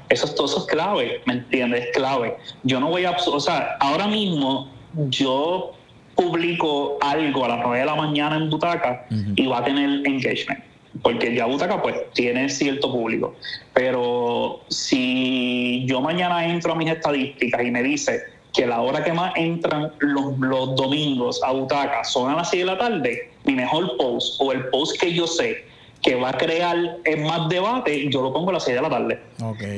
Eso, 0.09 0.27
eso 0.27 0.59
es 0.59 0.65
clave, 0.65 1.21
¿me 1.27 1.35
entiendes? 1.35 1.87
Es 1.87 1.97
clave. 1.97 2.37
Yo 2.63 2.81
no 2.81 2.89
voy 2.89 3.05
a... 3.05 3.11
O 3.11 3.41
sea, 3.41 3.77
ahora 3.81 4.07
mismo 4.07 4.71
yo 5.09 5.73
publico 6.15 6.99
algo 7.01 7.45
a 7.45 7.49
las 7.49 7.61
9 7.63 7.79
de 7.79 7.85
la 7.85 7.95
mañana 7.95 8.37
en 8.37 8.51
Butaca 8.51 9.07
y 9.37 9.47
va 9.47 9.59
a 9.59 9.65
tener 9.65 10.07
engagement. 10.07 10.65
Porque 11.03 11.35
ya 11.35 11.47
Butaca 11.47 11.81
pues 11.83 11.97
tiene 12.13 12.49
cierto 12.49 12.91
público. 12.91 13.35
Pero 13.75 14.61
si 14.69 15.85
yo 15.87 16.01
mañana 16.01 16.47
entro 16.47 16.73
a 16.73 16.77
mis 16.77 16.91
estadísticas 16.91 17.65
y 17.65 17.71
me 17.71 17.83
dice 17.83 18.23
que 18.53 18.67
la 18.67 18.81
hora 18.81 19.05
que 19.05 19.13
más 19.13 19.33
entran 19.37 19.93
los, 19.99 20.39
los 20.39 20.75
domingos 20.75 21.41
a 21.45 21.53
Butaca 21.53 22.05
son 22.05 22.31
a 22.31 22.37
las 22.37 22.51
6 22.51 22.63
de 22.63 22.67
la 22.67 22.79
tarde, 22.79 23.31
mi 23.45 23.55
mejor 23.55 23.97
post 23.97 24.41
o 24.41 24.53
el 24.53 24.65
post 24.69 25.01
que 25.01 25.13
yo 25.13 25.27
sé 25.27 25.69
que 26.03 26.15
va 26.15 26.31
a 26.31 26.37
crear 26.37 26.77
más 27.19 27.49
debate, 27.49 28.09
yo 28.11 28.23
lo 28.23 28.33
pongo 28.33 28.51
a 28.51 28.55
las 28.55 28.65
6 28.65 28.77
de 28.77 28.83
la 28.83 28.91
tarde. 28.91 29.21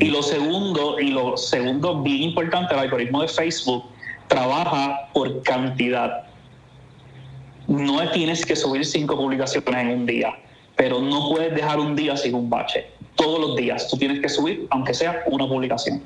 Y 0.01 0.07
lo 0.07 0.23
segundo, 0.23 1.01
y 1.01 1.11
lo 1.11 1.37
segundo 1.37 2.03
bien 2.03 2.23
importante, 2.23 2.75
el 2.75 2.81
algoritmo 2.81 3.23
de 3.23 3.29
Facebook 3.29 3.85
trabaja 4.29 5.09
por 5.13 5.43
cantidad. 5.43 6.25
No 7.67 8.11
tienes 8.11 8.45
que 8.45 8.57
subir 8.57 8.85
cinco 8.85 9.17
publicaciones 9.17 9.75
en 9.75 9.89
un 9.89 10.07
día, 10.07 10.35
pero 10.81 10.99
no 10.99 11.29
puedes 11.29 11.55
dejar 11.55 11.79
un 11.79 11.95
día 11.95 12.17
sin 12.17 12.35
un 12.35 12.49
bache. 12.49 12.87
Todos 13.15 13.39
los 13.39 13.55
días 13.55 13.87
tú 13.87 13.99
tienes 13.99 14.19
que 14.23 14.31
subir, 14.31 14.67
aunque 14.71 14.95
sea 14.95 15.25
una 15.27 15.47
publicación 15.47 16.03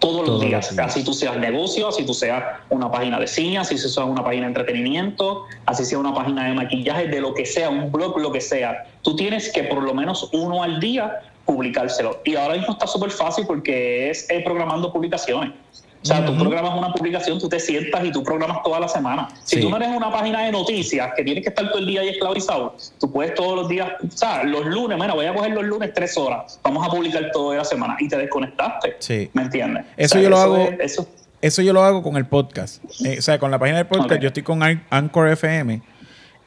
todos 0.00 0.26
los 0.26 0.40
días. 0.40 0.76
Así 0.80 1.04
tú 1.04 1.12
seas 1.12 1.36
negocio, 1.36 1.86
así 1.86 2.04
tú 2.04 2.12
seas 2.12 2.42
una 2.70 2.90
página 2.90 3.20
de 3.20 3.28
cine, 3.28 3.58
así 3.58 3.78
sea 3.78 4.04
una 4.04 4.24
página 4.24 4.46
de 4.46 4.48
entretenimiento, 4.48 5.44
así 5.66 5.84
sea 5.84 5.98
una 5.98 6.12
página 6.12 6.48
de 6.48 6.54
maquillaje, 6.54 7.06
de 7.06 7.20
lo 7.20 7.34
que 7.34 7.46
sea, 7.46 7.70
un 7.70 7.92
blog, 7.92 8.18
lo 8.18 8.32
que 8.32 8.40
sea. 8.40 8.84
Tú 9.02 9.14
tienes 9.14 9.52
que 9.52 9.62
por 9.62 9.80
lo 9.80 9.94
menos 9.94 10.28
uno 10.32 10.64
al 10.64 10.80
día 10.80 11.20
publicárselo. 11.44 12.20
Y 12.24 12.34
ahora 12.34 12.54
mismo 12.56 12.72
está 12.72 12.88
súper 12.88 13.12
fácil 13.12 13.46
porque 13.46 14.10
es 14.10 14.28
eh, 14.28 14.42
programando 14.44 14.92
publicaciones. 14.92 15.52
O 16.02 16.06
sea, 16.06 16.24
tú 16.24 16.34
programas 16.38 16.78
una 16.78 16.92
publicación, 16.94 17.38
tú 17.38 17.48
te 17.48 17.60
sientas 17.60 18.02
y 18.04 18.10
tú 18.10 18.22
programas 18.22 18.62
toda 18.62 18.80
la 18.80 18.88
semana. 18.88 19.28
Si 19.44 19.60
tú 19.60 19.68
no 19.68 19.76
eres 19.76 19.88
una 19.88 20.10
página 20.10 20.44
de 20.44 20.52
noticias 20.52 21.12
que 21.14 21.22
tienes 21.22 21.42
que 21.42 21.50
estar 21.50 21.68
todo 21.68 21.78
el 21.78 21.86
día 21.86 22.00
ahí 22.00 22.08
esclavizado, 22.08 22.74
tú 22.98 23.12
puedes 23.12 23.34
todos 23.34 23.54
los 23.54 23.68
días, 23.68 23.92
o 24.02 24.16
sea, 24.16 24.42
los 24.44 24.64
lunes, 24.64 24.96
bueno, 24.96 25.14
voy 25.14 25.26
a 25.26 25.34
coger 25.34 25.52
los 25.52 25.64
lunes 25.64 25.92
tres 25.94 26.16
horas, 26.16 26.58
vamos 26.62 26.86
a 26.86 26.90
publicar 26.90 27.30
toda 27.32 27.56
la 27.56 27.64
semana 27.64 27.96
y 28.00 28.08
te 28.08 28.16
desconectaste. 28.16 28.96
Sí. 28.98 29.30
¿Me 29.34 29.42
entiendes? 29.42 29.84
Eso 29.96 30.18
yo 30.18 30.30
lo 30.30 30.38
hago. 30.38 30.68
eso. 30.78 31.62
yo 31.62 31.72
lo 31.74 31.82
hago 31.84 32.02
con 32.02 32.16
el 32.16 32.24
podcast. 32.24 32.82
Eh, 33.04 33.16
o 33.18 33.22
sea, 33.22 33.38
con 33.38 33.50
la 33.50 33.58
página 33.58 33.78
del 33.78 33.86
podcast, 33.86 34.22
yo 34.22 34.28
estoy 34.28 34.42
con 34.42 34.62
Anchor 34.62 35.28
FM. 35.28 35.82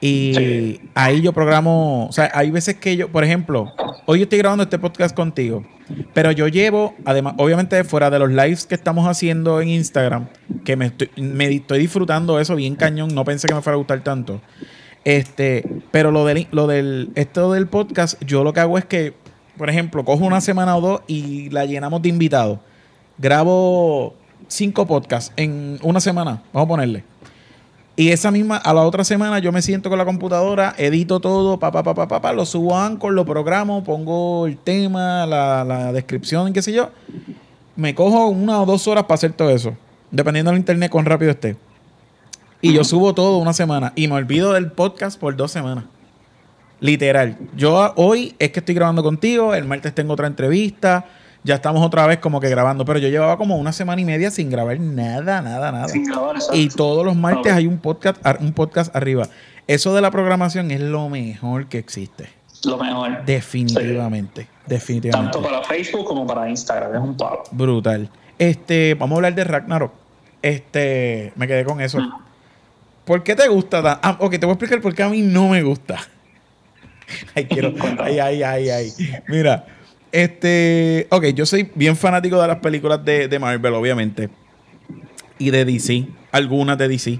Y 0.01 0.81
ahí 0.95 1.21
yo 1.21 1.31
programo, 1.31 2.07
o 2.07 2.11
sea, 2.11 2.29
hay 2.33 2.51
veces 2.51 2.75
que 2.75 2.97
yo, 2.97 3.09
por 3.09 3.23
ejemplo, 3.23 3.71
hoy 4.05 4.19
yo 4.19 4.23
estoy 4.23 4.39
grabando 4.39 4.63
este 4.63 4.77
podcast 4.77 5.15
contigo. 5.15 5.63
Pero 6.13 6.31
yo 6.31 6.47
llevo, 6.47 6.95
además, 7.05 7.35
obviamente 7.37 7.83
fuera 7.83 8.09
de 8.09 8.19
los 8.19 8.29
lives 8.29 8.65
que 8.65 8.75
estamos 8.75 9.07
haciendo 9.07 9.61
en 9.61 9.69
Instagram, 9.69 10.27
que 10.63 10.75
me 10.75 10.87
estoy, 10.87 11.79
disfrutando 11.79 12.39
eso 12.39 12.55
bien 12.55 12.75
cañón, 12.75 13.13
no 13.13 13.25
pensé 13.25 13.47
que 13.47 13.53
me 13.53 13.61
fuera 13.61 13.75
a 13.75 13.77
gustar 13.77 14.03
tanto. 14.03 14.41
Este, 15.05 15.63
pero 15.91 16.11
lo 16.11 16.25
del, 16.25 16.47
lo 16.51 16.67
del, 16.67 17.11
esto 17.15 17.51
del 17.51 17.67
podcast, 17.67 18.21
yo 18.23 18.43
lo 18.43 18.53
que 18.53 18.61
hago 18.61 18.77
es 18.77 18.85
que, 18.85 19.13
por 19.57 19.69
ejemplo, 19.69 20.05
cojo 20.05 20.25
una 20.25 20.41
semana 20.41 20.77
o 20.77 20.81
dos 20.81 21.01
y 21.07 21.49
la 21.49 21.65
llenamos 21.65 22.01
de 22.01 22.09
invitados. 22.09 22.59
Grabo 23.17 24.15
cinco 24.47 24.87
podcasts 24.87 25.33
en 25.35 25.79
una 25.81 25.99
semana, 25.99 26.43
vamos 26.53 26.65
a 26.65 26.69
ponerle. 26.69 27.03
Y 27.95 28.09
esa 28.09 28.31
misma, 28.31 28.57
a 28.57 28.73
la 28.73 28.81
otra 28.81 29.03
semana 29.03 29.37
yo 29.37 29.51
me 29.51 29.61
siento 29.61 29.89
con 29.89 29.99
la 29.99 30.05
computadora, 30.05 30.73
edito 30.77 31.19
todo, 31.19 31.59
pa, 31.59 31.71
pa, 31.71 31.83
pa, 31.83 32.21
pa, 32.21 32.33
lo 32.33 32.43
subo 32.45 32.75
a 32.75 32.87
Anchor, 32.87 33.13
lo 33.13 33.23
programo, 33.23 33.83
pongo 33.83 34.47
el 34.47 34.57
tema, 34.57 35.27
la, 35.27 35.63
la 35.63 35.93
descripción, 35.93 36.53
qué 36.53 36.63
sé 36.63 36.71
yo. 36.71 36.89
Me 37.75 37.93
cojo 37.93 38.29
una 38.29 38.61
o 38.61 38.65
dos 38.65 38.87
horas 38.87 39.03
para 39.03 39.15
hacer 39.15 39.33
todo 39.33 39.51
eso, 39.51 39.77
dependiendo 40.09 40.49
del 40.49 40.59
internet 40.59 40.89
cuán 40.91 41.05
rápido 41.05 41.31
esté. 41.31 41.55
Y 42.61 42.73
yo 42.73 42.83
subo 42.83 43.13
todo 43.13 43.37
una 43.37 43.53
semana 43.53 43.93
y 43.95 44.07
me 44.07 44.15
olvido 44.15 44.53
del 44.53 44.71
podcast 44.71 45.19
por 45.19 45.35
dos 45.35 45.51
semanas. 45.51 45.83
Literal. 46.79 47.37
Yo 47.55 47.93
hoy 47.95 48.35
es 48.39 48.51
que 48.51 48.59
estoy 48.59 48.73
grabando 48.73 49.03
contigo, 49.03 49.53
el 49.53 49.65
martes 49.65 49.93
tengo 49.93 50.13
otra 50.13 50.27
entrevista 50.27 51.05
ya 51.43 51.55
estamos 51.55 51.85
otra 51.85 52.07
vez 52.07 52.19
como 52.19 52.39
que 52.39 52.49
grabando. 52.49 52.85
Pero 52.85 52.99
yo 52.99 53.09
llevaba 53.09 53.37
como 53.37 53.57
una 53.57 53.71
semana 53.71 54.01
y 54.01 54.05
media 54.05 54.31
sin 54.31 54.49
grabar 54.49 54.79
nada, 54.79 55.41
nada, 55.41 55.71
nada. 55.71 55.87
Sin 55.89 56.05
grabar, 56.05 56.37
y 56.53 56.69
todos 56.69 57.05
los 57.05 57.15
martes 57.15 57.51
hay 57.53 57.67
un 57.67 57.77
podcast, 57.77 58.19
un 58.39 58.53
podcast 58.53 58.95
arriba. 58.95 59.27
Eso 59.67 59.93
de 59.95 60.01
la 60.01 60.11
programación 60.11 60.71
es 60.71 60.81
lo 60.81 61.09
mejor 61.09 61.67
que 61.67 61.77
existe. 61.77 62.29
Lo 62.65 62.77
mejor. 62.77 63.25
Definitivamente. 63.25 64.47
Definitivamente. 64.67 65.33
Tanto 65.33 65.47
para 65.47 65.63
Facebook 65.63 66.05
como 66.05 66.25
para 66.25 66.49
Instagram. 66.49 66.95
Es 66.95 67.01
un 67.01 67.17
palo. 67.17 67.43
Brutal. 67.51 68.09
Este, 68.39 68.95
vamos 68.95 69.15
a 69.15 69.17
hablar 69.17 69.35
de 69.35 69.43
Ragnarok. 69.43 69.93
Este, 70.41 71.33
me 71.35 71.47
quedé 71.47 71.63
con 71.63 71.81
eso. 71.81 71.99
Mm. 71.99 72.11
¿Por 73.05 73.23
qué 73.23 73.35
te 73.35 73.47
gusta? 73.47 73.99
Ah, 74.01 74.17
ok, 74.19 74.31
te 74.31 74.45
voy 74.45 74.51
a 74.51 74.53
explicar 74.53 74.81
por 74.81 74.95
qué 74.95 75.03
a 75.03 75.09
mí 75.09 75.21
no 75.21 75.49
me 75.49 75.61
gusta. 75.61 75.99
ay, 77.35 77.45
quiero. 77.45 77.73
ay, 77.99 78.19
ay, 78.19 78.43
ay, 78.43 78.69
ay. 78.69 78.93
Mira, 79.27 79.65
este, 80.13 81.07
ok, 81.09 81.25
yo 81.29 81.45
soy 81.47 81.71
bien 81.73 81.97
fanático 81.97 82.39
de 82.39 82.47
las 82.47 82.59
películas 82.59 83.03
de, 83.03 83.39
Marvel, 83.39 83.73
obviamente. 83.73 84.29
Y 85.39 85.49
de 85.49 85.65
DC, 85.65 86.05
algunas 86.31 86.77
de 86.77 86.87
DC. 86.87 87.19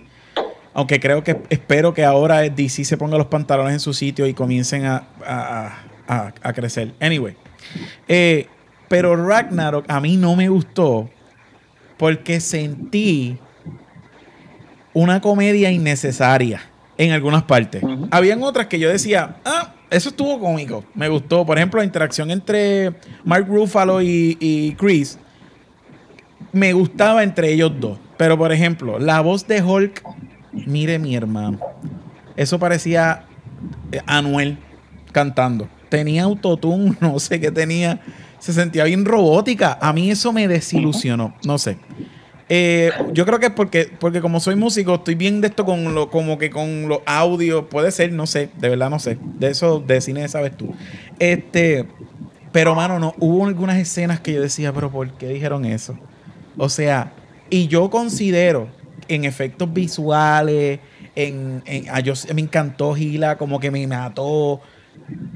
Aunque 0.76 1.00
creo 1.00 1.24
que, 1.24 1.42
espero 1.50 1.96
que 1.96 2.06
ahora 2.06 2.42
DC 2.42 2.86
se 2.86 2.96
ponga 2.96 3.18
los 3.18 3.28
pantalones 3.28 3.74
en 3.74 3.80
su 3.80 3.96
sitio 3.96 4.28
y 4.28 4.36
comiencen 4.36 4.86
a, 4.86 5.08
a, 6.08 6.54
crecer. 6.54 6.94
Anyway. 7.00 7.36
Eh, 8.08 8.48
pero 8.88 9.16
Ragnarok 9.16 9.86
a 9.88 10.00
mí 10.00 10.16
no 10.16 10.36
me 10.36 10.50
gustó 10.50 11.10
porque 11.98 12.40
sentí 12.40 13.40
una 14.94 15.20
comedia 15.20 15.72
innecesaria 15.72 16.62
en 16.98 17.12
algunas 17.12 17.42
partes. 17.42 17.84
Habían 18.12 18.44
otras 18.44 18.68
que 18.68 18.78
yo 18.78 18.90
decía, 18.90 19.38
ah, 19.46 19.74
eso 19.94 20.10
estuvo 20.10 20.40
cómico. 20.40 20.84
Me 20.96 21.08
gustó. 21.08 21.46
Por 21.46 21.58
ejemplo, 21.58 21.80
la 21.80 21.86
interacción 21.86 22.32
entre 22.32 22.94
Mark 23.24 23.48
Ruffalo 23.48 24.02
y, 24.02 24.76
Chris. 24.78 25.18
Me 26.52 26.74
gustaba 26.74 27.24
entre 27.24 27.52
ellos 27.52 27.72
dos. 27.80 28.00
Pero, 28.18 28.38
por 28.38 28.52
ejemplo, 28.52 29.00
la 29.00 29.22
voz 29.22 29.48
de 29.48 29.62
Hulk. 29.62 30.04
Mire, 30.52 31.00
mi 31.00 31.16
hermano. 31.16 31.60
Eso 32.36 32.60
parecía 32.60 33.26
eh, 33.92 34.02
Anuel 34.06 34.58
cantando. 35.12 35.68
Tenía 35.90 36.24
autotune, 36.24 36.96
no 37.02 37.20
sé 37.20 37.40
qué 37.40 37.52
tenía. 37.52 38.02
se 38.40 38.54
sentía 38.54 38.84
bien 38.86 39.06
robótica. 39.06 39.78
A 39.82 39.94
mí 39.94 40.12
eso 40.12 40.34
me 40.34 40.48
desilusionó. 40.48 41.36
No 41.46 41.58
sé. 41.58 41.78
Eh, 42.56 42.92
yo 43.14 43.26
creo 43.26 43.40
que 43.40 43.48
es 43.48 43.52
porque, 43.52 43.90
porque 44.00 44.22
como 44.22 44.40
soy 44.40 44.56
músico, 44.56 44.94
estoy 44.94 45.16
bien 45.16 45.42
de 45.42 45.48
esto 45.48 45.66
con 45.66 45.96
lo, 45.96 46.12
como 46.12 46.38
que 46.38 46.52
con 46.52 46.88
los 46.88 47.00
audios. 47.08 47.66
Puede 47.68 47.92
ser, 47.92 48.14
no 48.14 48.28
sé, 48.28 48.52
de 48.60 48.70
verdad 48.70 48.92
no 48.92 49.00
sé. 49.00 49.18
De 49.40 49.50
eso 49.50 49.80
de 49.80 50.00
cine 50.02 50.28
sabes 50.28 50.56
tú. 50.56 50.72
Este, 51.18 51.88
pero 52.52 52.76
mano, 52.76 53.00
no, 53.00 53.16
hubo 53.18 53.48
algunas 53.48 53.78
escenas 53.78 54.20
que 54.20 54.34
yo 54.34 54.42
decía, 54.44 54.72
pero 54.72 54.92
¿por 54.92 55.12
qué 55.14 55.30
dijeron 55.30 55.66
eso? 55.66 55.98
O 56.56 56.70
sea, 56.70 57.14
y 57.50 57.70
yo 57.70 57.90
considero 57.90 58.68
en 59.08 59.26
efectos 59.26 59.74
visuales, 59.74 60.80
en, 61.16 61.64
en 61.66 61.90
a 61.90 62.02
yo, 62.02 62.14
me 62.36 62.42
encantó 62.42 62.94
Gila, 62.94 63.36
como 63.40 63.60
que 63.60 63.72
me 63.72 63.88
mató. 63.88 64.26
O 64.28 64.62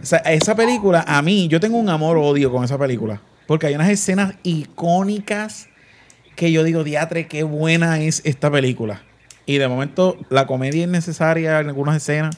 esa 0.03 0.55
película, 0.55 1.03
a 1.07 1.23
mí, 1.23 1.47
yo 1.47 1.59
tengo 1.59 1.79
un 1.79 1.89
amor-odio 1.89 2.51
con 2.51 2.63
esa 2.63 2.77
película. 2.77 3.19
Porque 3.47 3.65
hay 3.65 3.73
unas 3.73 3.89
escenas 3.89 4.35
icónicas 4.43 5.67
que 6.37 6.53
yo 6.53 6.63
digo, 6.63 6.85
diatre, 6.85 7.27
qué 7.27 7.43
buena 7.43 7.99
es 7.99 8.21
esta 8.23 8.49
película. 8.49 9.01
Y 9.45 9.57
de 9.57 9.67
momento 9.67 10.17
la 10.29 10.47
comedia 10.47 10.83
es 10.83 10.89
necesaria 10.89 11.59
en 11.59 11.67
algunas 11.67 11.97
escenas. 11.97 12.37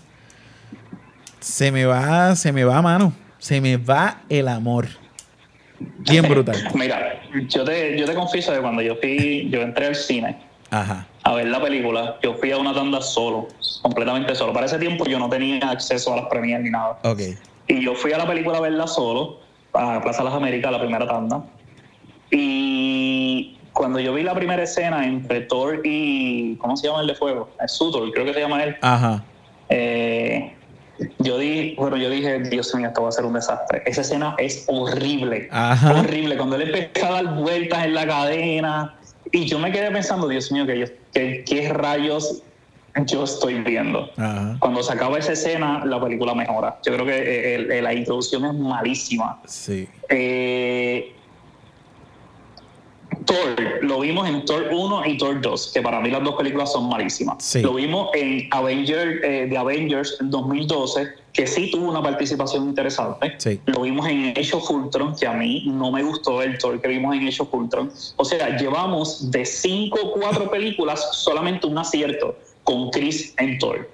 Se 1.39 1.71
me 1.71 1.85
va, 1.85 2.35
se 2.35 2.51
me 2.51 2.63
va 2.63 2.81
mano. 2.81 3.13
Se 3.37 3.61
me 3.61 3.77
va 3.77 4.21
el 4.29 4.47
amor. 4.47 4.87
Bien 5.79 6.23
brutal. 6.29 6.55
Mira, 6.73 7.21
yo 7.47 7.63
te, 7.63 7.99
yo 7.99 8.05
te 8.05 8.13
confieso 8.15 8.51
que 8.53 8.59
cuando 8.59 8.81
yo 8.81 8.95
fui, 8.95 9.47
yo 9.51 9.61
entré 9.61 9.87
al 9.87 9.95
cine 9.95 10.49
a 10.71 11.33
ver 11.33 11.47
la 11.47 11.61
película, 11.61 12.17
yo 12.21 12.35
fui 12.35 12.51
a 12.51 12.57
una 12.57 12.73
tanda 12.73 13.01
solo, 13.01 13.47
completamente 13.81 14.35
solo. 14.35 14.53
Para 14.53 14.65
ese 14.65 14.77
tiempo 14.77 15.05
yo 15.05 15.19
no 15.19 15.29
tenía 15.29 15.69
acceso 15.69 16.13
a 16.13 16.17
las 16.17 16.25
premias 16.27 16.61
ni 16.61 16.69
nada. 16.69 16.99
Okay. 17.03 17.35
Y 17.67 17.83
yo 17.83 17.95
fui 17.95 18.13
a 18.13 18.17
la 18.17 18.27
película 18.27 18.57
a 18.57 18.61
verla 18.61 18.87
solo, 18.87 19.39
a 19.73 20.01
Plaza 20.01 20.23
Las 20.23 20.33
Américas, 20.33 20.71
la 20.71 20.79
primera 20.79 21.07
tanda. 21.07 21.43
Y 22.31 23.57
cuando 23.79 24.01
yo 24.01 24.13
vi 24.13 24.23
la 24.23 24.35
primera 24.35 24.61
escena 24.61 25.05
entre 25.05 25.39
Thor 25.39 25.79
y. 25.85 26.57
¿Cómo 26.57 26.75
se 26.75 26.87
llama 26.87 26.99
el 26.99 27.07
de 27.07 27.15
fuego? 27.15 27.49
Es 27.63 27.71
Sutor, 27.71 28.11
creo 28.11 28.25
que 28.25 28.33
se 28.33 28.41
llama 28.41 28.61
él. 28.61 28.75
Ajá. 28.81 29.23
Eh, 29.69 30.53
yo 31.19 31.37
dije, 31.37 31.75
bueno, 31.77 31.95
yo 31.95 32.09
dije, 32.09 32.39
Dios 32.39 32.75
mío, 32.75 32.89
esto 32.89 33.03
va 33.03 33.07
a 33.07 33.11
ser 33.13 33.23
un 33.23 33.35
desastre. 33.35 33.81
Esa 33.85 34.01
escena 34.01 34.35
es 34.37 34.65
horrible. 34.67 35.47
Ajá. 35.49 35.97
Horrible. 35.97 36.35
Cuando 36.35 36.57
él 36.57 36.75
empezó 36.75 37.05
a 37.05 37.23
dar 37.23 37.35
vueltas 37.35 37.85
en 37.85 37.93
la 37.93 38.05
cadena. 38.05 38.95
Y 39.31 39.45
yo 39.45 39.57
me 39.59 39.71
quedé 39.71 39.89
pensando, 39.91 40.27
Dios 40.27 40.51
mío, 40.51 40.65
que, 40.65 41.45
qué 41.45 41.69
rayos 41.71 42.43
yo 43.05 43.23
estoy 43.23 43.61
viendo. 43.61 44.09
Ajá. 44.17 44.57
Cuando 44.59 44.83
se 44.83 44.91
acaba 44.91 45.19
esa 45.19 45.31
escena, 45.31 45.85
la 45.85 46.01
película 46.01 46.35
mejora. 46.35 46.79
Yo 46.85 46.95
creo 46.95 47.05
que 47.05 47.79
la 47.81 47.93
introducción 47.93 48.43
es 48.43 48.53
malísima. 48.55 49.39
Sí. 49.45 49.87
Eh, 50.09 51.15
Thor, 53.25 53.79
lo 53.81 53.99
vimos 53.99 54.27
en 54.27 54.45
Thor 54.45 54.69
1 54.71 55.05
y 55.05 55.17
Thor 55.17 55.41
2, 55.41 55.71
que 55.73 55.81
para 55.81 55.99
mí 55.99 56.09
las 56.09 56.23
dos 56.23 56.35
películas 56.35 56.71
son 56.71 56.89
malísimas. 56.89 57.55
Lo 57.55 57.73
vimos 57.73 58.09
en 58.13 58.47
Avengers, 58.51 59.23
eh, 59.23 59.47
de 59.49 59.57
Avengers 59.57 60.17
en 60.19 60.29
2012, 60.29 61.07
que 61.33 61.47
sí 61.47 61.69
tuvo 61.71 61.89
una 61.89 62.01
participación 62.01 62.65
interesante. 62.65 63.37
Lo 63.65 63.81
vimos 63.81 64.07
en 64.07 64.29
Age 64.37 64.55
of 64.55 64.69
Ultron, 64.69 65.15
que 65.15 65.27
a 65.27 65.33
mí 65.33 65.63
no 65.67 65.91
me 65.91 66.03
gustó 66.03 66.41
el 66.41 66.57
Thor 66.57 66.81
que 66.81 66.87
vimos 66.87 67.15
en 67.15 67.27
Age 67.27 67.41
of 67.41 67.53
Ultron. 67.53 67.91
O 68.15 68.25
sea, 68.25 68.57
llevamos 68.57 69.29
de 69.31 69.45
5 69.45 69.99
o 70.01 70.11
4 70.13 70.49
películas 70.49 71.17
solamente 71.17 71.67
un 71.67 71.77
acierto 71.77 72.35
con 72.63 72.89
Chris 72.89 73.33
en 73.37 73.57
Thor. 73.59 73.89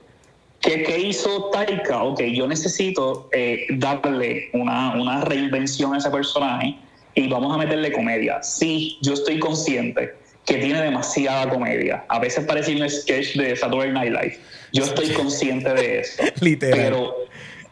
¿Qué, 0.61 0.99
hizo 0.99 1.51
Taika? 1.51 2.03
Ok, 2.03 2.21
yo 2.33 2.47
necesito 2.47 3.29
eh, 3.31 3.67
darle 3.77 4.49
una, 4.53 4.95
una 4.99 5.21
reinvención 5.21 5.93
a 5.93 5.99
ese 5.99 6.09
personaje 6.09 6.75
y 7.15 7.27
vamos 7.29 7.53
a 7.53 7.57
meterle 7.57 7.91
comedia. 7.91 8.43
Sí, 8.43 8.97
yo 9.01 9.13
estoy 9.13 9.39
consciente 9.39 10.13
que 10.45 10.55
tiene 10.55 10.81
demasiada 10.81 11.49
comedia. 11.49 12.03
A 12.09 12.19
veces 12.19 12.45
parece 12.45 12.75
un 12.75 12.87
sketch 12.87 13.35
de 13.35 13.55
Saturday 13.55 13.91
Night 13.91 14.11
Live. 14.11 14.39
Yo 14.73 14.83
estoy 14.83 15.09
consciente 15.09 15.73
de 15.73 15.99
eso. 16.01 16.23
Literal. 16.41 16.79
Pero 16.79 17.15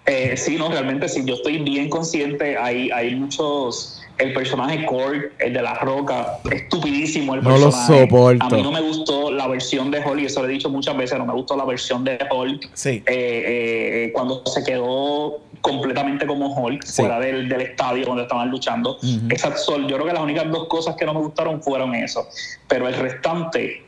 eh, 0.06 0.36
sí, 0.36 0.56
no, 0.58 0.70
realmente 0.70 1.08
sí, 1.08 1.22
yo 1.26 1.36
estoy 1.36 1.60
bien 1.60 1.89
consciente. 1.89 2.58
Hay, 2.58 2.89
hay 2.91 3.16
muchos. 3.16 4.00
El 4.20 4.32
personaje 4.32 4.86
Cord, 4.86 5.32
el 5.39 5.54
de 5.54 5.62
la 5.64 5.74
roca, 5.74 6.39
estupidísimo 6.52 7.34
el 7.34 7.41
personaje. 7.41 7.91
No 7.91 7.96
lo 7.96 8.02
soporto. 8.02 8.46
A 8.46 8.50
mí 8.50 8.62
no 8.62 8.72
me 8.72 8.82
gustó 8.82 9.32
la 9.32 9.48
versión 9.48 9.89
de 9.89 10.02
Hulk, 10.02 10.22
y 10.22 10.26
eso 10.26 10.41
lo 10.44 10.48
he 10.48 10.52
dicho 10.52 10.70
muchas 10.70 10.96
veces, 10.96 11.18
no 11.18 11.26
me 11.26 11.34
gustó 11.34 11.58
la 11.58 11.66
versión 11.66 12.04
de 12.04 12.20
Hulk. 12.30 12.70
Sí. 12.74 13.02
Eh, 13.08 14.06
eh, 14.06 14.12
cuando 14.14 14.44
se 14.46 14.64
quedó 14.64 15.41
completamente 15.64 16.28
como 16.28 16.53
Hulk, 16.53 16.86
fuera 16.86 17.22
del, 17.22 17.49
estadio 17.53 18.05
donde 18.05 18.24
estaban 18.24 18.51
luchando. 18.51 18.99
yo 19.01 19.95
creo 19.95 20.05
que 20.05 20.14
las 20.14 20.22
únicas 20.22 20.51
dos 20.51 20.68
cosas 20.68 20.95
que 20.97 21.05
no 21.05 21.14
me 21.14 21.22
gustaron 21.22 21.64
fueron 21.64 21.95
eso. 21.95 22.28
Pero 22.68 22.89
el 22.89 22.93
restante, 22.95 23.82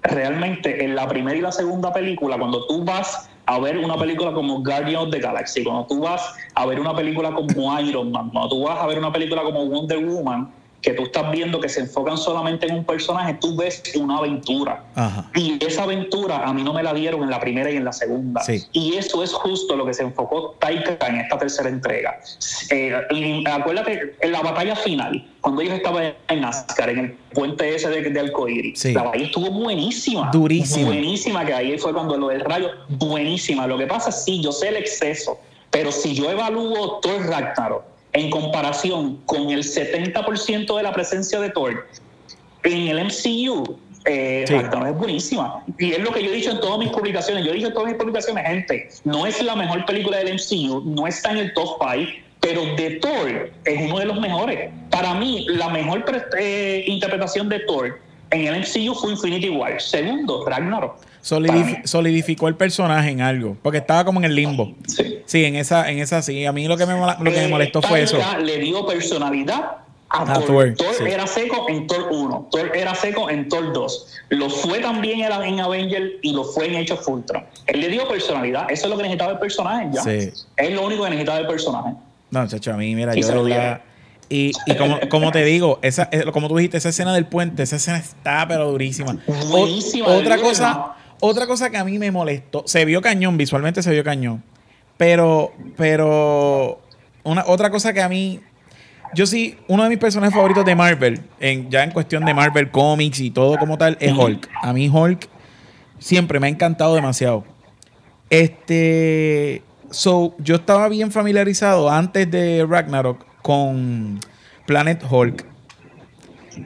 realmente 0.00 0.84
en 0.84 0.94
la 0.94 1.08
primera 1.08 1.36
y 1.36 1.40
la 1.40 1.50
segunda 1.50 1.92
película, 1.92 2.38
cuando 2.38 2.64
tú 2.68 2.84
vas 2.84 3.28
a 3.46 3.58
ver 3.58 3.78
una 3.78 3.96
película 3.96 4.32
como 4.32 4.62
Guardian 4.62 5.02
of 5.02 5.10
the 5.10 5.18
Galaxy, 5.18 5.64
cuando 5.64 5.86
tú 5.86 6.00
vas 6.00 6.22
a 6.54 6.66
ver 6.66 6.78
una 6.78 6.94
película 6.94 7.32
como 7.32 7.80
Iron 7.80 8.12
Man, 8.12 8.30
cuando 8.30 8.50
tú 8.50 8.62
vas 8.62 8.78
a 8.78 8.86
ver 8.86 8.98
una 8.98 9.12
película 9.12 9.42
como 9.42 9.66
Wonder 9.66 9.98
Woman, 9.98 10.52
que 10.80 10.92
tú 10.92 11.04
estás 11.04 11.30
viendo 11.32 11.60
que 11.60 11.68
se 11.68 11.80
enfocan 11.80 12.16
solamente 12.16 12.66
en 12.66 12.76
un 12.76 12.84
personaje, 12.84 13.34
tú 13.40 13.56
ves 13.56 13.82
una 13.96 14.18
aventura. 14.18 14.84
Y 15.34 15.64
esa 15.64 15.82
aventura 15.82 16.44
a 16.44 16.52
mí 16.52 16.62
no 16.62 16.72
me 16.72 16.82
la 16.82 16.94
dieron 16.94 17.22
en 17.22 17.30
la 17.30 17.40
primera 17.40 17.70
y 17.70 17.76
en 17.76 17.84
la 17.84 17.92
segunda. 17.92 18.42
Y 18.72 18.94
eso 18.94 19.22
es 19.22 19.32
justo 19.32 19.76
lo 19.76 19.84
que 19.84 19.94
se 19.94 20.02
enfocó 20.02 20.56
Taika 20.58 21.06
en 21.06 21.16
esta 21.16 21.38
tercera 21.38 21.68
entrega. 21.68 22.20
Eh, 22.70 22.94
y 23.10 23.48
acuérdate, 23.48 24.16
en 24.20 24.32
la 24.32 24.40
batalla 24.40 24.76
final, 24.76 25.26
cuando 25.40 25.62
ellos 25.62 25.74
estaban 25.74 26.14
en 26.28 26.40
NASCAR, 26.40 26.90
en 26.90 26.98
el 26.98 27.12
puente 27.32 27.74
ese 27.74 27.88
de, 27.88 28.02
de 28.02 28.20
Alcoiris, 28.20 28.84
la 28.86 29.02
batalla 29.02 29.24
estuvo 29.24 29.50
buenísima. 29.50 30.30
Durísima. 30.32 30.86
Buenísima, 30.86 31.44
que 31.44 31.54
ahí 31.54 31.78
fue 31.78 31.92
cuando 31.92 32.16
lo 32.16 32.28
del 32.28 32.40
rayo, 32.40 32.70
buenísima. 32.88 33.66
Lo 33.66 33.78
que 33.78 33.86
pasa 33.86 34.10
es 34.10 34.24
sí, 34.24 34.42
yo 34.42 34.52
sé 34.52 34.68
el 34.68 34.76
exceso, 34.76 35.40
pero 35.70 35.90
si 35.90 36.14
yo 36.14 36.30
evalúo 36.30 37.00
todo 37.00 37.16
el 37.16 37.24
Ragnarok, 37.24 37.82
en 38.18 38.30
comparación 38.30 39.18
con 39.26 39.50
el 39.50 39.62
70% 39.62 40.76
de 40.76 40.82
la 40.82 40.92
presencia 40.92 41.40
de 41.40 41.50
Thor 41.50 41.86
en 42.64 42.88
el 42.88 43.04
MCU, 43.04 43.78
eh, 44.04 44.44
es 44.48 44.98
buenísima. 44.98 45.64
Y 45.78 45.92
es 45.92 46.00
lo 46.00 46.12
que 46.12 46.22
yo 46.22 46.30
he 46.30 46.34
dicho 46.34 46.50
en 46.50 46.60
todas 46.60 46.78
mis 46.78 46.88
publicaciones. 46.88 47.44
Yo 47.44 47.52
he 47.52 47.54
dicho 47.54 47.68
en 47.68 47.74
todas 47.74 47.88
mis 47.88 47.96
publicaciones, 47.96 48.46
gente, 48.46 48.88
no 49.04 49.26
es 49.26 49.42
la 49.42 49.54
mejor 49.54 49.84
película 49.84 50.18
del 50.18 50.34
MCU, 50.34 50.82
no 50.84 51.06
está 51.06 51.30
en 51.30 51.38
el 51.38 51.54
top 51.54 51.78
5, 51.80 52.12
pero 52.40 52.64
de 52.76 52.90
Thor 53.00 53.50
es 53.64 53.82
uno 53.82 53.98
de 53.98 54.06
los 54.06 54.20
mejores. 54.20 54.70
Para 54.90 55.14
mí, 55.14 55.46
la 55.48 55.68
mejor 55.68 56.04
eh, 56.38 56.84
interpretación 56.86 57.48
de 57.48 57.60
Thor 57.60 58.00
en 58.30 58.46
el 58.46 58.60
MCU 58.60 58.94
fue 58.94 59.12
Infinity 59.12 59.50
War. 59.50 59.80
Segundo, 59.80 60.44
Ragnarok. 60.46 61.00
Solidificó 61.20 62.48
el 62.48 62.54
personaje 62.54 63.10
en 63.10 63.20
algo, 63.20 63.56
porque 63.62 63.78
estaba 63.78 64.04
como 64.04 64.20
en 64.20 64.24
el 64.24 64.34
limbo. 64.34 64.74
Sí. 64.86 65.20
Sí, 65.26 65.44
en 65.44 65.56
esa, 65.56 65.90
en 65.90 65.98
esa 65.98 66.22
sí. 66.22 66.46
A 66.46 66.52
mí 66.52 66.66
lo 66.66 66.76
que 66.76 66.86
me, 66.86 66.94
lo 66.94 67.32
que 67.32 67.40
me 67.40 67.48
molestó 67.48 67.82
fue 67.82 68.02
eso. 68.02 68.18
Le 68.42 68.58
dio 68.58 68.86
personalidad 68.86 69.78
a, 70.10 70.40
Thor. 70.40 70.74
Thor, 70.74 71.06
era 71.06 71.26
seco 71.26 71.66
en 71.68 71.86
Thor 71.86 72.08
1, 72.10 72.48
Thor 72.50 72.72
era 72.74 72.94
seco 72.94 73.28
en 73.28 73.48
Thor 73.48 73.72
2. 73.72 74.06
Lo 74.30 74.48
fue 74.48 74.78
también 74.80 75.20
en 75.20 75.60
Avenger 75.60 76.18
y 76.22 76.32
lo 76.32 76.44
fue 76.44 76.66
en 76.66 76.76
Age 76.76 76.94
of 76.94 77.06
Ultron. 77.06 77.44
Él 77.66 77.80
le 77.80 77.88
dio 77.88 78.08
personalidad. 78.08 78.70
Eso 78.70 78.86
es 78.86 78.90
lo 78.90 78.96
que 78.96 79.02
necesitaba 79.02 79.32
el 79.32 79.38
personaje 79.38 79.88
ya. 79.92 80.02
Sí. 80.02 80.30
Es 80.56 80.72
lo 80.72 80.86
único 80.86 81.04
que 81.04 81.10
necesitaba 81.10 81.40
el 81.40 81.46
personaje. 81.46 81.94
No, 82.30 82.46
chacho, 82.46 82.72
a 82.72 82.76
mí, 82.76 82.94
mira, 82.94 83.14
yo 83.14 83.34
lo 83.34 83.48
y, 84.30 84.52
y 84.66 84.76
como, 84.76 85.00
como, 85.08 85.32
te 85.32 85.42
digo, 85.44 85.78
esa, 85.80 86.08
eh, 86.12 86.24
como 86.32 86.48
tú 86.48 86.56
dijiste, 86.56 86.76
esa 86.76 86.90
escena 86.90 87.14
del 87.14 87.24
puente, 87.24 87.62
esa 87.62 87.76
escena 87.76 87.96
está 87.96 88.46
pero 88.46 88.70
durísima. 88.70 89.16
Buenísima. 89.48 90.08
otra 90.08 90.36
cosa, 90.38 90.96
otra 91.20 91.46
cosa 91.46 91.70
que 91.70 91.76
a 91.76 91.84
mí 91.84 91.98
me 91.98 92.10
molestó, 92.10 92.64
se 92.66 92.84
vio 92.84 93.00
cañón, 93.00 93.36
visualmente 93.36 93.82
se 93.82 93.90
vio 93.90 94.04
cañón. 94.04 94.42
Pero, 94.96 95.52
pero, 95.76 96.80
una, 97.22 97.44
otra 97.46 97.70
cosa 97.70 97.92
que 97.92 98.02
a 98.02 98.08
mí, 98.08 98.40
yo 99.14 99.26
sí, 99.26 99.56
uno 99.68 99.84
de 99.84 99.88
mis 99.88 99.98
personajes 99.98 100.34
favoritos 100.34 100.64
de 100.64 100.74
Marvel, 100.74 101.20
ya 101.68 101.84
en 101.84 101.92
cuestión 101.92 102.24
de 102.24 102.34
Marvel 102.34 102.70
Comics 102.70 103.20
y 103.20 103.30
todo 103.30 103.56
como 103.58 103.78
tal, 103.78 103.96
es 104.00 104.12
Hulk. 104.12 104.48
A 104.62 104.72
mí 104.72 104.88
Hulk 104.88 105.28
siempre 105.98 106.40
me 106.40 106.48
ha 106.48 106.50
encantado 106.50 106.94
demasiado. 106.94 107.44
Este, 108.30 109.62
so, 109.90 110.34
yo 110.38 110.56
estaba 110.56 110.88
bien 110.88 111.12
familiarizado 111.12 111.90
antes 111.90 112.30
de 112.30 112.66
Ragnarok 112.68 113.24
con 113.42 114.20
Planet 114.66 115.02
Hulk. 115.08 115.46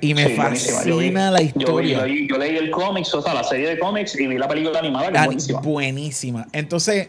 Y 0.01 0.14
me 0.14 0.30
fascina 0.30 1.30
la 1.30 1.43
historia. 1.43 2.07
Yo, 2.07 2.38
leí 2.38 2.57
el 2.57 2.70
cómics, 2.70 3.12
o 3.14 3.22
sea, 3.22 3.34
la 3.34 3.45
serie 3.45 3.68
de 3.68 3.78
cómics 3.78 4.18
y 4.18 4.26
vi 4.26 4.38
la 4.38 4.49
película 4.49 4.78
animada 4.78 5.11
que 5.11 5.18
es 5.18 5.24
buenísima. 5.24 5.61
Buenísima. 5.61 6.47
Entonces, 6.53 7.09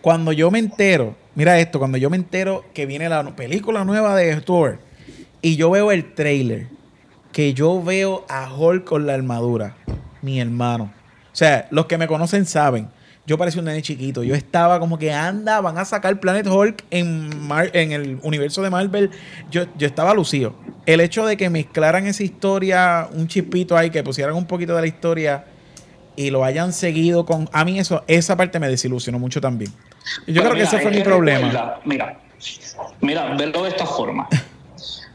cuando 0.00 0.32
yo 0.32 0.50
me 0.50 0.58
entero, 0.58 1.14
mira 1.34 1.58
esto, 1.58 1.78
cuando 1.78 1.98
yo 1.98 2.10
me 2.10 2.16
entero 2.16 2.64
que 2.72 2.86
viene 2.86 3.08
la 3.08 3.36
película 3.36 3.84
nueva 3.84 4.16
de 4.16 4.40
Thor 4.40 4.78
y 5.42 5.56
yo 5.56 5.70
veo 5.70 5.92
el 5.92 6.14
trailer, 6.14 6.68
que 7.32 7.52
yo 7.52 7.82
veo 7.82 8.24
a 8.28 8.52
Hulk 8.54 8.84
con 8.84 9.06
la 9.06 9.14
armadura, 9.14 9.76
mi 10.22 10.40
hermano. 10.40 10.92
O 11.32 11.36
sea, 11.36 11.66
los 11.70 11.86
que 11.86 11.98
me 11.98 12.06
conocen 12.06 12.46
saben 12.46 12.88
yo 13.26 13.38
parecía 13.38 13.60
un 13.60 13.66
nene 13.66 13.80
chiquito. 13.80 14.22
Yo 14.22 14.34
estaba 14.34 14.78
como 14.78 14.98
que 14.98 15.12
anda, 15.12 15.60
van 15.60 15.78
a 15.78 15.84
sacar 15.84 16.20
Planet 16.20 16.46
Hulk 16.46 16.84
en, 16.90 17.30
en 17.72 17.92
el 17.92 18.18
universo 18.22 18.62
de 18.62 18.70
Marvel. 18.70 19.10
Yo, 19.50 19.64
yo 19.78 19.86
estaba 19.86 20.12
lucido. 20.12 20.54
El 20.84 21.00
hecho 21.00 21.24
de 21.24 21.36
que 21.36 21.48
mezclaran 21.48 22.06
esa 22.06 22.22
historia, 22.22 23.08
un 23.12 23.26
chispito 23.26 23.76
ahí, 23.76 23.90
que 23.90 24.02
pusieran 24.02 24.34
un 24.34 24.46
poquito 24.46 24.74
de 24.74 24.82
la 24.82 24.86
historia 24.86 25.44
y 26.16 26.30
lo 26.30 26.44
hayan 26.44 26.72
seguido 26.72 27.24
con. 27.24 27.48
A 27.52 27.64
mí, 27.64 27.78
eso, 27.78 28.04
esa 28.06 28.36
parte 28.36 28.58
me 28.60 28.68
desilusionó 28.68 29.18
mucho 29.18 29.40
también. 29.40 29.72
Yo 30.26 30.42
creo 30.42 30.54
que 30.54 30.62
ese 30.62 30.78
fue 30.80 30.90
mi 30.90 31.02
problema. 31.02 31.80
mira, 31.84 32.20
mira, 33.00 33.34
verlo 33.36 33.62
de 33.62 33.70
esta 33.70 33.86
forma. 33.86 34.28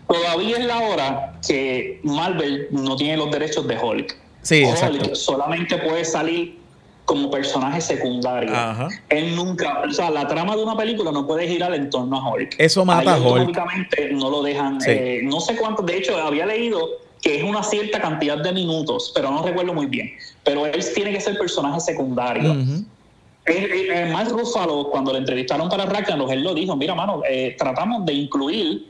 Todavía 0.08 0.58
es 0.58 0.66
la 0.66 0.80
hora 0.80 1.40
que 1.48 2.02
Marvel 2.04 2.68
no 2.72 2.96
tiene 2.96 3.18
los 3.18 3.30
derechos 3.30 3.68
de 3.68 3.78
Hulk. 3.78 4.18
Sí, 4.42 4.64
exacto. 4.64 5.14
solamente 5.14 5.78
puede 5.78 6.04
salir 6.04 6.59
como 7.10 7.32
personaje 7.32 7.82
secundario. 7.82 8.54
Él 9.10 9.36
nunca, 9.36 9.82
o 9.82 9.92
sea, 9.92 10.12
la 10.12 10.28
trama 10.28 10.56
de 10.56 10.62
una 10.62 10.78
película 10.78 11.12
no 11.12 11.26
puede 11.26 11.48
girar 11.48 11.74
en 11.74 11.90
torno 11.90 12.16
a 12.16 12.30
Hulk. 12.30 12.54
Eso 12.60 12.86
mata 12.86 13.16
a 13.16 13.20
Hulk. 13.20 13.58
no 14.12 14.30
lo 14.30 14.44
dejan, 14.44 14.78
eh, 14.86 15.22
no 15.24 15.40
sé 15.40 15.56
cuánto, 15.56 15.82
de 15.82 15.98
hecho 15.98 16.16
había 16.16 16.46
leído 16.46 16.88
que 17.20 17.38
es 17.38 17.44
una 17.44 17.64
cierta 17.64 18.00
cantidad 18.00 18.38
de 18.38 18.52
minutos, 18.54 19.12
pero 19.16 19.32
no 19.32 19.42
recuerdo 19.42 19.74
muy 19.74 19.88
bien. 19.88 20.12
Pero 20.44 20.68
él 20.68 20.86
tiene 20.94 21.12
que 21.12 21.20
ser 21.20 21.36
personaje 21.40 21.80
secundario. 21.80 22.56
el, 23.46 24.12
Mark 24.12 24.30
Ruffalo, 24.30 24.92
cuando 24.92 25.12
le 25.12 25.18
entrevistaron 25.18 25.68
para 25.68 25.88
Ragnarok, 25.88 26.30
él 26.30 26.44
lo 26.44 26.54
dijo, 26.54 26.76
mira, 26.76 26.94
mano, 26.94 27.24
eh, 27.28 27.56
tratamos 27.58 28.06
de 28.06 28.14
incluir 28.14 28.86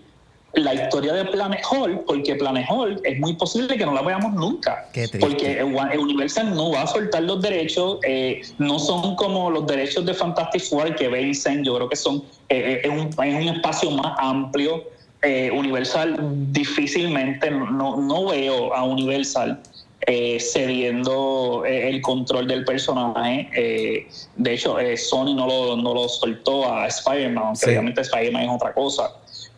la 0.54 0.74
historia 0.74 1.14
de 1.14 1.26
Planet 1.26 1.62
Hall, 1.70 2.04
porque 2.08 2.36
Planet 2.36 2.66
Hall 2.70 3.00
es 3.04 3.20
muy 3.20 3.34
posible 3.34 3.78
que 3.78 3.86
no 3.86 3.94
la 3.94 4.02
veamos 4.02 4.34
nunca. 4.34 4.90
porque 5.20 5.64
Universal 5.64 6.56
no 6.56 6.72
va 6.72 6.84
a 6.84 6.88
soltar 6.88 7.24
los 7.24 7.42
derechos, 7.42 8.00
eh, 8.04 8.42
no 8.58 8.80
son 8.80 9.16
como 9.16 9.52
los 9.52 9.68
derechos 9.68 10.06
de 10.06 10.14
Fantastic 10.14 10.64
Four 10.64 10.96
que 10.96 11.08
vencen, 11.08 11.64
yo 11.64 11.76
creo 11.76 11.90
que 11.90 11.96
son, 11.96 12.24
eh, 12.50 12.58
eh, 12.60 12.82
es, 12.84 12.90
un, 12.90 13.08
es, 13.08 13.36
un, 13.36 13.56
espacio 13.56 13.92
más 13.92 14.16
amplio. 14.20 14.84
Universal 15.22 16.16
difícilmente, 16.54 17.52
no, 17.52 17.98
no 17.98 18.28
veo 18.28 18.74
a 18.74 18.86
Universal 18.86 19.60
cediendo 20.08 21.66
el 21.66 22.02
control 22.02 22.48
del 22.48 22.64
personaje. 22.64 24.08
de 24.38 24.54
hecho, 24.54 24.78
Sony 24.96 25.36
no 25.36 25.46
lo, 25.46 25.76
no 25.76 25.94
lo 25.94 26.08
soltó 26.08 26.72
a 26.72 26.88
Spider-Man, 26.88 27.48
aunque 27.48 27.66
obviamente 27.66 28.00
Spider-Man 28.00 28.44
es 28.44 28.50
otra 28.50 28.74
cosa 28.74 29.12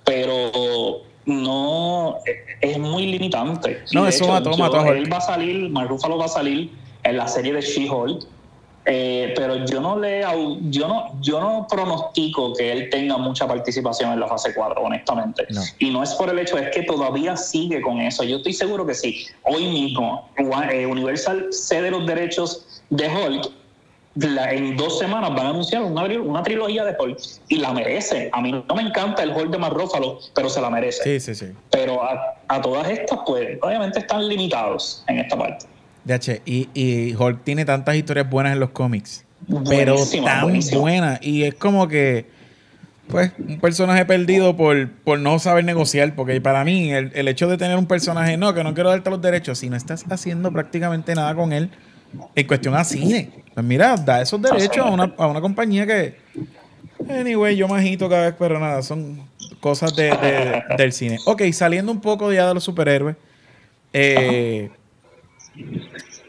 pero 0.04 1.02
no 1.26 2.18
es 2.62 2.78
muy 2.80 3.08
limitante. 3.08 3.84
No, 3.94 4.08
eso 4.08 4.28
va 4.28 4.38
a 4.38 4.90
Él 4.90 5.12
va 5.12 5.18
a 5.18 5.22
salir, 5.22 5.70
Mark 5.70 5.90
Ruffalo 5.90 6.18
va 6.18 6.26
a 6.26 6.30
salir 6.30 6.72
en 7.04 7.18
la 7.18 7.28
serie 7.28 7.54
de 7.54 7.62
She-Hulk. 7.62 8.26
Eh, 8.86 9.34
pero 9.36 9.64
yo 9.66 9.80
no 9.80 10.00
le 10.00 10.22
yo 10.72 10.88
no 10.88 11.12
yo 11.22 11.40
no 11.40 11.68
pronostico 11.70 12.52
que 12.56 12.72
él 12.72 12.90
tenga 12.90 13.16
mucha 13.16 13.48
participación 13.48 14.12
en 14.12 14.20
la 14.20 14.28
fase 14.28 14.56
4 14.56 14.82
honestamente 14.82 15.46
y 15.78 15.92
no 15.92 16.02
es 16.02 16.16
por 16.16 16.32
el 16.32 16.40
hecho 16.40 16.58
es 16.58 16.72
que 16.74 16.82
todavía 16.82 17.38
sigue 17.38 17.80
con 17.80 18.02
eso 18.02 18.24
yo 18.24 18.38
estoy 18.38 18.54
seguro 18.54 18.84
que 18.84 18.96
sí 18.96 19.28
hoy 19.44 19.68
mismo 19.68 20.28
eh, 20.72 20.88
Universal 20.88 21.50
cede 21.52 21.92
los 21.92 22.08
derechos 22.08 22.82
de 22.90 23.08
Hulk 23.08 23.52
en 24.16 24.76
dos 24.76 25.00
semanas 25.00 25.30
van 25.30 25.46
a 25.46 25.50
anunciar 25.50 25.84
una, 25.84 26.04
una, 26.04 26.44
trilogía 26.44 26.84
de 26.84 26.96
Hulk 27.00 27.18
y 27.48 27.58
la 27.58 27.72
merece. 27.74 28.30
A 28.34 28.42
mí 28.42 28.52
no 28.52 28.76
me 28.76 28.82
encanta 28.82 29.24
el 29.24 29.32
Hulk 29.32 29.52
de 29.52 29.58
Marrófalo, 29.58 30.20
pero 30.36 30.50
se 30.50 30.62
la 30.62 30.70
merece. 30.70 31.04
Sí, 31.04 31.20
sí, 31.20 31.36
sí. 31.36 31.54
Pero 31.70 32.02
a, 32.04 32.62
todas 32.62 32.90
estas, 32.90 33.20
pues, 33.26 33.58
obviamente 33.62 34.00
están 34.00 34.28
limitados 34.28 35.04
en 35.08 35.20
esta 35.20 35.38
parte. 35.38 35.66
Y, 36.46 36.68
y 36.74 37.16
Hulk 37.16 37.44
tiene 37.44 37.64
tantas 37.64 37.96
historias 37.96 38.30
buenas 38.30 38.54
en 38.54 38.60
los 38.60 38.72
cómics. 38.72 39.24
pero 39.70 39.96
tan 40.24 40.60
buenas. 40.74 41.20
Y 41.22 41.44
es 41.44 41.54
como 41.54 41.88
que, 41.88 42.26
pues, 43.08 43.32
un 43.38 43.62
personaje 43.62 44.04
perdido 44.06 44.58
por, 44.58 44.92
por 44.92 45.20
no 45.20 45.40
saber 45.40 45.64
negociar. 45.64 46.16
Porque 46.16 46.42
para 46.42 46.66
mí, 46.66 46.92
el, 46.92 47.12
el 47.16 47.30
hecho 47.30 47.48
de 47.48 47.58
tener 47.58 47.78
un 47.78 47.86
personaje, 47.86 48.36
no, 48.36 48.54
que 48.54 48.64
no 48.64 48.74
quiero 48.74 48.90
darte 48.90 49.10
los 49.10 49.22
derechos, 49.22 49.60
si 49.60 49.70
no 49.70 49.78
estás 49.78 50.04
haciendo 50.10 50.52
prácticamente 50.52 51.16
nada 51.16 51.34
con 51.34 51.54
él 51.54 51.70
en 52.36 52.48
cuestión 52.48 52.76
a 52.76 52.84
cine. 52.84 53.41
Pues 53.54 53.66
mira, 53.66 53.96
da 53.96 54.22
esos 54.22 54.42
derechos 54.42 54.86
a 54.86 54.90
una, 54.90 55.14
a 55.18 55.28
una 55.28 55.42
compañía 55.42 55.86
que. 55.86 56.18
Anyway, 57.10 57.56
yo 57.56 57.68
majito 57.68 58.08
cada 58.08 58.28
vez, 58.28 58.36
pero 58.38 58.60
nada, 58.60 58.82
son 58.82 59.22
cosas 59.60 59.96
de, 59.96 60.64
del 60.78 60.94
cine. 60.94 61.18
Ok, 61.26 61.44
saliendo 61.52 61.92
un 61.92 62.00
poco 62.00 62.32
ya 62.32 62.48
de 62.48 62.54
los 62.54 62.64
superhéroes. 62.64 63.16
Eh, 63.94 64.70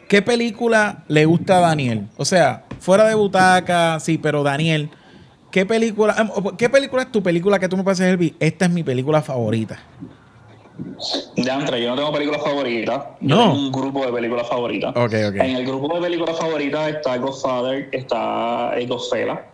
¿Qué 0.08 0.22
película 0.22 1.04
le 1.08 1.24
gusta 1.24 1.58
a 1.58 1.60
Daniel? 1.60 2.08
O 2.16 2.24
sea, 2.24 2.64
fuera 2.80 3.06
de 3.06 3.14
butaca, 3.14 4.00
sí, 4.00 4.18
pero 4.18 4.42
Daniel, 4.42 4.90
¿qué 5.50 5.64
película, 5.64 6.30
qué 6.58 6.68
película 6.68 7.02
es 7.02 7.12
tu 7.12 7.22
película 7.22 7.58
que 7.58 7.68
tú 7.68 7.76
me 7.76 7.84
pases, 7.84 8.08
Elvi? 8.08 8.34
Esta 8.40 8.66
es 8.66 8.70
mi 8.70 8.82
película 8.82 9.22
favorita. 9.22 9.78
Ya 11.36 11.58
entre, 11.58 11.82
yo 11.82 11.90
no 11.90 11.96
tengo 11.96 12.12
películas 12.12 12.42
favoritas. 12.42 13.04
No. 13.20 13.36
tengo 13.36 13.54
un 13.54 13.72
grupo 13.72 14.06
de 14.06 14.12
películas 14.12 14.48
favoritas. 14.48 14.96
Okay, 14.96 15.24
okay. 15.24 15.50
En 15.50 15.56
el 15.56 15.66
grupo 15.66 15.94
de 15.94 16.00
películas 16.00 16.38
favoritas 16.38 16.94
está 16.94 17.16
Godfather, 17.16 17.88
está 17.92 18.74
Godfella, 18.86 19.44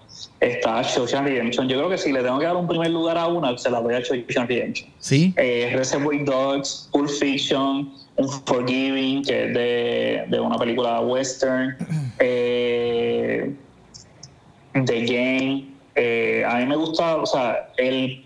está 0.40 0.82
Shawshank 0.82 1.26
Redemption. 1.26 1.68
Yo 1.68 1.78
creo 1.78 1.90
que 1.90 1.98
si 1.98 2.12
le 2.12 2.22
tengo 2.22 2.38
que 2.38 2.46
dar 2.46 2.56
un 2.56 2.68
primer 2.68 2.90
lugar 2.90 3.18
a 3.18 3.26
una, 3.26 3.56
se 3.58 3.70
la 3.70 3.80
doy 3.80 3.94
a 3.94 4.00
Shawshank 4.00 4.48
Redemption. 4.48 4.90
Sí. 4.98 5.34
Eh, 5.36 5.72
Reservoir 5.74 6.24
Dogs, 6.24 6.88
Pulp 6.92 7.08
Fiction, 7.08 7.92
Unforgiving, 8.16 9.24
que 9.24 9.46
es 9.46 9.54
de, 9.54 10.24
de 10.28 10.40
una 10.40 10.56
película 10.58 11.00
western. 11.00 11.76
Eh, 12.20 13.54
The 14.72 15.00
Game. 15.04 15.68
Eh, 15.94 16.44
a 16.44 16.56
mí 16.56 16.66
me 16.66 16.76
gusta, 16.76 17.16
o 17.16 17.26
sea, 17.26 17.70
el 17.76 18.24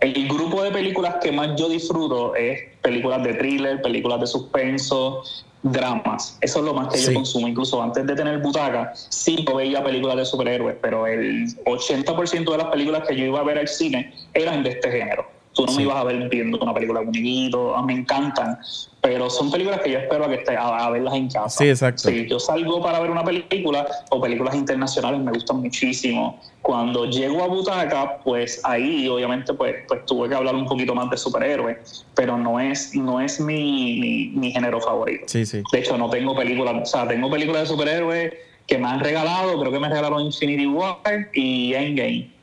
el 0.00 0.28
grupo 0.28 0.62
de 0.62 0.70
películas 0.70 1.16
que 1.22 1.30
más 1.30 1.58
yo 1.58 1.68
disfruto 1.68 2.34
es 2.34 2.60
películas 2.80 3.22
de 3.22 3.34
thriller, 3.34 3.82
películas 3.82 4.20
de 4.20 4.26
suspenso, 4.26 5.22
dramas. 5.62 6.38
Eso 6.40 6.60
es 6.60 6.64
lo 6.64 6.74
más 6.74 6.88
que 6.88 7.00
yo 7.00 7.12
consumo. 7.12 7.46
Incluso 7.46 7.82
antes 7.82 8.06
de 8.06 8.14
tener 8.14 8.38
butaca, 8.38 8.92
sí 8.94 9.44
yo 9.46 9.56
veía 9.56 9.84
películas 9.84 10.16
de 10.16 10.24
superhéroes, 10.24 10.76
pero 10.80 11.06
el 11.06 11.46
80% 11.64 12.50
de 12.50 12.58
las 12.58 12.66
películas 12.68 13.06
que 13.06 13.16
yo 13.16 13.26
iba 13.26 13.40
a 13.40 13.44
ver 13.44 13.58
al 13.58 13.68
cine 13.68 14.12
eran 14.32 14.62
de 14.62 14.70
este 14.70 14.90
género. 14.90 15.39
Tú 15.60 15.66
no 15.66 15.76
me 15.76 15.82
ibas 15.82 15.96
a 15.96 16.04
ver 16.04 16.28
viendo 16.30 16.58
una 16.58 16.72
película 16.72 17.00
un 17.00 17.74
ah, 17.76 17.82
me 17.82 17.92
encantan, 17.92 18.58
pero 19.02 19.28
son 19.28 19.50
películas 19.50 19.80
que 19.80 19.90
yo 19.90 19.98
espero 19.98 20.24
a, 20.24 20.28
que 20.28 20.36
esté, 20.36 20.56
a, 20.56 20.88
verlas 20.88 21.14
en 21.14 21.28
casa. 21.28 21.50
Sí, 21.50 21.68
exacto. 21.68 22.08
Si 22.08 22.26
yo 22.26 22.40
salgo 22.40 22.80
para 22.80 22.98
ver 23.00 23.10
una 23.10 23.22
película 23.22 23.86
o 24.10 24.20
películas 24.22 24.54
internacionales, 24.54 25.20
me 25.20 25.32
gustan 25.32 25.58
muchísimo. 25.58 26.40
Cuando 26.62 27.04
llego 27.04 27.42
a 27.42 27.46
Butaca, 27.46 28.20
pues 28.24 28.60
ahí 28.64 29.06
obviamente 29.06 29.52
pues, 29.52 29.76
pues 29.86 30.06
tuve 30.06 30.30
que 30.30 30.34
hablar 30.34 30.54
un 30.54 30.66
poquito 30.66 30.94
más 30.94 31.10
de 31.10 31.18
superhéroes, 31.18 32.06
pero 32.14 32.38
no 32.38 32.58
es, 32.58 32.94
no 32.94 33.20
es 33.20 33.38
mi, 33.38 34.32
mi, 34.34 34.52
género 34.52 34.80
favorito. 34.80 35.24
Sí, 35.26 35.44
sí. 35.44 35.62
De 35.72 35.78
hecho, 35.78 35.98
no 35.98 36.08
tengo 36.08 36.34
películas, 36.34 36.74
o 36.82 36.86
sea, 36.86 37.06
tengo 37.06 37.30
películas 37.30 37.62
de 37.62 37.68
superhéroes 37.68 38.32
que 38.66 38.78
me 38.78 38.88
han 38.88 39.00
regalado, 39.00 39.60
creo 39.60 39.72
que 39.72 39.78
me 39.78 39.88
regalaron 39.88 40.22
Infinity 40.22 40.66
War 40.66 40.98
y 41.34 41.74
Endgame 41.74 42.39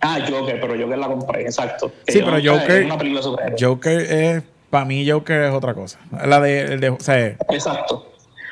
Ah, 0.00 0.18
Joker, 0.28 0.60
pero 0.60 0.74
Joker 0.80 0.98
la 0.98 1.06
compré, 1.06 1.42
exacto. 1.42 1.92
Sí, 2.08 2.20
pero 2.24 2.36
Joker. 2.36 2.78
Es 2.78 2.86
una 2.86 2.98
película 2.98 3.54
Joker 3.58 4.00
es. 4.00 4.42
Para 4.70 4.84
mí, 4.84 5.08
Joker 5.08 5.42
es 5.42 5.52
otra 5.52 5.74
cosa. 5.74 5.98
La 6.24 6.40
de. 6.40 6.78
de 6.78 6.90
o 6.90 7.00
sea, 7.00 7.36
exacto. 7.50 8.06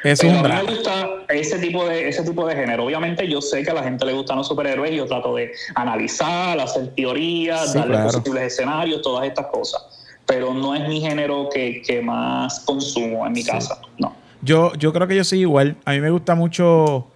Es 0.04 0.22
un 0.22 0.42
drama. 0.42 0.58
A 0.58 0.62
mí 0.62 0.68
me 0.68 0.74
gusta 0.74 1.08
ese 1.28 1.58
tipo, 1.58 1.88
de, 1.88 2.08
ese 2.08 2.22
tipo 2.22 2.46
de 2.46 2.54
género. 2.54 2.84
Obviamente, 2.84 3.28
yo 3.28 3.40
sé 3.40 3.62
que 3.62 3.70
a 3.70 3.74
la 3.74 3.82
gente 3.82 4.04
le 4.04 4.12
gustan 4.12 4.36
los 4.36 4.46
superhéroes 4.46 4.92
y 4.92 4.96
yo 4.96 5.06
trato 5.06 5.34
de 5.34 5.52
analizar, 5.74 6.58
hacer 6.60 6.94
teorías, 6.94 7.74
darle 7.74 7.98
posibles 7.98 8.42
escenarios, 8.44 9.02
todas 9.02 9.26
estas 9.26 9.46
cosas. 9.46 9.82
Pero 10.26 10.54
no 10.54 10.74
es 10.74 10.86
mi 10.86 11.00
género 11.00 11.48
que, 11.52 11.82
que 11.82 12.00
más 12.00 12.60
consumo 12.60 13.26
en 13.26 13.32
mi 13.32 13.42
casa. 13.42 13.80
No. 13.98 14.14
Yo, 14.42 14.72
yo 14.74 14.92
creo 14.92 15.08
que 15.08 15.16
yo 15.16 15.24
soy 15.24 15.40
igual. 15.40 15.76
A 15.84 15.92
mí 15.92 16.00
me 16.00 16.10
gusta 16.10 16.34
mucho 16.34 17.08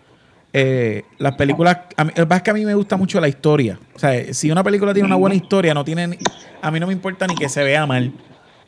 eh, 0.53 1.05
las 1.19 1.35
películas, 1.37 1.79
a 1.97 2.05
mí, 2.05 2.13
es 2.15 2.43
que 2.43 2.51
a 2.51 2.55
mí 2.55 2.65
me 2.65 2.75
gusta 2.75 2.97
mucho 2.97 3.21
la 3.21 3.29
historia. 3.29 3.79
O 3.95 3.99
sea, 3.99 4.35
si 4.35 4.51
una 4.51 4.63
película 4.63 4.93
tiene 4.93 5.07
una 5.07 5.17
buena 5.17 5.35
historia, 5.35 5.73
no 5.73 5.85
tiene, 5.85 6.19
a 6.61 6.71
mí 6.71 6.79
no 6.79 6.87
me 6.87 6.93
importa 6.93 7.27
ni 7.27 7.35
que 7.35 7.49
se 7.49 7.63
vea 7.63 7.87
mal. 7.87 8.13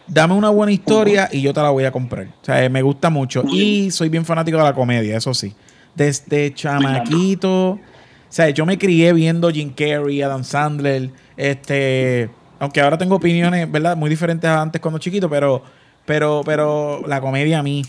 Dame 0.06 0.34
una 0.34 0.50
buena 0.50 0.72
historia 0.72 1.28
y 1.30 1.40
yo 1.42 1.52
te 1.52 1.60
la 1.60 1.70
voy 1.70 1.84
a 1.84 1.92
comprar. 1.92 2.26
O 2.26 2.44
sea, 2.44 2.68
me 2.68 2.82
gusta 2.82 3.10
mucho. 3.10 3.42
Y 3.50 3.90
soy 3.90 4.08
bien 4.08 4.24
fanático 4.24 4.58
de 4.58 4.64
la 4.64 4.74
comedia, 4.74 5.16
eso 5.16 5.32
sí. 5.34 5.54
Desde 5.94 6.52
chamaquito. 6.54 7.70
O 7.70 7.80
sea, 8.28 8.50
yo 8.50 8.66
me 8.66 8.78
crié 8.78 9.12
viendo 9.12 9.50
Jim 9.50 9.72
Carrey, 9.74 10.20
Adam 10.20 10.42
Sandler, 10.42 11.10
este, 11.36 12.28
aunque 12.58 12.80
ahora 12.80 12.98
tengo 12.98 13.16
opiniones, 13.16 13.70
¿verdad? 13.70 13.96
Muy 13.96 14.10
diferentes 14.10 14.48
a 14.48 14.60
antes 14.60 14.80
cuando 14.80 14.98
chiquito, 14.98 15.30
pero, 15.30 15.62
pero, 16.04 16.42
pero 16.44 17.02
la 17.06 17.20
comedia 17.20 17.60
a 17.60 17.62
mí 17.62 17.82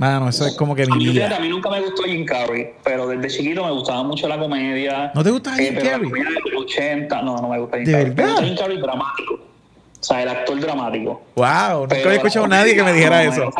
Mano, 0.00 0.30
eso 0.30 0.46
es 0.46 0.56
como 0.56 0.74
que 0.74 0.86
mi 0.86 1.10
vida. 1.10 1.36
A 1.36 1.40
mí 1.40 1.50
nunca 1.50 1.68
me 1.68 1.78
gustó 1.82 2.04
Jim 2.04 2.24
Carrey, 2.24 2.72
pero 2.82 3.06
desde 3.06 3.28
chiquito 3.28 3.62
me 3.62 3.70
gustaba 3.70 4.02
mucho 4.02 4.26
la 4.28 4.38
comedia. 4.38 5.12
¿No 5.14 5.22
te 5.22 5.30
gusta 5.30 5.54
Jim 5.56 5.76
eh, 5.76 5.82
Carrey? 5.82 6.10
De 6.10 6.56
80, 6.56 7.20
no, 7.20 7.36
no 7.36 7.48
me 7.50 7.58
gusta 7.58 7.76
Jim 7.76 7.84
¿De 7.84 7.92
Carrey. 7.92 8.10
Verdad? 8.14 8.42
Jim 8.42 8.56
Carrey 8.56 8.78
dramático. 8.78 9.34
O 9.34 10.02
sea, 10.02 10.22
el 10.22 10.30
actor 10.30 10.58
dramático. 10.58 11.20
Wow, 11.34 11.80
nunca 11.82 11.96
había 11.96 12.14
escuchado 12.14 12.46
a 12.46 12.48
nadie 12.48 12.74
que 12.74 12.82
me 12.82 12.94
dijera 12.94 13.24
eso. 13.24 13.50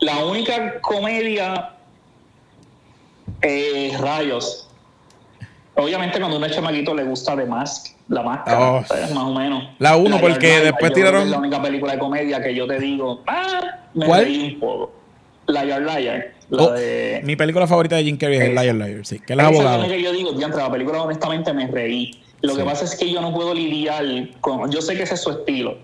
la 0.00 0.24
única 0.24 0.80
comedia 0.80 1.72
Eh, 3.42 3.94
rayos. 4.00 4.70
Obviamente 5.74 6.18
cuando 6.18 6.38
uno 6.38 6.46
es 6.46 6.54
chamaquito 6.54 6.94
le 6.94 7.04
gusta 7.04 7.36
The 7.36 7.44
Mask, 7.44 7.94
la 8.08 8.22
máscara, 8.22 8.58
oh. 8.58 8.80
más 8.80 9.24
o 9.24 9.34
menos. 9.34 9.64
La 9.78 9.96
uno, 9.98 10.18
porque 10.18 10.60
después 10.60 10.94
tiraron... 10.94 11.24
Es 11.24 11.28
la 11.28 11.38
única 11.38 11.60
película 11.60 11.92
de 11.92 11.98
comedia 11.98 12.42
que 12.42 12.54
yo 12.54 12.66
te 12.66 12.78
digo, 12.78 13.22
ah, 13.26 13.60
me 13.92 14.06
¿Cuál? 14.06 14.28
un 14.28 14.60
poco. 14.60 15.03
Liar 15.46 15.82
Liar. 15.82 16.32
La 16.50 16.62
oh, 16.62 16.72
de... 16.72 17.20
Mi 17.24 17.36
película 17.36 17.66
favorita 17.66 17.96
de 17.96 18.04
Jim 18.04 18.16
Carrey 18.16 18.38
es, 18.38 18.50
Liar 18.50 18.74
Liar, 18.74 19.04
sí. 19.04 19.18
Que 19.18 19.32
es 19.32 19.36
la 19.36 19.46
abogada. 19.46 19.86
que 19.86 20.02
yo 20.02 20.12
digo, 20.12 20.30
entre 20.30 20.62
la 20.62 20.70
película 20.70 21.02
honestamente 21.02 21.52
me 21.52 21.66
reí. 21.66 22.20
Lo 22.42 22.54
que 22.56 22.64
pasa 22.64 22.84
es 22.84 22.94
que 22.94 23.10
yo 23.10 23.20
no 23.20 23.32
puedo 23.32 23.54
lidiar 23.54 24.04
con... 24.40 24.70
Yo 24.70 24.82
sé 24.82 24.96
que 24.96 25.04
ese 25.04 25.14
es 25.14 25.22
su 25.22 25.30
estilo 25.30 25.78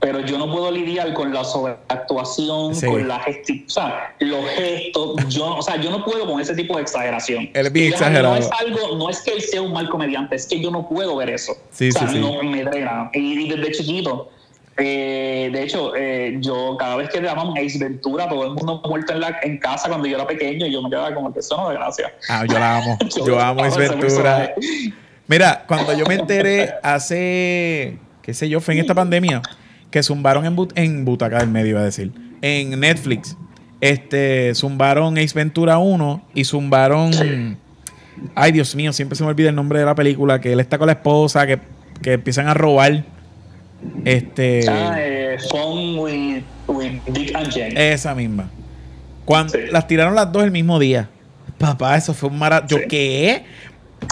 pero 0.00 0.20
yo 0.20 0.38
no 0.38 0.50
puedo 0.52 0.70
lidiar 0.70 1.12
con 1.14 1.32
la 1.32 1.42
sobreactuación, 1.42 2.78
con 2.80 3.08
la 3.08 3.16
o 3.16 3.70
sea, 3.70 4.14
los 4.20 4.44
gestos, 4.50 5.28
yo, 5.28 5.56
o 5.56 5.62
sea, 5.62 5.80
yo 5.80 5.90
no 5.90 6.04
puedo 6.04 6.26
con 6.26 6.40
ese 6.40 6.54
tipo 6.54 6.76
de 6.76 6.82
exageración. 6.82 7.50
Él 7.54 7.66
es 7.66 7.72
bien 7.72 7.92
exagerado. 7.92 8.34
No 8.34 8.40
es 8.40 8.50
algo, 8.52 8.96
no 8.96 9.10
es 9.10 9.20
que 9.22 9.32
él 9.32 9.40
sea 9.40 9.62
un 9.62 9.72
mal 9.72 9.88
comediante, 9.88 10.36
es 10.36 10.46
que 10.46 10.60
yo 10.60 10.70
no 10.70 10.88
puedo 10.88 11.16
ver 11.16 11.30
eso. 11.30 11.56
Sí, 11.70 11.88
o 11.88 11.92
sea, 11.92 12.08
sí, 12.08 12.18
no 12.18 12.42
me 12.42 12.62
drena. 12.64 13.10
Y 13.14 13.48
desde 13.48 13.72
chiquito, 13.72 14.30
eh, 14.78 15.48
de 15.52 15.62
hecho, 15.62 15.96
eh, 15.96 16.36
yo 16.40 16.76
cada 16.78 16.96
vez 16.96 17.08
que 17.08 17.20
le 17.20 17.28
llaman 17.28 17.52
Ace 17.56 17.78
Ventura, 17.78 18.28
todo 18.28 18.44
el 18.44 18.50
mundo 18.54 18.82
muerto 18.86 19.14
en, 19.14 19.20
la, 19.20 19.38
en 19.42 19.58
casa 19.58 19.88
cuando 19.88 20.06
yo 20.06 20.16
era 20.16 20.26
pequeño, 20.26 20.66
y 20.66 20.72
yo 20.72 20.82
me 20.82 20.90
quedaba 20.90 21.14
como 21.14 21.32
que 21.32 21.40
eso 21.40 21.56
no 21.56 21.70
de 21.70 21.76
gracia. 21.76 22.12
Ah, 22.28 22.44
yo 22.46 22.58
la 22.58 22.78
amo. 22.78 22.98
yo, 23.26 23.40
amo 23.40 23.64
Ace 23.64 23.78
Ventura. 23.78 24.54
Mira, 25.26 25.64
cuando 25.66 25.96
yo 25.96 26.04
me 26.06 26.14
enteré 26.14 26.74
hace, 26.82 27.98
qué 28.22 28.34
sé 28.34 28.48
yo, 28.48 28.60
fue 28.60 28.74
en 28.74 28.80
esta 28.80 28.94
pandemia 28.94 29.40
que 29.90 30.02
zumbaron 30.02 30.44
en, 30.44 30.56
en 30.74 31.04
Butaca 31.04 31.38
del 31.38 31.48
Medio, 31.48 31.70
iba 31.70 31.80
a 31.80 31.84
decir, 31.84 32.12
en 32.42 32.78
Netflix. 32.78 33.36
Este, 33.80 34.54
zumbaron 34.54 35.16
Ace 35.16 35.34
Ventura 35.34 35.78
1 35.78 36.22
y 36.34 36.44
zumbaron. 36.44 37.58
Ay, 38.34 38.52
Dios 38.52 38.74
mío, 38.74 38.92
siempre 38.92 39.16
se 39.16 39.24
me 39.24 39.30
olvida 39.30 39.48
el 39.48 39.54
nombre 39.54 39.78
de 39.78 39.86
la 39.86 39.94
película. 39.94 40.40
Que 40.40 40.52
él 40.52 40.60
está 40.60 40.76
con 40.76 40.86
la 40.86 40.94
esposa, 40.94 41.46
que, 41.46 41.60
que 42.02 42.14
empiezan 42.14 42.46
a 42.48 42.54
robar. 42.54 43.15
Este. 44.04 44.64
Ah, 44.68 44.96
eh, 44.98 45.36
with, 45.98 46.42
Dick 47.08 47.34
and 47.34 47.52
Jane. 47.52 47.92
Esa 47.92 48.14
misma. 48.14 48.50
Cuando 49.24 49.58
las 49.70 49.86
tiraron 49.86 50.14
las 50.14 50.30
dos 50.30 50.44
el 50.44 50.50
mismo 50.50 50.78
día. 50.78 51.10
Papá, 51.58 51.96
eso 51.96 52.14
fue 52.14 52.28
un 52.28 52.38
maratón. 52.38 52.68
¿Yo 52.68 52.88
qué? 52.88 53.44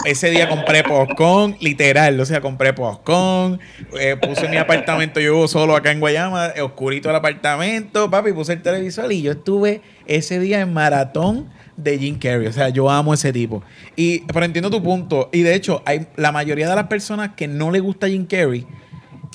ese 0.03 0.29
día 0.29 0.49
compré 0.49 0.83
postcon, 0.83 1.55
literal, 1.59 2.19
o 2.19 2.25
sea, 2.25 2.41
compré 2.41 2.73
postcon, 2.73 3.59
eh, 3.99 4.17
puse 4.17 4.49
mi 4.49 4.57
apartamento, 4.57 5.19
yo 5.19 5.33
vivo 5.33 5.47
solo 5.47 5.75
acá 5.75 5.91
en 5.91 5.99
Guayama, 5.99 6.53
oscurito 6.61 7.09
el 7.09 7.15
apartamento, 7.15 8.09
papi, 8.09 8.33
puse 8.33 8.53
el 8.53 8.61
televisor 8.61 9.11
y 9.11 9.21
yo 9.21 9.31
estuve 9.31 9.81
ese 10.05 10.39
día 10.39 10.61
en 10.61 10.73
maratón 10.73 11.49
de 11.77 11.97
Jim 11.97 12.17
Carrey, 12.17 12.47
o 12.47 12.53
sea, 12.53 12.69
yo 12.69 12.89
amo 12.89 13.13
ese 13.13 13.31
tipo. 13.33 13.63
Y 13.95 14.19
pero 14.21 14.45
entiendo 14.45 14.69
tu 14.69 14.81
punto 14.81 15.29
y 15.31 15.41
de 15.41 15.55
hecho, 15.55 15.81
hay 15.85 16.07
la 16.15 16.31
mayoría 16.31 16.69
de 16.69 16.75
las 16.75 16.87
personas 16.87 17.31
que 17.35 17.47
no 17.47 17.71
le 17.71 17.79
gusta 17.79 18.07
Jim 18.07 18.25
Carrey 18.25 18.65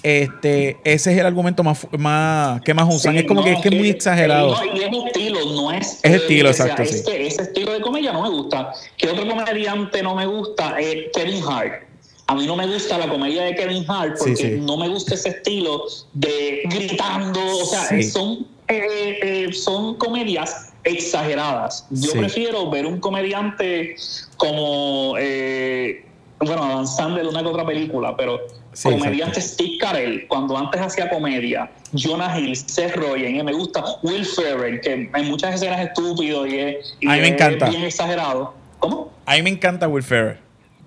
este, 0.02 0.78
ese 0.84 1.12
es 1.12 1.18
el 1.18 1.26
argumento 1.26 1.62
más, 1.62 1.86
más 1.98 2.60
que 2.62 2.74
más 2.74 2.92
usan. 2.92 3.16
es 3.16 3.24
como 3.24 3.44
que, 3.44 3.52
es, 3.52 3.60
que 3.60 3.68
es 3.68 3.74
muy 3.74 3.90
exagerado. 3.90 4.54
y 4.74 4.80
es 4.80 4.90
estilo, 5.06 5.40
no 5.54 5.72
es. 5.72 6.00
Es 6.02 6.12
estilo, 6.12 6.48
exacto. 6.48 6.84
sí. 6.84 7.02
ese 7.06 7.42
estilo 7.42 7.72
de 7.72 7.80
comedia 7.80 8.12
no 8.12 8.22
me 8.22 8.30
gusta. 8.30 8.72
¿Qué 8.96 9.08
otro 9.08 9.26
comediante 9.28 10.02
no 10.02 10.14
me 10.14 10.26
gusta? 10.26 10.76
Kevin 11.14 11.42
Hart. 11.44 11.90
A 12.26 12.34
mí 12.36 12.46
no 12.46 12.54
me 12.54 12.64
gusta 12.64 12.96
la 12.96 13.08
comedia 13.08 13.42
de 13.42 13.56
Kevin 13.56 13.84
Hart 13.88 14.16
porque 14.16 14.50
no 14.62 14.76
me 14.76 14.88
gusta 14.88 15.14
ese 15.14 15.30
estilo 15.30 15.84
de 16.12 16.62
gritando. 16.66 17.40
O 17.40 17.64
sea, 17.64 17.88
son, 18.04 18.46
eh, 18.68 19.18
eh, 19.20 19.52
son 19.52 19.96
comedias 19.96 20.72
exageradas. 20.84 21.86
Yo 21.90 22.12
prefiero 22.12 22.70
ver 22.70 22.86
un 22.86 23.00
comediante 23.00 23.96
como. 24.36 25.16
Eh, 25.18 26.04
bueno, 26.38 26.62
avanzando 26.62 27.20
en 27.20 27.26
una 27.26 27.42
que 27.42 27.48
otra 27.48 27.66
película, 27.66 28.16
pero 28.16 28.40
comediante 28.82 29.40
Steve 29.40 29.78
Carell, 29.78 30.26
cuando 30.28 30.56
antes 30.56 30.80
hacía 30.80 31.08
comedia, 31.08 31.70
Jonah 31.92 32.38
Hill, 32.38 32.56
Seth 32.56 32.96
Rogen, 32.96 33.36
y 33.36 33.42
me 33.42 33.52
gusta 33.52 33.84
Will 34.02 34.24
Ferrell, 34.24 34.80
que 34.80 35.10
en 35.12 35.28
muchas 35.28 35.56
escenas 35.56 35.80
estúpido 35.80 36.46
y 36.46 36.58
es, 36.58 36.96
y 37.00 37.06
me 37.06 37.28
encanta. 37.28 37.68
bien 37.68 37.84
exagerado. 37.84 38.54
¿Cómo? 38.78 39.12
A 39.26 39.34
mí 39.34 39.42
me 39.42 39.50
encanta 39.50 39.88
Will 39.88 40.02
Ferrell. 40.02 40.38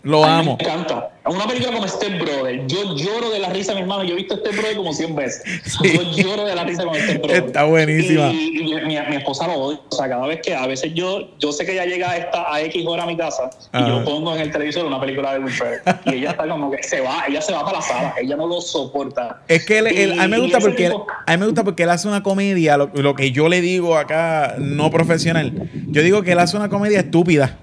Lo 0.03 0.23
amo. 0.23 0.57
Me 0.57 0.63
encanta. 0.63 1.12
Una 1.25 1.47
película 1.47 1.73
como 1.73 1.87
Step 1.87 2.19
Brother. 2.19 2.67
Yo 2.67 2.95
lloro 2.97 3.29
de 3.29 3.39
la 3.39 3.49
risa, 3.49 3.73
mi 3.73 3.81
hermano. 3.81 4.03
Yo 4.03 4.13
he 4.13 4.17
visto 4.17 4.35
Step 4.35 4.57
Brother 4.57 4.75
como 4.75 4.93
100 4.93 5.15
veces. 5.15 5.43
Yo 5.81 6.01
lloro 6.11 6.45
de 6.45 6.53
la 6.53 6.65
risa 6.65 6.83
con 6.83 6.95
Step 6.95 7.21
Brother. 7.21 7.45
Está 7.45 7.63
buenísima. 7.63 8.29
Y, 8.33 8.81
mi, 8.85 8.97
esposa 8.97 9.47
lo 9.47 9.53
odia. 9.53 9.79
O 9.89 9.95
sea, 9.95 10.09
cada 10.09 10.27
vez 10.27 10.41
que 10.41 10.53
a 10.53 10.67
veces 10.67 10.93
yo, 10.93 11.29
yo 11.39 11.53
sé 11.53 11.65
que 11.65 11.73
ella 11.73 11.85
llega 11.85 12.09
a, 12.09 12.17
esta, 12.17 12.53
a 12.53 12.61
X 12.63 12.85
hora 12.85 13.03
a 13.03 13.05
mi 13.05 13.15
casa 13.15 13.49
y 13.73 13.87
yo 13.87 14.03
pongo 14.03 14.35
en 14.35 14.41
el 14.41 14.51
televisor 14.51 14.85
una 14.85 14.99
película 14.99 15.33
de 15.33 15.39
Will 15.39 15.53
Ferrell. 15.53 15.81
Y 16.05 16.15
ella 16.15 16.31
está 16.31 16.47
como 16.47 16.69
que 16.69 16.83
se 16.83 16.99
va, 16.99 17.23
ella 17.27 17.41
se 17.41 17.53
va 17.53 17.63
para 17.63 17.77
la 17.77 17.83
sala. 17.83 18.15
Ella 18.21 18.35
no 18.35 18.47
lo 18.47 18.59
soporta. 18.59 19.41
Es 19.47 19.65
que 19.65 19.77
él, 19.79 20.19
a, 20.19 20.27
mí 20.27 20.31
me 20.31 20.39
gusta 20.39 20.59
porque 20.59 20.87
él, 20.87 20.93
a 21.25 21.31
mí 21.31 21.37
me 21.37 21.45
gusta 21.45 21.63
porque 21.63 21.83
él 21.83 21.89
hace 21.89 22.07
una 22.07 22.21
comedia, 22.21 22.75
lo, 22.75 22.91
lo 22.93 23.15
que 23.15 23.31
yo 23.31 23.47
le 23.47 23.61
digo 23.61 23.97
acá, 23.97 24.55
no 24.57 24.91
profesional. 24.91 25.69
Yo 25.87 26.01
digo 26.01 26.21
que 26.23 26.33
él 26.33 26.39
hace 26.39 26.57
una 26.57 26.67
comedia 26.67 26.99
estúpida. 26.99 27.59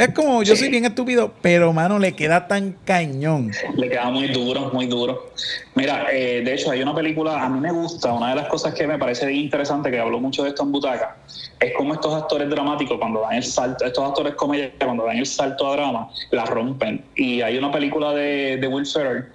Es 0.00 0.14
como, 0.14 0.42
yo 0.42 0.56
soy 0.56 0.70
bien 0.70 0.86
estúpido, 0.86 1.30
pero 1.42 1.74
mano, 1.74 1.98
le 1.98 2.12
queda 2.12 2.48
tan 2.48 2.72
cañón. 2.86 3.50
Le 3.76 3.90
queda 3.90 4.08
muy 4.10 4.28
duro, 4.28 4.70
muy 4.72 4.86
duro. 4.86 5.30
Mira, 5.74 6.06
eh, 6.10 6.40
de 6.42 6.54
hecho, 6.54 6.70
hay 6.70 6.80
una 6.80 6.94
película, 6.94 7.44
a 7.44 7.50
mí 7.50 7.60
me 7.60 7.70
gusta, 7.70 8.10
una 8.14 8.30
de 8.30 8.36
las 8.36 8.48
cosas 8.48 8.72
que 8.72 8.86
me 8.86 8.98
parece 8.98 9.26
bien 9.26 9.40
interesante, 9.40 9.90
que 9.90 9.98
habló 9.98 10.18
mucho 10.18 10.42
de 10.42 10.48
esto 10.48 10.62
en 10.62 10.72
Butaca, 10.72 11.18
es 11.60 11.74
como 11.76 11.92
estos 11.92 12.14
actores 12.14 12.48
dramáticos, 12.48 12.98
cuando 12.98 13.20
dan 13.20 13.34
el 13.34 13.44
salto, 13.44 13.84
estos 13.84 14.02
actores 14.02 14.34
comedia, 14.36 14.72
cuando 14.82 15.04
dan 15.04 15.18
el 15.18 15.26
salto 15.26 15.70
a 15.70 15.76
drama, 15.76 16.08
la 16.30 16.46
rompen. 16.46 17.04
Y 17.14 17.42
hay 17.42 17.58
una 17.58 17.70
película 17.70 18.14
de, 18.14 18.56
de 18.56 18.68
Will 18.68 18.86
Ferrell 18.86 19.26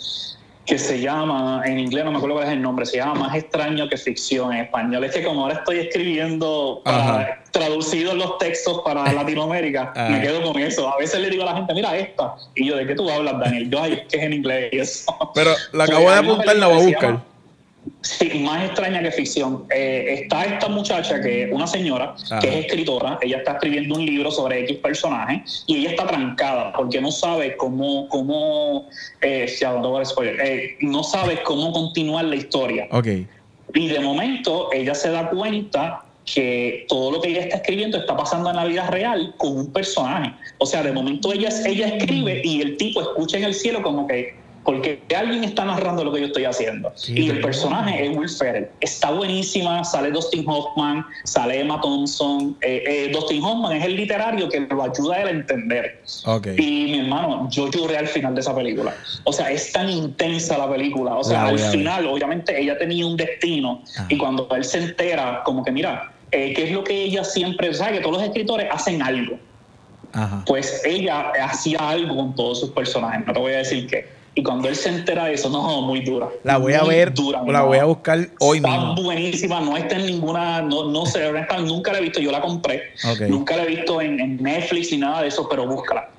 que 0.66 0.80
se 0.80 0.99
llama, 0.99 1.61
en 1.66 1.80
inglés 1.80 2.03
no 2.05 2.11
me 2.11 2.18
acuerdo 2.18 2.38
cuál 2.38 2.47
es 2.47 2.53
el 2.53 2.61
nombre, 2.61 2.86
se 2.86 2.97
llama 2.97 3.13
Más 3.16 3.36
extraño 3.36 3.88
que 3.88 3.97
ficción 3.97 4.51
en 4.53 4.66
español. 4.66 5.03
Es 5.03 5.13
que 5.13 5.24
como 5.24 5.43
ahora 5.43 5.55
estoy 5.55 5.80
escribiendo 5.80 6.82
para, 6.84 7.43
traducidos 7.51 8.16
los 8.16 8.38
textos 8.39 8.82
para 8.84 9.11
Latinoamérica, 9.13 9.93
me 10.09 10.22
quedo 10.22 10.41
con 10.41 10.61
eso. 10.61 10.91
A 10.91 10.97
veces 10.97 11.20
le 11.22 11.30
digo 11.30 11.43
a 11.43 11.47
la 11.47 11.55
gente, 11.55 11.74
mira 11.74 11.95
esta. 11.95 12.36
Y 12.55 12.68
yo, 12.68 12.78
¿de 12.78 12.88
qué 12.88 12.95
tú 12.95 13.09
hablas, 13.09 13.39
Daniel? 13.39 13.70
Yo, 13.70 13.82
ay, 13.82 13.93
es 13.93 14.07
que 14.07 14.18
es 14.18 14.24
en 14.24 14.34
inglés 14.34 14.70
y 14.72 14.80
eso. 14.80 15.32
Pero 15.36 15.51
la 15.72 15.84
acabo 15.84 16.09
de 16.09 16.18
apuntar, 16.18 16.55
la 16.55 16.68
voy 16.68 16.82
a 16.82 16.86
buscar. 16.86 17.34
Sí, 18.01 18.39
más 18.39 18.63
extraña 18.65 19.01
que 19.01 19.11
ficción. 19.11 19.65
Eh, 19.73 20.21
está 20.21 20.45
esta 20.45 20.67
muchacha 20.67 21.19
que 21.21 21.49
una 21.51 21.65
señora 21.65 22.15
que 22.39 22.47
es 22.47 22.65
escritora, 22.65 23.17
ella 23.21 23.38
está 23.38 23.53
escribiendo 23.53 23.95
un 23.95 24.05
libro 24.05 24.29
sobre 24.31 24.61
X 24.61 24.77
personaje 24.77 25.43
y 25.65 25.77
ella 25.77 25.89
está 25.91 26.07
trancada 26.07 26.71
porque 26.73 27.01
no 27.01 27.11
sabe 27.11 27.57
cómo, 27.57 28.07
cómo 28.09 28.88
eh, 29.21 29.47
eh, 29.59 30.77
no 30.81 31.03
sabe 31.03 31.41
cómo 31.43 31.71
continuar 31.71 32.25
la 32.25 32.36
historia. 32.36 32.88
Okay. 32.91 33.27
Y 33.73 33.88
de 33.88 33.99
momento 33.99 34.69
ella 34.71 34.93
se 34.93 35.09
da 35.09 35.29
cuenta 35.29 36.03
que 36.25 36.86
todo 36.88 37.11
lo 37.11 37.21
que 37.21 37.29
ella 37.29 37.41
está 37.41 37.57
escribiendo 37.57 37.97
está 37.97 38.17
pasando 38.17 38.49
en 38.49 38.55
la 38.55 38.65
vida 38.65 38.88
real 38.88 39.33
con 39.38 39.57
un 39.57 39.73
personaje. 39.73 40.33
O 40.57 40.65
sea, 40.65 40.83
de 40.83 40.91
momento 40.91 41.31
ella, 41.33 41.49
ella 41.65 41.88
escribe 41.88 42.41
y 42.43 42.61
el 42.61 42.77
tipo 42.77 43.01
escucha 43.01 43.38
en 43.38 43.45
el 43.45 43.53
cielo 43.53 43.81
como 43.81 44.07
que 44.07 44.44
porque 44.66 44.99
alguien 45.16 45.43
está 45.43 45.63
narrando 45.63 46.03
lo 46.03 46.11
que 46.11 46.22
yo 46.22 46.26
estoy 46.26 46.45
haciendo. 46.45 46.91
y 47.07 47.30
el 47.30 47.39
personaje 47.39 48.03
es 48.03 48.18
Will 48.18 48.28
Ferrell. 48.28 48.68
Está 48.82 49.11
buenísima, 49.11 49.84
sale 49.84 50.09
Dustin 50.09 50.43
Hoffman, 50.47 51.05
sale 51.24 51.61
Emma 51.61 51.80
Thompson. 51.80 52.57
Eh, 52.61 52.84
eh, 52.88 53.11
Dustin 53.13 53.43
Hoffman 53.43 53.78
es 53.78 53.86
el 53.86 53.95
literario 53.95 54.49
que 54.49 54.61
lo 54.61 54.84
ayuda 54.84 55.18
a 55.18 55.22
él 55.22 55.28
a 55.28 55.32
entender. 55.32 56.01
Y 56.57 56.91
mi 56.91 56.99
hermano, 56.99 57.47
yo 57.51 57.70
lloré 57.70 57.97
al 57.97 58.07
final 58.07 58.34
de 58.34 58.41
esa 58.41 58.55
película. 58.55 58.95
O 59.24 59.32
sea, 59.32 59.51
es 59.51 59.72
tan 59.72 59.88
intensa 59.88 60.57
la 60.57 60.68
película. 60.68 61.13
O 61.16 61.24
sea, 61.24 61.45
al 61.45 61.59
final, 61.59 62.07
obviamente, 62.07 62.59
ella 62.59 62.76
tenía 62.76 63.05
un 63.05 63.18
destino 63.18 63.84
ah. 63.99 64.07
y 64.09 64.18
cuando 64.18 64.47
él 64.49 64.66
se 64.66 64.80
entera, 64.80 65.43
como 65.45 65.63
que 65.63 65.72
mira, 65.72 66.11
eh, 66.32 66.53
¿qué 66.55 66.63
es 66.63 66.72
lo 66.72 66.84
que 66.84 67.03
ella 67.03 67.24
siempre 67.24 67.72
sabe? 67.72 67.97
Que 67.97 67.99
todos 67.99 68.18
los 68.18 68.24
escritores 68.24 68.68
hacen 68.72 69.03
algo. 69.03 69.38
Pues 70.47 70.82
ella 70.86 71.34
hacía 71.43 71.78
algo 71.89 72.16
con 72.16 72.34
todos 72.36 72.61
sus 72.61 72.70
personajes. 72.70 73.28
No 73.28 73.34
te 73.34 73.39
voy 73.39 73.51
a 73.51 73.57
decir 73.57 73.86
qué 73.86 74.14
y 74.38 74.43
cuando 74.43 74.67
él 74.67 74.75
se 74.75 74.89
entera 74.89 75.25
de 75.25 75.36
eso, 75.36 75.49
no, 75.49 75.81
muy 75.81 76.01
dura. 76.01 76.27
La 76.43 76.57
voy 76.57 76.73
a 76.73 76.83
ver, 76.83 77.13
dura, 77.13 77.41
la 77.41 77.61
voy 77.61 77.77
a 77.77 77.86
buscar 77.86 78.27
hoy 78.41 78.57
está 78.57 78.69
mismo. 78.69 78.95
buenísima, 79.03 79.61
no 79.61 79.77
está 79.77 79.95
en 79.95 80.07
ninguna, 80.07 80.61
no, 80.61 80.91
no 80.91 81.05
sé, 81.05 81.31
nunca 81.61 81.93
la 81.93 81.99
he 81.99 82.01
visto, 82.01 82.19
yo 82.19 82.31
la 82.31 82.41
compré. 82.41 82.83
Nunca 83.29 83.55
la 83.55 83.63
he 83.63 83.67
visto 83.67 84.01
en, 84.01 84.43
Netflix 84.43 84.91
ni 84.91 84.97
nada 84.97 85.21
de 85.21 85.29
eso, 85.29 85.47
pero 85.49 85.65
búscala. 85.65 86.09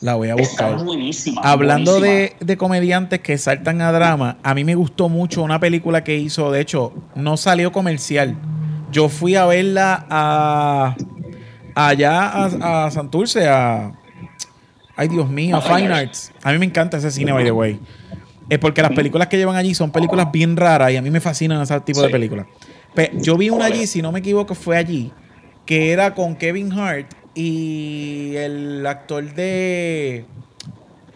La 0.00 0.14
voy 0.14 0.30
a 0.30 0.36
buscar. 0.36 0.72
Está 0.72 0.84
buenísima. 0.84 1.42
Hablando 1.42 2.00
De, 2.00 2.34
de, 2.40 2.56
comediantes 2.56 3.20
que 3.20 3.36
saltan 3.36 3.82
a 3.82 3.92
drama, 3.92 4.38
a 4.42 4.54
mí 4.54 4.64
me 4.64 4.74
gustó 4.74 5.10
mucho 5.10 5.42
una 5.42 5.60
película 5.60 6.02
que 6.02 6.16
hizo, 6.16 6.50
de 6.50 6.62
hecho, 6.62 6.94
no 7.14 7.36
salió 7.36 7.72
comercial. 7.72 8.36
Yo 8.90 9.10
fui 9.10 9.34
a 9.34 9.44
verla 9.44 10.06
a 10.08 10.96
allá 11.74 12.28
a, 12.28 12.86
a 12.86 12.90
Santurce, 12.90 13.46
a 13.46 13.92
Ay, 14.96 15.08
Dios 15.08 15.28
mío, 15.28 15.60
Fine 15.60 15.92
Arts. 15.92 16.32
A 16.42 16.52
mí 16.52 16.58
me 16.58 16.64
encanta 16.64 16.96
ese 16.96 17.10
cine, 17.10 17.32
by 17.32 17.44
the 17.44 17.52
way. 17.52 17.78
Es 18.48 18.58
porque 18.58 18.80
las 18.80 18.92
películas 18.92 19.28
que 19.28 19.36
llevan 19.36 19.56
allí 19.56 19.74
son 19.74 19.90
películas 19.90 20.30
bien 20.32 20.56
raras 20.56 20.92
y 20.92 20.96
a 20.96 21.02
mí 21.02 21.10
me 21.10 21.20
fascinan 21.20 21.60
ese 21.60 21.78
tipo 21.80 22.00
de 22.02 22.08
películas. 22.08 22.46
yo 23.14 23.36
vi 23.36 23.50
una 23.50 23.66
allí, 23.66 23.86
si 23.86 24.02
no 24.02 24.12
me 24.12 24.20
equivoco, 24.20 24.54
fue 24.54 24.76
allí, 24.76 25.12
que 25.66 25.92
era 25.92 26.14
con 26.14 26.36
Kevin 26.36 26.72
Hart 26.72 27.12
y 27.34 28.34
el 28.36 28.86
actor 28.86 29.34
de. 29.34 30.24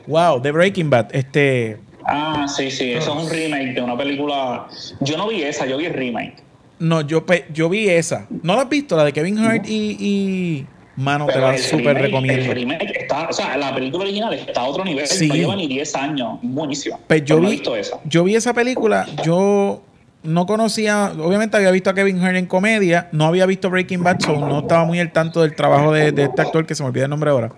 Wow, 0.07 0.41
de 0.41 0.53
Breaking 0.53 0.91
Bad. 0.91 1.15
Este. 1.15 1.79
Ah, 2.05 2.47
sí, 2.49 2.71
sí, 2.71 2.93
eso 2.93 3.17
es 3.17 3.25
un 3.25 3.31
remake 3.31 3.75
de 3.75 3.81
una 3.81 3.97
película. 3.97 4.67
Yo 5.01 5.17
no 5.17 5.29
vi 5.29 5.43
esa, 5.43 5.67
yo 5.67 5.79
vi 5.79 5.87
el 5.87 5.95
remake. 5.95 6.43
No, 6.79 7.03
yo, 7.03 7.25
yo 7.53 7.69
vi 7.69 7.89
esa. 7.89 8.27
¿No 8.43 8.57
la 8.57 8.63
has 8.63 8.69
visto? 8.69 8.97
La 8.97 9.05
de 9.05 9.13
Kevin 9.13 9.39
Hart 9.39 9.67
y, 9.69 10.67
Mano, 11.01 11.27
te 11.27 11.39
la 11.39 11.57
súper 11.57 11.97
recomiendo. 11.97 12.45
El 12.45 12.55
remake 12.55 12.93
está, 12.95 13.29
o 13.29 13.33
sea, 13.33 13.57
la 13.57 13.75
película 13.75 14.05
original 14.05 14.35
está 14.35 14.61
a 14.61 14.65
otro 14.65 14.85
nivel. 14.85 15.07
No 15.09 15.35
lleva 15.35 15.57
ni 15.57 15.67
10 15.67 15.95
años. 15.95 16.39
Buenísima. 16.43 16.99
Pues 17.07 17.25
yo, 17.25 17.41
vi, 17.41 17.63
esa. 17.77 17.99
yo 18.05 18.23
vi 18.23 18.35
esa 18.35 18.53
película. 18.53 19.07
Yo 19.25 19.83
no 20.23 20.45
conocía, 20.45 21.13
obviamente 21.19 21.57
había 21.57 21.71
visto 21.71 21.89
a 21.89 21.95
Kevin 21.95 22.23
Hart 22.23 22.37
en 22.37 22.45
comedia, 22.45 23.09
no 23.13 23.25
había 23.25 23.47
visto 23.47 23.71
Breaking 23.71 24.03
Bad, 24.03 24.21
so 24.21 24.37
no 24.37 24.61
estaba 24.61 24.85
muy 24.85 25.01
al 25.01 25.11
tanto 25.13 25.41
del 25.41 25.55
trabajo 25.55 25.93
de, 25.93 26.09
este 26.09 26.43
actor 26.43 26.67
que 26.67 26.75
se 26.75 26.83
me 26.83 26.91
olvida 26.91 27.05
el 27.05 27.11
nombre 27.11 27.31
ahora, 27.31 27.53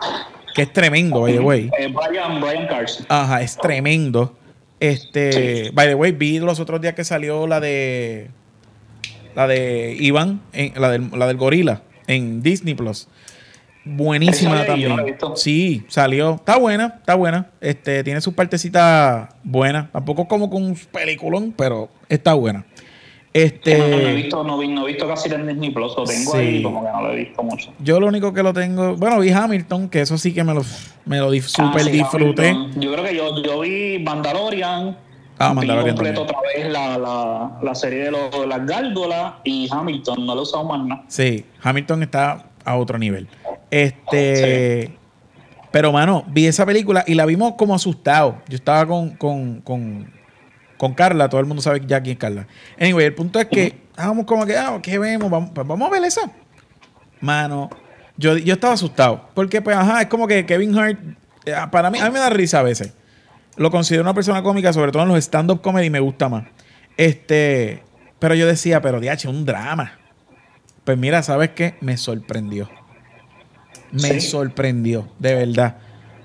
que 0.55 0.63
es 0.63 0.73
tremendo, 0.73 1.23
by 1.23 1.33
the 1.33 1.41
way. 1.41 1.71
Eh, 1.81 1.89
Brian, 1.93 2.41
Brian 2.41 2.69
Carson. 2.69 3.05
Ajá, 3.09 3.43
es 3.43 3.57
tremendo. 3.57 4.37
Este, 4.79 5.73
by 5.73 5.89
the 5.89 5.95
way, 5.97 6.13
vi 6.13 6.39
los 6.39 6.61
otros 6.61 6.81
días 6.81 6.95
que 6.95 7.03
salió 7.03 7.49
la 7.49 7.59
de 7.59 8.31
la 9.35 9.49
de 9.49 9.97
Iván, 9.99 10.43
la, 10.77 10.91
del, 10.91 11.11
la 11.13 11.27
del 11.27 11.37
gorila 11.37 11.83
en 12.07 12.43
Disney 12.43 12.75
Plus. 12.75 13.09
Buenísima 13.85 14.65
también. 14.65 15.17
Sí, 15.35 15.85
salió. 15.89 16.37
Está 16.37 16.57
buena, 16.59 16.95
está 16.99 17.15
buena. 17.15 17.51
Este, 17.61 18.05
tiene 18.05 18.21
sus 18.21 18.35
partecitas 18.35 19.29
buenas. 19.43 19.91
Tampoco 19.91 20.29
como 20.29 20.49
con 20.49 20.63
un 20.63 20.79
peliculón, 20.93 21.53
pero 21.57 21.89
está 22.09 22.35
buena. 22.35 22.65
Este, 23.33 23.79
no, 23.79 23.85
he 23.85 24.15
visto, 24.15 24.45
no, 24.45 24.63
he 24.63 24.87
visto 24.87 25.09
casi 25.09 25.33
en 25.33 25.47
Disney 25.47 25.71
Plus, 25.71 25.95
lo 25.97 26.05
tengo 26.05 26.35
ahí 26.35 26.63
como 26.63 26.85
que 26.85 26.91
no 26.91 27.03
lo 27.03 27.13
he 27.13 27.17
visto 27.17 27.43
mucho. 27.43 27.73
Yo 27.79 27.99
lo 27.99 28.07
único 28.07 28.35
que 28.35 28.43
lo 28.43 28.53
tengo, 28.53 28.95
bueno, 28.97 29.21
vi 29.21 29.31
Hamilton, 29.31 29.89
que 29.89 30.03
eso 30.03 30.19
sí 30.19 30.35
que 30.35 30.45
me 30.45 30.53
lo, 30.53 30.63
me 31.07 31.19
lo 31.19 31.31
ah, 31.31 31.41
super 31.41 31.85
disfruté. 31.87 32.55
Yo 32.77 32.93
creo 32.93 33.05
que 33.05 33.17
yo, 33.17 33.43
yo 33.43 33.61
vi 33.61 33.99
Mandalorian, 34.01 34.99
ah, 35.39 35.55
Mandalorian 35.55 35.97
completo 35.97 36.23
otra 36.25 36.39
vez 36.43 36.71
la, 36.71 36.99
la, 36.99 37.59
la 37.63 37.75
serie 37.75 38.05
de, 38.05 38.11
los, 38.11 38.47
las 38.47 38.67
gárgolas 38.67 39.35
y 39.45 39.67
Hamilton, 39.71 40.27
no 40.27 40.35
lo 40.35 40.41
he 40.41 40.43
usado 40.43 40.65
más 40.65 40.87
nada. 40.87 41.05
Sí, 41.09 41.47
Hamilton 41.63 42.03
está 42.03 42.45
a 42.67 42.77
otro 42.77 42.99
nivel. 42.99 43.29
Este. 43.73 44.99
Pero, 45.71 45.93
mano, 45.93 46.25
vi 46.29 46.47
esa 46.47 46.67
película 46.67 47.03
y 47.07 47.15
la 47.15 47.25
vimos 47.25 47.55
como 47.57 47.75
asustado. 47.75 48.43
Yo 48.47 48.57
estaba 48.57 48.87
con, 48.87 49.17
con, 49.17 49.63
con, 49.63 50.13
con 50.77 50.93
Carla, 50.93 51.31
todo 51.31 51.41
el 51.41 51.47
mundo 51.47 51.63
sabe 51.63 51.81
ya 51.87 52.03
quién 52.03 52.13
es 52.13 52.19
Carla. 52.19 52.47
Anyway, 52.79 53.07
el 53.07 53.15
punto 53.15 53.41
es 53.41 53.47
que 53.47 53.79
estábamos 53.89 54.27
como 54.27 54.45
que, 54.45 54.59
ah, 54.59 54.79
¿qué 54.83 54.99
vemos? 54.99 55.31
Vamos, 55.31 55.53
pues 55.55 55.67
vamos 55.67 55.89
a 55.89 55.91
ver 55.91 56.05
esa. 56.05 56.31
Mano, 57.23 57.71
yo, 58.19 58.37
yo 58.37 58.53
estaba 58.53 58.75
asustado. 58.75 59.31
Porque, 59.33 59.63
pues, 59.63 59.75
ajá, 59.75 60.03
es 60.03 60.09
como 60.09 60.29
que 60.29 60.45
Kevin 60.45 60.77
Hart, 60.77 61.01
eh, 61.47 61.55
para 61.71 61.91
mí, 61.91 61.99
a 61.99 62.05
mí 62.05 62.11
me 62.11 62.19
da 62.19 62.29
risa 62.29 62.61
a 62.61 62.63
veces. 62.63 62.93
Lo 63.57 63.71
considero 63.71 64.03
una 64.03 64.13
persona 64.13 64.43
cómica, 64.43 64.75
sobre 64.75 64.93
todo 64.93 65.05
en 65.05 65.09
los 65.09 65.19
stand-up 65.19 65.63
comedy, 65.63 65.89
me 65.89 66.01
gusta 66.01 66.29
más. 66.29 66.45
Este, 66.99 67.83
pero 68.19 68.35
yo 68.35 68.47
decía, 68.47 68.83
pero 68.83 69.01
DH, 69.01 69.27
un 69.27 69.47
drama. 69.47 69.99
Pues 70.85 70.99
mira, 70.99 71.23
¿sabes 71.23 71.51
qué? 71.51 71.77
Me 71.81 71.97
sorprendió 71.97 72.69
me 73.93 74.21
sorprendió, 74.21 75.09
de 75.19 75.35
verdad. 75.35 75.77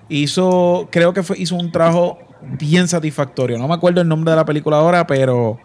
Hizo, 0.09 0.87
creo 0.91 1.13
que 1.13 1.23
fue, 1.23 1.37
hizo 1.37 1.55
un 1.55 1.71
trabajo 1.71 2.17
bien 2.41 2.87
satisfactorio. 2.87 3.57
No 3.57 3.67
me 3.67 3.73
acuerdo 3.73 4.01
el 4.01 4.07
nombre 4.07 4.31
de 4.31 4.37
la 4.37 4.45
película 4.45 4.77
ahora, 4.77 5.05
pero 5.05 5.59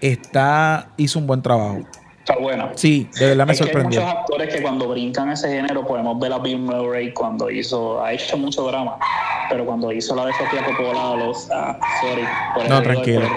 está, 0.00 0.90
hizo 0.96 1.18
un 1.18 1.26
buen 1.26 1.42
trabajo. 1.42 1.80
Está 2.18 2.38
buena. 2.40 2.72
Sí, 2.74 3.08
de 3.20 3.26
verdad 3.26 3.46
me 3.46 3.54
sorprendió. 3.54 4.00
hay 4.00 4.06
muchos 4.06 4.20
actores 4.20 4.54
que 4.54 4.60
cuando 4.60 4.88
brincan 4.88 5.30
ese 5.30 5.48
género, 5.48 5.86
podemos 5.86 6.18
ver 6.18 6.32
a 6.32 6.38
Bill 6.38 6.58
Murray 6.58 7.12
cuando 7.12 7.48
hizo, 7.50 8.02
ha 8.02 8.12
hecho 8.12 8.36
mucho 8.36 8.66
drama, 8.66 8.98
pero 9.48 9.64
cuando 9.64 9.92
hizo 9.92 10.16
la 10.16 10.26
de 10.26 10.32
Sofía 10.32 10.64
Coppola, 10.64 11.24
los, 11.24 11.48
ah, 11.52 11.78
sorry. 12.00 12.68
no, 12.68 12.82
tranquilo. 12.82 13.28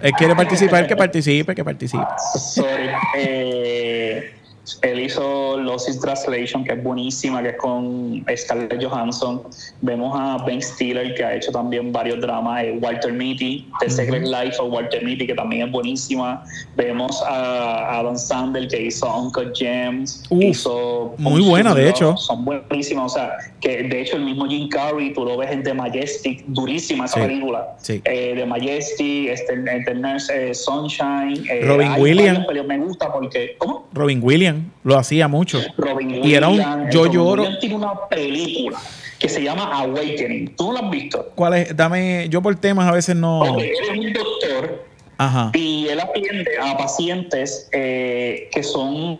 Él 0.00 0.12
quiere 0.12 0.36
participar, 0.36 0.86
que 0.86 0.94
participe, 0.94 1.52
que 1.52 1.64
participe. 1.64 2.04
Sorry. 2.38 2.90
Eh, 3.16 4.37
él 4.82 5.00
hizo 5.00 5.58
Lost 5.58 5.88
in 5.88 6.00
Translation, 6.00 6.64
que 6.64 6.72
es 6.72 6.82
buenísima, 6.82 7.42
que 7.42 7.50
es 7.50 7.56
con 7.56 8.24
Scarlett 8.36 8.82
Johansson. 8.82 9.42
Vemos 9.82 10.12
a 10.14 10.44
Ben 10.44 10.62
Stiller, 10.62 11.14
que 11.14 11.24
ha 11.24 11.34
hecho 11.34 11.52
también 11.52 11.92
varios 11.92 12.20
dramas. 12.20 12.64
Eh, 12.64 12.78
Walter 12.80 13.12
Mitty, 13.12 13.68
The 13.80 13.90
Secret 13.90 14.24
Life 14.24 14.56
of 14.60 14.72
Walter 14.72 15.04
Mitty, 15.04 15.26
que 15.26 15.34
también 15.34 15.66
es 15.66 15.72
buenísima. 15.72 16.44
Vemos 16.76 17.22
a 17.26 17.98
Adam 17.98 18.16
Sandler, 18.16 18.68
que 18.68 18.86
hizo 18.86 19.06
Uncle 19.06 19.52
James. 19.54 20.22
hizo 20.30 21.14
muy 21.18 21.42
buena, 21.42 21.74
de 21.74 21.88
hecho. 21.88 22.16
Son 22.16 22.44
buenísimas. 22.44 23.12
O 23.12 23.14
sea, 23.16 23.38
que 23.60 23.84
de 23.84 24.00
hecho 24.02 24.16
el 24.16 24.24
mismo 24.24 24.46
Jim 24.46 24.68
Carrey, 24.68 25.12
tú 25.12 25.24
lo 25.24 25.36
ves 25.36 25.50
en 25.50 25.62
The 25.62 25.74
Majestic, 25.74 26.44
durísima 26.48 27.06
esa 27.06 27.20
película. 27.20 27.76
Sí. 27.78 28.00
Eh, 28.04 28.34
The 28.36 28.46
Majestic, 28.46 29.28
este, 29.28 29.54
eh, 29.54 30.54
Sunshine. 30.54 31.44
Robin 31.62 31.92
Williams. 31.98 32.46
Me 32.66 32.78
gusta 32.78 33.12
porque. 33.12 33.56
¿Cómo? 33.58 33.86
Robin 33.92 34.20
Williams 34.22 34.57
lo 34.84 34.98
hacía 34.98 35.28
mucho. 35.28 35.60
Robin 35.76 36.24
y 36.24 36.34
era 36.34 36.48
un 36.48 36.90
yo 36.90 37.06
lloro. 37.10 37.44
tiene 37.58 37.74
una 37.76 37.92
película 38.08 38.78
que 39.18 39.28
se 39.28 39.42
llama 39.42 39.64
Awakening. 39.80 40.54
¿Tú 40.56 40.68
no 40.68 40.72
la 40.74 40.80
has 40.80 40.90
visto? 40.90 41.32
¿Cuál 41.34 41.54
es? 41.54 41.76
Dame, 41.76 42.28
yo 42.28 42.40
por 42.40 42.54
temas 42.56 42.88
a 42.88 42.92
veces 42.92 43.16
no. 43.16 43.58
él 43.58 43.70
es 43.82 43.90
un 43.98 44.12
doctor 44.12 44.84
Ajá. 45.18 45.50
y 45.54 45.88
él 45.88 45.98
atiende 46.00 46.50
a 46.62 46.76
pacientes 46.76 47.68
eh, 47.72 48.48
que 48.52 48.62
son 48.62 49.18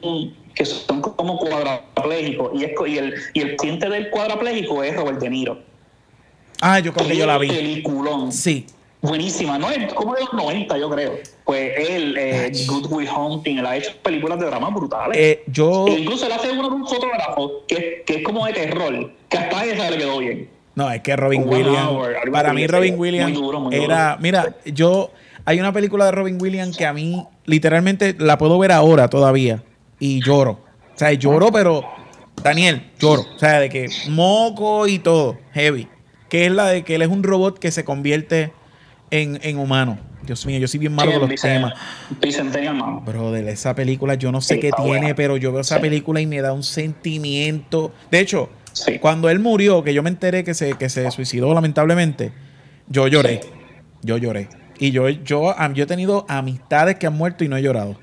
que 0.55 0.65
son 0.65 1.01
como 1.01 1.39
cuadraplégicos 1.39 2.51
y, 2.55 2.65
y, 2.91 2.99
el, 2.99 3.15
y 3.33 3.41
el 3.41 3.57
paciente 3.57 3.89
del 3.89 4.11
cuadraplégico 4.11 4.83
es 4.83 4.97
Robert 4.97 5.21
De 5.21 5.31
Niro. 5.31 5.59
Ah, 6.61 6.81
yo 6.81 6.93
creo 6.93 7.07
que 7.07 7.17
yo 7.17 7.27
la 7.27 7.39
vi. 7.39 7.49
Peliculón. 7.49 8.33
Sí, 8.33 8.67
buenísima, 9.01 9.59
¿no? 9.59 9.71
Es 9.71 9.93
como 9.95 10.15
de 10.15 10.21
los 10.21 10.33
90, 10.33 10.79
yo 10.79 10.91
creo. 10.91 11.19
Pues 11.45 11.73
él, 11.89 12.17
eh, 12.19 12.53
Good 12.67 12.87
Will 12.91 13.09
Hunting, 13.09 13.59
él 13.59 13.67
ha 13.67 13.77
hecho 13.77 13.93
películas 14.03 14.39
de 14.39 14.47
drama 14.47 14.71
brutales. 14.71 15.17
Eh, 15.17 15.45
yo... 15.47 15.87
E 15.89 16.01
incluso 16.01 16.27
él 16.27 16.33
hace 16.33 16.51
uno 16.53 16.69
de 16.69 16.75
un 16.77 16.87
fotógrafo 16.87 17.65
que, 17.67 18.03
que 18.07 18.17
es 18.17 18.23
como 18.23 18.47
de 18.47 18.53
terror, 18.53 19.13
que 19.29 19.39
hasta 19.39 19.65
esa 19.65 19.91
le 19.91 19.99
quedó 19.99 20.19
bien. 20.19 20.59
No, 20.79 20.89
es 20.93 21.01
que 21.01 21.17
Robin 21.17 21.43
Williams. 21.45 21.91
para 22.31 22.53
mí, 22.53 22.65
Robin 22.69 22.95
Williams 22.97 23.37
era. 23.73 24.17
Mira, 24.21 24.55
yo. 24.65 25.11
Hay 25.45 25.59
una 25.59 25.73
película 25.73 26.05
de 26.05 26.13
Robin 26.13 26.39
Williams 26.41 26.77
que 26.77 26.87
a 26.87 26.93
mí, 26.93 27.27
literalmente, 27.47 28.15
la 28.17 28.39
puedo 28.39 28.57
ver 28.61 28.71
ahora 28.71 29.09
todavía. 29.09 29.65
Y 29.99 30.23
lloro. 30.23 30.53
O 30.53 30.99
sea, 30.99 31.13
lloro, 31.15 31.51
pero. 31.51 31.83
Daniel, 32.45 32.93
lloro. 33.01 33.23
O 33.23 33.39
sea, 33.41 33.59
de 33.59 33.69
que 33.69 33.89
moco 34.09 34.87
y 34.87 35.01
todo. 35.01 35.37
Heavy. 35.53 35.89
Que 36.29 36.47
es 36.47 36.53
la 36.53 36.67
de 36.69 36.85
que 36.85 36.95
él 36.95 37.03
es 37.03 37.09
un 37.09 37.25
robot 37.25 37.59
que 37.59 37.73
se 37.73 37.85
convierte 37.85 38.53
en, 39.11 39.39
en 39.43 39.59
humano. 39.59 39.99
Dios 40.23 40.45
mío, 40.45 40.59
yo 40.59 40.69
soy 40.69 40.81
bien 40.81 40.95
malo 40.95 41.19
con 41.19 41.31
los 41.31 41.41
temas. 41.41 41.73
Brother, 43.05 43.49
esa 43.49 43.75
película 43.75 44.15
yo 44.15 44.31
no 44.31 44.41
sé 44.41 44.61
qué 44.61 44.71
tiene, 44.77 45.15
pero 45.15 45.37
yo 45.37 45.53
veo 45.53 45.63
esa 45.63 45.81
película 45.81 46.21
y 46.21 46.27
me 46.27 46.41
da 46.41 46.53
un 46.53 46.63
sentimiento. 46.63 47.93
De 48.11 48.21
hecho, 48.21 48.51
cuando 49.01 49.31
él 49.31 49.39
murió, 49.39 49.83
que 49.83 49.95
yo 49.95 50.03
me 50.03 50.11
enteré 50.11 50.45
que 50.45 50.55
se, 50.55 50.75
que 50.75 50.89
se 50.89 51.11
suicidó 51.11 51.55
lamentablemente, 51.55 52.33
yo 52.89 53.09
lloré. 53.09 53.41
Yo 54.03 54.19
lloré. 54.19 54.49
Y 54.79 54.91
yo, 54.91 55.09
yo, 55.09 55.55
yo 55.73 55.83
he 55.85 55.87
tenido 55.87 56.27
amistades 56.29 56.97
que 56.97 57.07
han 57.07 57.17
muerto 57.17 57.45
y 57.45 57.49
no 57.49 57.57
he 57.57 57.63
llorado. 57.63 57.97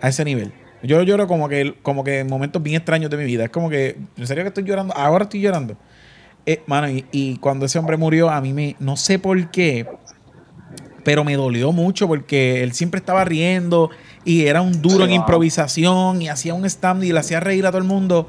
A 0.00 0.08
ese 0.08 0.24
nivel. 0.24 0.52
Yo 0.82 1.02
lloro 1.02 1.26
como 1.26 1.48
que, 1.48 1.74
como 1.82 2.04
que 2.04 2.20
en 2.20 2.28
momentos 2.28 2.62
bien 2.62 2.76
extraños 2.76 3.10
de 3.10 3.16
mi 3.16 3.24
vida. 3.24 3.44
Es 3.44 3.50
como 3.50 3.70
que, 3.70 3.96
¿en 4.16 4.26
serio 4.26 4.44
que 4.44 4.48
estoy 4.48 4.64
llorando? 4.64 4.94
Ahora 4.94 5.24
estoy 5.24 5.40
llorando. 5.40 5.76
Eh, 6.44 6.62
mano, 6.66 6.88
y, 6.88 7.04
y, 7.10 7.38
cuando 7.38 7.66
ese 7.66 7.78
hombre 7.78 7.96
murió, 7.96 8.30
a 8.30 8.40
mí 8.40 8.52
me, 8.52 8.76
no 8.78 8.96
sé 8.96 9.18
por 9.18 9.50
qué, 9.50 9.86
pero 11.06 11.22
me 11.22 11.36
dolió 11.36 11.70
mucho 11.70 12.08
porque 12.08 12.64
él 12.64 12.72
siempre 12.72 12.98
estaba 12.98 13.24
riendo 13.24 13.90
y 14.24 14.46
era 14.46 14.60
un 14.60 14.82
duro 14.82 15.04
en 15.04 15.12
improvisación 15.12 16.20
y 16.20 16.28
hacía 16.28 16.52
un 16.52 16.64
stand 16.64 17.04
y 17.04 17.12
le 17.12 17.20
hacía 17.20 17.38
reír 17.38 17.64
a 17.64 17.68
todo 17.68 17.78
el 17.78 17.84
mundo, 17.84 18.28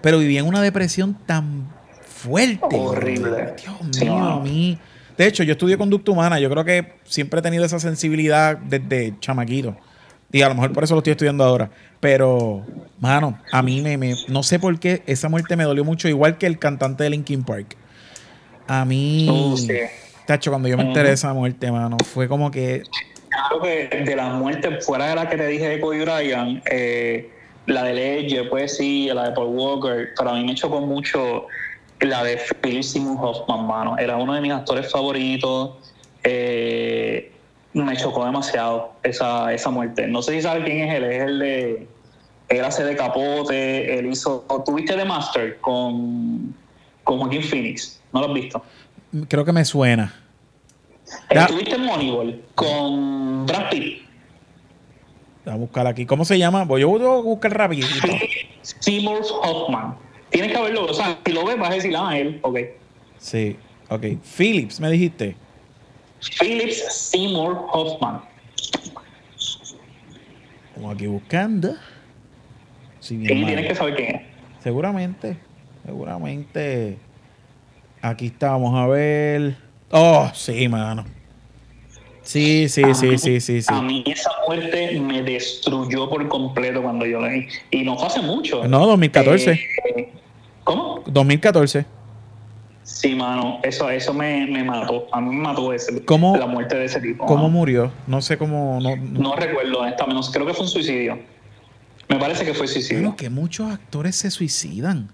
pero 0.00 0.20
vivía 0.20 0.38
en 0.38 0.46
una 0.46 0.62
depresión 0.62 1.18
tan 1.26 1.68
fuerte. 2.06 2.76
Horrible. 2.76 3.54
Dios 3.60 4.02
mío, 4.02 4.16
a 4.16 4.38
mí. 4.38 4.78
De 5.18 5.26
hecho, 5.26 5.42
yo 5.42 5.50
estudié 5.50 5.76
conducta 5.76 6.12
humana, 6.12 6.38
yo 6.38 6.48
creo 6.48 6.64
que 6.64 6.92
siempre 7.02 7.40
he 7.40 7.42
tenido 7.42 7.64
esa 7.64 7.80
sensibilidad 7.80 8.56
desde 8.56 9.16
chamaquito. 9.18 9.76
Y 10.30 10.42
a 10.42 10.48
lo 10.48 10.54
mejor 10.54 10.72
por 10.72 10.84
eso 10.84 10.94
lo 10.94 11.00
estoy 11.00 11.10
estudiando 11.10 11.42
ahora. 11.42 11.72
Pero, 11.98 12.64
mano, 13.00 13.36
a 13.50 13.62
mí 13.62 13.80
me, 13.80 14.14
no 14.28 14.44
sé 14.44 14.60
por 14.60 14.78
qué 14.78 15.02
esa 15.06 15.28
muerte 15.28 15.56
me 15.56 15.64
dolió 15.64 15.84
mucho, 15.84 16.06
igual 16.06 16.38
que 16.38 16.46
el 16.46 16.60
cantante 16.60 17.02
de 17.02 17.10
Linkin 17.10 17.42
Park. 17.42 17.76
A 18.68 18.84
mí. 18.84 19.26
Uh, 19.28 19.56
Tacho, 20.30 20.52
cuando 20.52 20.68
yo 20.68 20.76
me 20.76 20.84
enteré 20.84 21.08
de 21.08 21.14
esa 21.14 21.34
muerte, 21.34 21.72
mano, 21.72 21.96
fue 22.04 22.28
como 22.28 22.52
que. 22.52 22.84
Claro 23.30 23.60
que 23.62 23.88
de 23.88 24.14
las 24.14 24.32
muertes, 24.32 24.86
fuera 24.86 25.08
de 25.08 25.16
la 25.16 25.28
que 25.28 25.36
te 25.36 25.44
dije 25.48 25.68
de 25.68 25.80
Cody 25.80 26.04
Ryan, 26.04 26.62
eh, 26.70 27.28
la 27.66 27.82
de 27.82 27.94
Ledger, 27.94 28.48
pues 28.48 28.76
sí, 28.76 29.10
la 29.12 29.30
de 29.30 29.32
Paul 29.32 29.48
Walker, 29.48 30.10
pero 30.16 30.30
a 30.30 30.34
mí 30.34 30.44
me 30.44 30.54
chocó 30.54 30.80
mucho 30.82 31.48
la 31.98 32.22
de 32.22 32.38
Philip 32.62 32.84
Simon 32.84 33.16
Hoffman, 33.20 33.66
mano. 33.66 33.98
Era 33.98 34.18
uno 34.18 34.32
de 34.34 34.40
mis 34.40 34.52
actores 34.52 34.88
favoritos. 34.88 35.72
Eh, 36.22 37.32
me 37.72 37.96
chocó 37.96 38.24
demasiado 38.24 38.92
esa, 39.02 39.52
esa 39.52 39.70
muerte. 39.70 40.06
No 40.06 40.22
sé 40.22 40.34
si 40.34 40.42
sabes 40.42 40.62
quién 40.62 40.88
es 40.88 40.94
él, 40.94 41.04
es 41.06 41.22
el 41.24 41.38
de 41.40 41.88
Él 42.50 42.64
hace 42.64 42.84
de 42.84 42.94
capote, 42.94 43.98
él 43.98 44.06
hizo. 44.06 44.44
¿Tuviste 44.64 44.94
The 44.94 45.04
Master 45.04 45.58
con, 45.60 46.54
con 47.02 47.18
Joaquín 47.18 47.42
Phoenix? 47.42 48.00
¿No 48.12 48.20
lo 48.20 48.28
has 48.28 48.34
visto? 48.34 48.62
Creo 49.28 49.44
que 49.44 49.52
me 49.52 49.64
suena. 49.64 50.14
¿Tuviste 51.48 51.76
Moneyball 51.76 52.42
con 52.54 53.46
Brad 53.46 53.70
Pitt? 53.70 54.02
Voy 55.44 55.54
a 55.54 55.56
buscar 55.56 55.86
aquí. 55.86 56.06
¿Cómo 56.06 56.24
se 56.24 56.38
llama? 56.38 56.64
Voy 56.64 56.82
a 56.82 56.86
buscar 56.86 57.56
rapidito. 57.56 57.88
Seymour 58.62 59.22
Hoffman. 59.42 59.96
Tienes 60.30 60.52
que 60.52 60.62
verlo. 60.62 60.86
O 60.86 60.94
sea, 60.94 61.18
si 61.24 61.32
lo 61.32 61.44
ves, 61.44 61.58
vas 61.58 61.70
a 61.70 61.74
decir, 61.74 61.94
ah, 61.96 62.16
él. 62.16 62.38
Ok. 62.42 62.58
Sí, 63.18 63.56
ok. 63.88 64.04
Phillips, 64.36 64.78
me 64.80 64.90
dijiste. 64.90 65.34
Phillips 66.38 67.10
Seymour 67.10 67.66
Hoffman. 67.72 68.20
Estamos 70.68 70.94
aquí 70.94 71.06
buscando. 71.06 71.74
Sí, 73.00 73.18
tienes 73.18 73.66
que 73.66 73.74
saber 73.74 73.96
quién 73.96 74.14
es. 74.16 74.22
Seguramente. 74.62 75.36
Seguramente. 75.84 76.98
Aquí 78.02 78.26
estamos 78.26 78.74
a 78.74 78.86
ver. 78.86 79.56
Oh, 79.90 80.30
sí, 80.34 80.68
mano. 80.68 81.04
Sí, 82.22 82.68
sí, 82.68 82.82
sí, 82.94 83.18
sí, 83.18 83.40
sí, 83.40 83.62
sí. 83.62 83.74
A 83.74 83.82
mí 83.82 84.04
esa 84.06 84.30
muerte 84.46 84.98
me 85.00 85.22
destruyó 85.22 86.08
por 86.08 86.26
completo 86.28 86.82
cuando 86.82 87.04
yo 87.04 87.20
leí. 87.20 87.48
Y 87.70 87.82
no 87.82 87.98
fue 87.98 88.06
hace 88.06 88.20
mucho. 88.20 88.66
No, 88.68 88.86
2014. 88.86 89.52
Eh, 89.96 90.12
¿Cómo? 90.64 91.02
2014. 91.06 91.84
Sí, 92.84 93.14
mano, 93.14 93.60
eso, 93.62 93.88
eso 93.90 94.14
me, 94.14 94.46
me 94.46 94.64
mató. 94.64 95.06
A 95.12 95.20
mí 95.20 95.34
me 95.34 95.42
mató 95.42 95.72
ese, 95.72 96.04
¿Cómo, 96.04 96.36
la 96.36 96.46
muerte 96.46 96.76
de 96.76 96.84
ese 96.86 97.00
tipo. 97.00 97.24
¿Cómo 97.26 97.48
murió? 97.48 97.92
No 98.06 98.20
sé 98.22 98.36
cómo. 98.38 98.78
No, 98.80 98.96
no. 98.96 99.36
recuerdo, 99.36 99.82
menos 100.06 100.30
creo 100.30 100.46
que 100.46 100.54
fue 100.54 100.64
un 100.64 100.70
suicidio. 100.70 101.18
Me 102.08 102.16
parece 102.16 102.44
que 102.44 102.54
fue 102.54 102.66
suicidio. 102.66 103.02
Bueno, 103.02 103.16
que 103.16 103.30
muchos 103.30 103.70
actores 103.70 104.16
se 104.16 104.30
suicidan. 104.30 105.10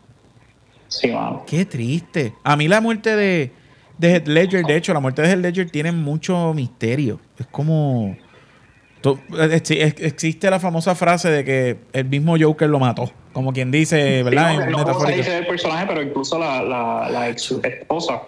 Sí, 0.89 1.09
mano. 1.09 1.45
Qué 1.47 1.65
triste. 1.65 2.33
A 2.45 2.57
mí 2.57 2.69
la 2.69 2.81
muerte 2.81 3.17
de 3.17 3.53
de 3.99 4.13
Heath 4.13 4.29
Ledger, 4.29 4.65
de 4.65 4.77
hecho, 4.77 4.93
la 4.93 5.01
muerte 5.01 5.23
de 5.23 5.29
Heath 5.29 5.39
Ledger 5.39 5.71
tiene 5.71 5.93
mucho 5.93 6.53
misterio. 6.55 7.21
Es 7.39 7.47
como. 7.47 8.17
Existe 9.39 10.51
la 10.51 10.59
famosa 10.59 10.95
frase 10.95 11.31
de 11.31 11.45
que 11.45 11.79
el 11.93 12.07
mismo 12.07 12.37
Joker 12.39 12.69
lo 12.69 12.81
mató. 12.81 13.11
Como 13.33 13.53
quien 13.53 13.71
dice, 13.71 14.23
¿verdad? 14.23 14.69
no, 14.69 14.85
no 14.85 15.05
dice 15.07 15.39
el 15.39 15.47
personaje, 15.47 15.87
pero 15.87 16.03
incluso 16.03 16.39
la, 16.39 16.63
la, 16.63 17.09
la 17.09 17.29
ex 17.29 17.53
esposa 17.63 18.23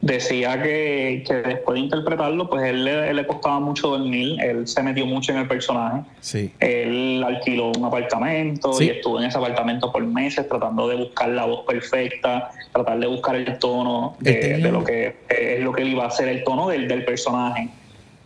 decía 0.00 0.62
que, 0.62 1.24
después 1.46 1.74
de 1.74 1.80
interpretarlo, 1.80 2.48
pues 2.48 2.64
él 2.64 2.84
le, 2.84 3.26
costaba 3.26 3.60
mucho 3.60 3.88
dormir, 3.88 4.36
él 4.40 4.66
se 4.66 4.82
metió 4.82 5.06
mucho 5.06 5.32
en 5.32 5.38
el 5.38 5.48
personaje. 5.48 6.02
Sí. 6.20 6.52
Él 6.60 7.24
alquiló 7.26 7.72
un 7.76 7.84
apartamento 7.84 8.80
y 8.80 8.88
estuvo 8.88 9.18
en 9.18 9.26
ese 9.26 9.38
apartamento 9.38 9.90
por 9.90 10.04
meses 10.04 10.48
tratando 10.48 10.88
de 10.88 10.96
buscar 10.96 11.28
la 11.30 11.46
voz 11.46 11.64
perfecta, 11.66 12.50
tratar 12.72 12.98
de 12.98 13.06
buscar 13.06 13.36
el 13.36 13.58
tono 13.58 14.16
de, 14.20 14.58
lo 14.70 14.84
que 14.84 15.16
es 15.28 15.60
lo 15.60 15.72
que 15.72 15.82
él 15.82 15.88
iba 15.88 16.04
a 16.04 16.08
hacer, 16.08 16.28
el 16.28 16.44
tono 16.44 16.68
del, 16.68 16.88
del 16.88 17.04
personaje. 17.04 17.68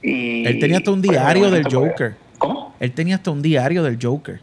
Y, 0.03 0.47
él 0.47 0.59
tenía 0.59 0.79
hasta 0.79 0.91
un 0.91 1.03
diario 1.03 1.51
del 1.51 1.65
Joker. 1.71 2.15
¿Cómo? 2.39 2.75
Él 2.81 2.93
tenía 2.93 3.17
hasta 3.17 3.31
un 3.31 3.43
diario 3.43 3.83
del 3.83 3.99
Joker. 4.01 4.41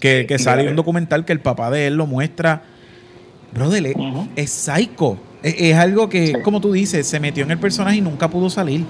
Que, 0.00 0.26
que 0.26 0.38
sale 0.38 0.68
un 0.68 0.76
documental 0.76 1.24
que 1.24 1.32
el 1.32 1.40
papá 1.40 1.70
de 1.70 1.88
él 1.88 1.96
lo 1.96 2.06
muestra. 2.06 2.62
Brother, 3.52 3.94
es 4.36 4.50
psycho. 4.50 5.18
Es, 5.56 5.76
algo 5.76 6.08
que, 6.08 6.40
como 6.42 6.60
tú 6.60 6.72
dices, 6.72 7.06
se 7.06 7.20
metió 7.20 7.44
en 7.44 7.50
el 7.50 7.58
personaje 7.58 7.98
y 7.98 8.00
nunca 8.00 8.28
pudo 8.28 8.50
salir. 8.50 8.84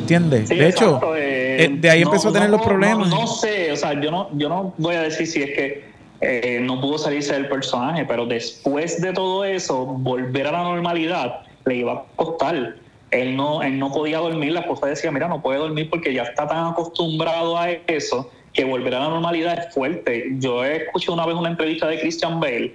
¿Entiendes? 0.00 0.48
de 0.48 0.68
hecho, 0.68 1.00
eh, 1.16 1.64
eh, 1.64 1.76
de 1.80 1.90
ahí 1.90 2.02
empezó 2.02 2.28
a 2.28 2.32
tener 2.32 2.48
los 2.48 2.62
problemas. 2.62 3.08
No, 3.08 3.26
sé, 3.26 3.72
o 3.72 3.76
sea, 3.76 4.00
yo 4.00 4.10
no, 4.10 4.30
yo 4.38 4.48
no 4.48 4.72
voy 4.78 4.94
a 4.94 5.02
decir 5.02 5.26
si 5.26 5.42
es 5.42 5.50
que 5.50 5.84
eh, 6.20 6.60
no 6.62 6.80
pudo 6.80 6.96
salirse 6.96 7.32
del 7.32 7.48
personaje, 7.48 8.04
pero 8.04 8.24
después 8.24 9.00
de 9.02 9.12
todo 9.12 9.44
eso, 9.44 9.84
volver 9.84 10.46
a 10.46 10.52
la 10.52 10.62
normalidad 10.62 11.40
le 11.64 11.76
iba 11.76 11.92
a 11.92 12.04
costar. 12.16 12.76
Él 13.10 13.36
no, 13.36 13.62
él 13.62 13.78
no 13.78 13.92
podía 13.92 14.18
dormir, 14.18 14.52
la 14.52 14.60
esposa 14.60 14.86
decía, 14.86 15.10
mira, 15.10 15.28
no 15.28 15.42
puede 15.42 15.58
dormir 15.58 15.90
porque 15.90 16.14
ya 16.14 16.22
está 16.22 16.46
tan 16.46 16.66
acostumbrado 16.66 17.58
a 17.58 17.70
eso 17.70 18.30
que 18.52 18.64
volver 18.64 18.94
a 18.94 19.00
la 19.00 19.08
normalidad 19.08 19.58
es 19.58 19.74
fuerte. 19.74 20.28
Yo 20.38 20.64
escuché 20.64 21.10
una 21.10 21.26
vez 21.26 21.36
una 21.36 21.50
entrevista 21.50 21.86
de 21.86 22.00
Christian 22.00 22.40
Bale 22.40 22.74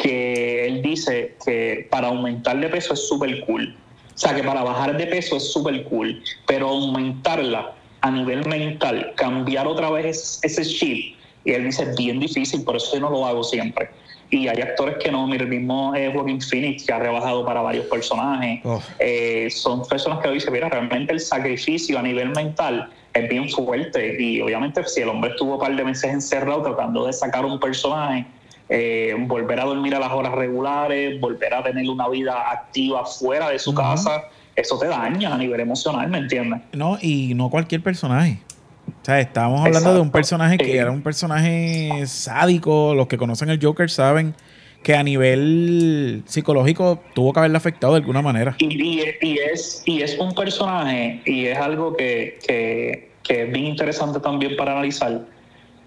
que 0.00 0.66
él 0.66 0.82
dice 0.82 1.36
que 1.44 1.86
para 1.90 2.08
aumentar 2.08 2.58
de 2.60 2.68
peso 2.68 2.94
es 2.94 3.08
súper 3.08 3.40
cool. 3.46 3.74
O 4.14 4.18
sea, 4.18 4.34
que 4.34 4.42
para 4.42 4.62
bajar 4.62 4.96
de 4.96 5.06
peso 5.06 5.36
es 5.36 5.52
súper 5.52 5.84
cool, 5.84 6.22
pero 6.46 6.68
aumentarla 6.68 7.72
a 8.00 8.10
nivel 8.10 8.46
mental, 8.46 9.12
cambiar 9.16 9.66
otra 9.66 9.90
vez 9.90 10.40
ese 10.42 10.64
chip, 10.64 11.16
y 11.44 11.52
él 11.52 11.64
dice, 11.64 11.84
es 11.84 11.96
bien 11.96 12.18
difícil, 12.18 12.64
por 12.64 12.76
eso 12.76 12.94
yo 12.94 13.00
no 13.00 13.10
lo 13.10 13.26
hago 13.26 13.44
siempre. 13.44 13.88
Y 14.30 14.48
hay 14.48 14.60
actores 14.60 14.96
que 14.98 15.12
no, 15.12 15.26
mira, 15.28 15.44
el 15.44 15.50
mismo 15.50 15.94
eh, 15.94 16.10
Joaquin 16.12 16.40
Phoenix, 16.40 16.84
que 16.84 16.92
ha 16.92 16.98
rebajado 16.98 17.44
para 17.44 17.60
varios 17.60 17.86
personajes, 17.86 18.60
oh. 18.64 18.82
eh, 18.98 19.48
son 19.50 19.86
personas 19.86 20.18
que 20.20 20.30
dicen, 20.30 20.52
mira, 20.52 20.68
realmente 20.68 21.12
el 21.12 21.20
sacrificio 21.20 21.98
a 21.98 22.02
nivel 22.02 22.30
mental 22.30 22.90
es 23.14 23.28
bien 23.28 23.48
fuerte. 23.48 24.20
Y 24.20 24.40
obviamente 24.40 24.82
si 24.84 25.02
el 25.02 25.08
hombre 25.08 25.30
estuvo 25.30 25.54
un 25.54 25.60
par 25.60 25.76
de 25.76 25.84
meses 25.84 26.12
encerrado 26.12 26.62
tratando 26.62 27.06
de 27.06 27.12
sacar 27.12 27.44
un 27.44 27.60
personaje, 27.60 28.26
eh, 28.68 29.14
volver 29.18 29.60
a 29.60 29.64
dormir 29.64 29.94
a 29.94 30.00
las 30.00 30.12
horas 30.12 30.32
regulares, 30.32 31.20
volver 31.20 31.54
a 31.54 31.62
tener 31.62 31.88
una 31.88 32.08
vida 32.08 32.50
activa 32.50 33.04
fuera 33.04 33.50
de 33.50 33.58
su 33.58 33.74
casa, 33.74 34.24
eso 34.56 34.78
te 34.78 34.86
daña 34.86 35.34
a 35.34 35.38
nivel 35.38 35.60
emocional, 35.60 36.08
¿me 36.08 36.18
entiendes? 36.18 36.62
No, 36.72 36.98
y 37.00 37.34
no 37.34 37.50
cualquier 37.50 37.82
personaje. 37.82 38.40
O 38.88 39.04
sea, 39.04 39.20
estábamos 39.20 39.64
hablando 39.64 39.94
de 39.94 40.00
un 40.00 40.10
personaje 40.10 40.58
que 40.58 40.76
era 40.76 40.90
un 40.90 41.02
personaje 41.02 42.06
sádico. 42.06 42.94
Los 42.94 43.06
que 43.08 43.18
conocen 43.18 43.50
el 43.50 43.62
Joker 43.62 43.90
saben 43.90 44.34
que 44.82 44.94
a 44.94 45.02
nivel 45.02 46.22
psicológico 46.26 47.00
tuvo 47.14 47.32
que 47.32 47.40
haberle 47.40 47.56
afectado 47.56 47.94
de 47.94 48.00
alguna 48.00 48.22
manera. 48.22 48.54
Y, 48.58 49.00
es, 49.00 49.82
y 49.84 50.02
es 50.02 50.18
un 50.18 50.34
personaje, 50.34 51.20
y 51.24 51.46
es 51.46 51.58
algo 51.58 51.96
que, 51.96 52.38
que, 52.46 53.10
que 53.22 53.42
es 53.42 53.52
bien 53.52 53.66
interesante 53.66 54.20
también 54.20 54.56
para 54.56 54.72
analizar, 54.72 55.26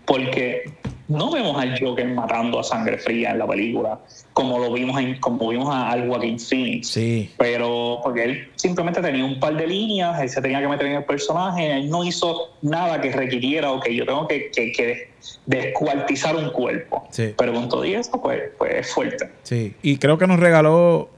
porque 0.06 0.64
no 1.10 1.32
vemos 1.32 1.60
al 1.60 1.78
Joker 1.78 2.08
matando 2.08 2.60
a 2.60 2.64
sangre 2.64 2.98
fría 2.98 3.32
en 3.32 3.40
la 3.40 3.48
película, 3.48 4.00
como 4.32 4.60
lo 4.60 4.72
vimos 4.72 5.02
en, 5.02 5.20
como 5.20 5.50
vimos 5.50 5.68
a, 5.74 5.90
al 5.90 6.08
Joaquin 6.08 6.40
Phoenix. 6.40 6.88
Sí. 6.88 7.32
Pero 7.38 8.00
porque 8.04 8.24
él 8.24 8.48
simplemente 8.56 9.02
tenía 9.02 9.26
un 9.26 9.40
par 9.40 9.58
de 9.58 9.66
líneas, 9.66 10.22
él 10.22 10.30
se 10.30 10.40
tenía 10.40 10.62
que 10.62 10.68
meter 10.68 10.86
en 10.86 10.94
el 10.98 11.04
personaje, 11.04 11.78
él 11.78 11.90
no 11.90 12.04
hizo 12.04 12.52
nada 12.62 13.02
que 13.02 13.12
requiriera 13.12 13.72
o 13.72 13.80
que 13.80 13.96
yo 13.96 14.06
tengo 14.06 14.28
que, 14.28 14.52
que, 14.52 15.10
descuartizar 15.48 16.36
un 16.36 16.52
cuerpo. 16.52 17.08
Sí. 17.10 17.34
Pero 17.36 17.54
con 17.54 17.68
todo 17.68 17.84
eso, 17.84 18.22
pues, 18.22 18.44
pues 18.60 18.76
es 18.76 18.94
fuerte. 18.94 19.32
Sí. 19.42 19.74
Y 19.82 19.98
creo 19.98 20.20
que 20.20 20.28
nos 20.28 20.40
regaló, 20.40 21.10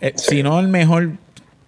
eh, 0.00 0.14
si 0.16 0.42
no 0.42 0.58
el 0.58 0.66
mejor 0.66 1.12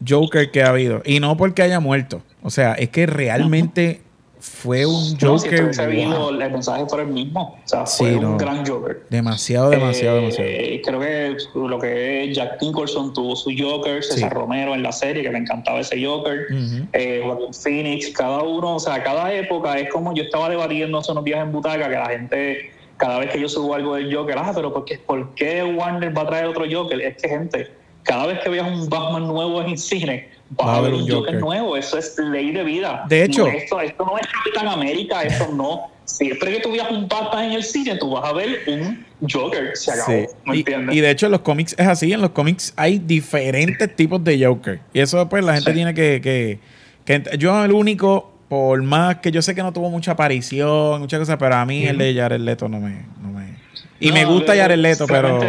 Joker 0.07 0.51
que 0.51 0.64
ha 0.64 0.70
habido. 0.70 1.03
Y 1.05 1.20
no 1.20 1.36
porque 1.36 1.62
haya 1.62 1.78
muerto. 1.78 2.20
O 2.43 2.51
sea, 2.51 2.72
es 2.74 2.89
que 2.89 3.07
realmente 3.07 4.01
fue 4.49 4.86
un 4.86 5.16
Joker. 5.20 5.64
No, 5.64 5.72
si 5.72 5.80
el 5.80 6.51
mensaje 6.51 6.84
fue 6.88 7.03
el 7.03 7.09
mismo. 7.09 7.59
O 7.64 7.68
sea, 7.68 7.86
fue 7.86 8.16
un 8.16 8.36
gran 8.36 8.66
Joker. 8.66 9.05
Demasiado, 9.09 9.70
demasiado, 9.70 10.18
eh, 10.18 10.20
demasiado. 10.20 10.49
Creo 10.84 11.01
que 11.01 11.36
lo 11.55 11.78
que 11.78 12.24
es 12.24 12.36
Jack 12.36 12.61
Nicholson 12.61 13.12
tuvo 13.12 13.36
su 13.36 13.53
Joker, 13.57 14.03
César 14.03 14.32
Romero 14.32 14.74
en 14.74 14.82
la 14.82 14.92
serie, 14.92 15.22
que 15.22 15.30
me 15.30 15.38
encantaba 15.38 15.80
ese 15.80 16.05
Joker. 16.05 16.46
Eh, 16.92 17.22
Joaquin 17.24 17.55
Phoenix, 17.55 18.11
cada 18.11 18.42
uno, 18.42 18.76
o 18.76 18.80
sea, 18.80 19.03
cada 19.03 19.32
época 19.32 19.78
es 19.78 19.90
como 19.90 20.14
yo 20.14 20.24
estaba 20.24 20.49
debatiendo 20.49 20.99
hace 20.99 21.12
unos 21.12 21.24
días 21.24 21.40
en 21.40 21.53
Butaca 21.53 21.88
que 21.88 21.94
la 21.94 22.09
gente, 22.09 22.72
cada 22.96 23.20
vez 23.20 23.30
que 23.30 23.40
yo 23.40 23.49
subo 23.49 23.74
algo 23.74 23.94
del 23.94 24.14
Joker, 24.14 24.36
ah, 24.38 24.53
pero 24.55 24.72
¿por 24.72 24.84
qué, 24.84 24.99
¿por 24.99 25.34
qué 25.34 25.62
Warner 25.62 26.16
va 26.16 26.22
a 26.22 26.26
traer 26.26 26.46
otro 26.46 26.64
Joker? 26.70 27.01
Es 27.01 27.22
que, 27.22 27.28
gente, 27.28 27.70
cada 28.03 28.26
vez 28.26 28.40
que 28.40 28.49
veas 28.49 28.68
un 28.68 28.88
Batman 28.88 29.28
nuevo 29.28 29.62
en 29.62 29.76
cine, 29.76 30.28
va, 30.61 30.74
a 30.74 30.76
haber 30.78 30.94
un 30.94 31.09
Joker. 31.09 31.34
nuevo. 31.40 31.76
Eso 31.76 31.99
es 31.99 32.16
ley 32.18 32.53
de 32.53 32.64
vida. 32.64 33.05
De 33.09 33.24
hecho, 33.24 33.46
esto, 33.46 33.80
esto 33.80 34.05
no 34.05 34.18
es 34.18 34.26
Capitán 34.26 34.68
América, 34.68 35.22
eso 35.22 35.49
no. 35.53 35.90
Siempre 36.05 36.53
que 36.53 36.61
tú 36.61 36.72
veas 36.72 36.90
un 36.90 37.07
Batman 37.07 37.44
en 37.44 37.53
el 37.53 37.62
cine, 37.62 37.96
tú 37.96 38.11
vas 38.11 38.24
a 38.24 38.32
ver 38.32 38.61
un 38.66 39.05
Joker. 39.30 39.76
Se 39.76 39.92
acabó. 39.92 40.55
y, 40.55 40.64
y, 40.96 41.01
de 41.01 41.11
hecho, 41.11 41.26
en 41.26 41.32
los 41.32 41.42
cómics 41.42 41.74
es 41.78 41.86
así. 41.86 42.12
En 42.12 42.22
los 42.22 42.30
cómics 42.30 42.72
hay 42.76 42.99
diferentes 42.99 43.94
tipos 43.94 44.22
de 44.24 44.44
Joker. 44.44 44.80
Y 44.94 45.01
eso, 45.01 45.18
después 45.18 45.44
la 45.44 45.55
gente 45.55 45.72
tiene 45.72 45.92
que, 45.92 46.20
que, 46.22 46.61
que. 47.05 47.36
Yo, 47.36 47.64
el 47.64 47.72
único 47.72 48.32
por 48.49 48.82
más 48.82 49.16
que 49.16 49.30
yo 49.30 49.42
sé 49.42 49.55
que 49.55 49.62
no 49.62 49.72
tuvo 49.72 49.90
mucha 49.90 50.12
aparición, 50.12 51.01
muchas 51.01 51.20
cosas, 51.20 51.36
pero 51.38 51.55
a 51.55 51.66
mí 51.66 51.84
el 51.84 51.99
de 51.99 52.14
Jared 52.14 52.40
Leto 52.40 52.68
no 52.68 52.80
me... 52.80 53.05
No 53.22 53.28
me 53.28 53.59
y 54.01 54.12
me 54.12 54.24
gusta 54.24 54.57
Jared 54.57 54.78
Leto, 54.78 55.07
pero 55.07 55.40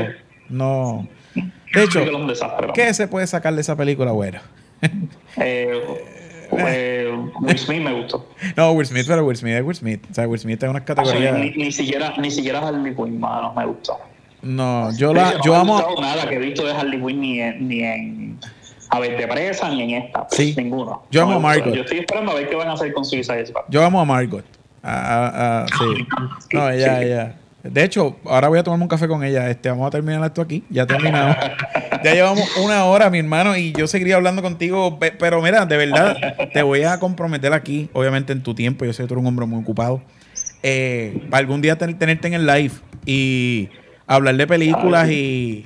no... 0.50 1.08
De 1.74 1.84
hecho, 1.84 2.04
¿qué 2.74 2.92
se 2.96 3.08
puede 3.08 3.28
sacar 3.28 3.54
de 3.54 3.62
esa 3.62 3.76
película, 3.76 4.12
bueno? 4.12 4.40
Eh, 5.38 5.80
eh, 6.52 7.30
Will 7.42 7.58
Smith 7.58 7.82
me 7.82 7.94
gustó. 7.94 8.26
No, 8.58 8.72
Will 8.72 8.86
Smith, 8.86 9.06
pero 9.08 9.26
Will 9.26 9.38
Smith 9.38 9.54
es 9.54 9.64
Will 9.64 9.76
Smith. 9.76 10.02
O 10.10 10.14
sea, 10.14 10.28
Will 10.28 10.40
Smith 10.40 10.62
es 10.64 10.70
una 10.70 10.84
categoría. 10.84 11.32
ni, 11.34 11.72
siquiera, 11.72 12.14
ni 12.18 12.32
siquiera 12.32 12.68
Harley 12.68 12.96
Quinn, 12.96 13.20
mano, 13.20 13.54
me 13.54 13.66
gustó. 13.66 14.00
No, 14.42 14.92
yo 14.98 15.14
la, 15.14 15.34
yo 15.44 15.54
no 15.54 15.60
amo. 15.60 15.80
No 15.82 16.02
nada 16.02 16.28
que 16.28 16.36
he 16.36 16.40
visto 16.40 16.66
de 16.66 16.72
Harley 16.72 17.00
Quinn 17.00 17.22
ni 17.22 17.42
en, 17.42 17.68
ni 17.68 17.84
en 17.84 18.40
A 18.90 19.00
ver 19.00 19.18
de 19.18 19.28
presa 19.28 19.70
ni 19.70 19.84
en 19.84 20.04
esta. 20.04 20.28
Sí. 20.32 20.56
Ninguno. 20.58 21.04
Yo 21.12 21.24
amo 21.24 21.36
a 21.36 21.40
Margot. 21.40 21.74
Yo 21.74 21.82
estoy 21.82 22.00
esperando 22.00 22.32
a 22.32 22.36
ver 22.36 22.50
qué 22.50 22.56
van 22.56 22.70
a 22.70 22.74
hacer 22.74 22.94
con 22.94 23.06
Suicide 23.06 23.46
Squad. 23.46 23.66
Yo 23.70 23.84
amo 23.84 24.02
a 24.02 24.06
Margot. 24.06 24.46
Ah, 24.82 25.32
ah, 25.34 25.66
sí. 25.78 26.08
No, 26.54 26.70
ella, 26.70 27.02
ella. 27.02 27.39
De 27.64 27.84
hecho, 27.84 28.18
ahora 28.26 28.48
voy 28.48 28.60
a 28.60 28.64
tomarme 28.64 28.84
un 28.84 28.90
café 28.90 29.08
con 29.08 29.24
ella. 29.24 29.50
Este, 29.50 29.70
vamos 29.70 29.88
a 29.88 29.92
terminar 29.92 30.24
esto 30.24 30.42
aquí. 30.42 30.64
Ya 30.70 30.86
terminamos. 30.88 31.36
ya 32.04 32.14
llevamos 32.14 32.50
una 32.58 32.86
hora, 32.86 33.10
mi 33.10 33.20
hermano, 33.20 33.58
y 33.58 33.74
yo 33.74 33.88
seguiría 33.88 34.16
hablando 34.16 34.42
contigo. 34.42 34.98
Pero 35.00 35.42
mira, 35.42 35.66
de 35.66 35.78
verdad, 35.78 36.18
te 36.54 36.62
voy 36.62 36.84
a 36.84 37.00
comprometer 37.00 37.52
aquí, 37.54 37.90
obviamente 37.94 38.32
en 38.32 38.44
tu 38.44 38.56
tiempo. 38.56 38.86
Yo 38.86 38.94
sé 38.94 39.04
que 39.04 39.08
tú 39.08 39.16
eres 39.16 39.22
un 39.22 39.28
hombre 39.28 39.46
muy 39.46 39.62
ocupado. 39.62 40.02
Eh, 40.64 41.28
para 41.30 41.40
algún 41.40 41.62
día 41.62 41.78
tenerte 41.78 42.28
en 42.28 42.34
el 42.34 42.46
live 42.46 42.74
y 43.06 43.70
hablar 44.08 44.36
de 44.36 44.48
películas 44.48 45.10
y 45.10 45.66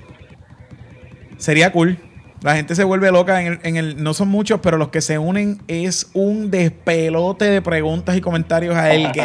sería 1.37 1.71
cool. 1.71 1.97
La 2.43 2.57
gente 2.57 2.75
se 2.75 2.83
vuelve 2.83 3.09
loca 3.09 3.41
en 3.41 3.53
el, 3.53 3.59
en 3.63 3.77
el, 3.77 4.03
No 4.03 4.13
son 4.13 4.27
muchos, 4.27 4.59
pero 4.59 4.77
los 4.77 4.89
que 4.89 4.99
se 4.99 5.17
unen 5.17 5.61
es 5.69 6.11
un 6.13 6.51
despelote 6.51 7.45
de 7.45 7.61
preguntas 7.61 8.17
y 8.17 8.21
comentarios 8.21 8.75
a 8.75 8.93
él 8.93 9.11
que. 9.13 9.23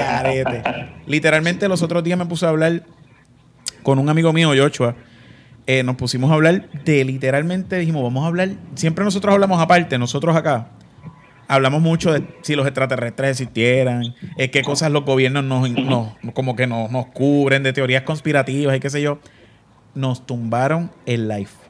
Literalmente 1.05 1.69
los 1.69 1.83
otros 1.83 2.05
días 2.05 2.17
me 2.17 2.27
puse 2.27 2.47
a 2.47 2.51
hablar 2.51 2.85
con 3.83 3.99
un 3.99 4.09
amigo 4.09 4.33
mío, 4.33 4.53
Joshua. 4.57 4.95
Eh, 5.67 5.83
nos 5.83 5.97
pusimos 5.97 6.31
a 6.31 6.35
hablar 6.35 6.71
de 6.85 7.05
literalmente, 7.05 7.77
dijimos, 7.77 8.05
vamos 8.05 8.23
a 8.23 8.29
hablar. 8.29 8.51
Siempre 8.77 9.05
nosotros 9.05 9.35
hablamos 9.35 9.61
aparte, 9.61 9.99
nosotros 9.99 10.37
acá. 10.37 10.69
Hablamos 11.49 11.83
mucho 11.83 12.13
de 12.13 12.23
si 12.43 12.55
los 12.55 12.67
extraterrestres 12.67 13.31
existieran, 13.31 14.15
eh, 14.37 14.51
qué 14.51 14.63
cosas 14.63 14.93
los 14.93 15.05
gobiernos 15.05 15.43
nos, 15.43 16.15
como 16.35 16.55
que 16.55 16.69
nos, 16.69 16.91
nos 16.93 17.07
cubren, 17.07 17.65
de 17.65 17.73
teorías 17.73 18.03
conspirativas 18.03 18.77
y 18.77 18.81
qué 18.81 18.91
sé 18.91 19.03
yo. 19.03 19.19
Nos 19.95 20.25
tumbaron 20.25 20.93
el 21.05 21.27
live 21.27 21.68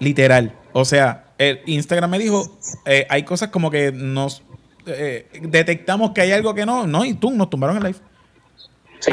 Literal. 0.00 0.54
O 0.72 0.84
sea, 0.84 1.24
el 1.38 1.60
Instagram 1.66 2.10
me 2.10 2.18
dijo, 2.18 2.58
eh, 2.86 3.06
hay 3.08 3.24
cosas 3.24 3.50
como 3.50 3.70
que 3.70 3.92
nos 3.92 4.42
eh, 4.86 5.26
detectamos 5.42 6.10
que 6.10 6.22
hay 6.22 6.32
algo 6.32 6.54
que 6.54 6.66
no, 6.66 6.86
no, 6.86 7.04
y 7.04 7.14
tú 7.14 7.30
nos 7.30 7.50
tumbaron 7.50 7.76
el 7.76 7.82
live. 7.84 7.98
Sí, 9.00 9.10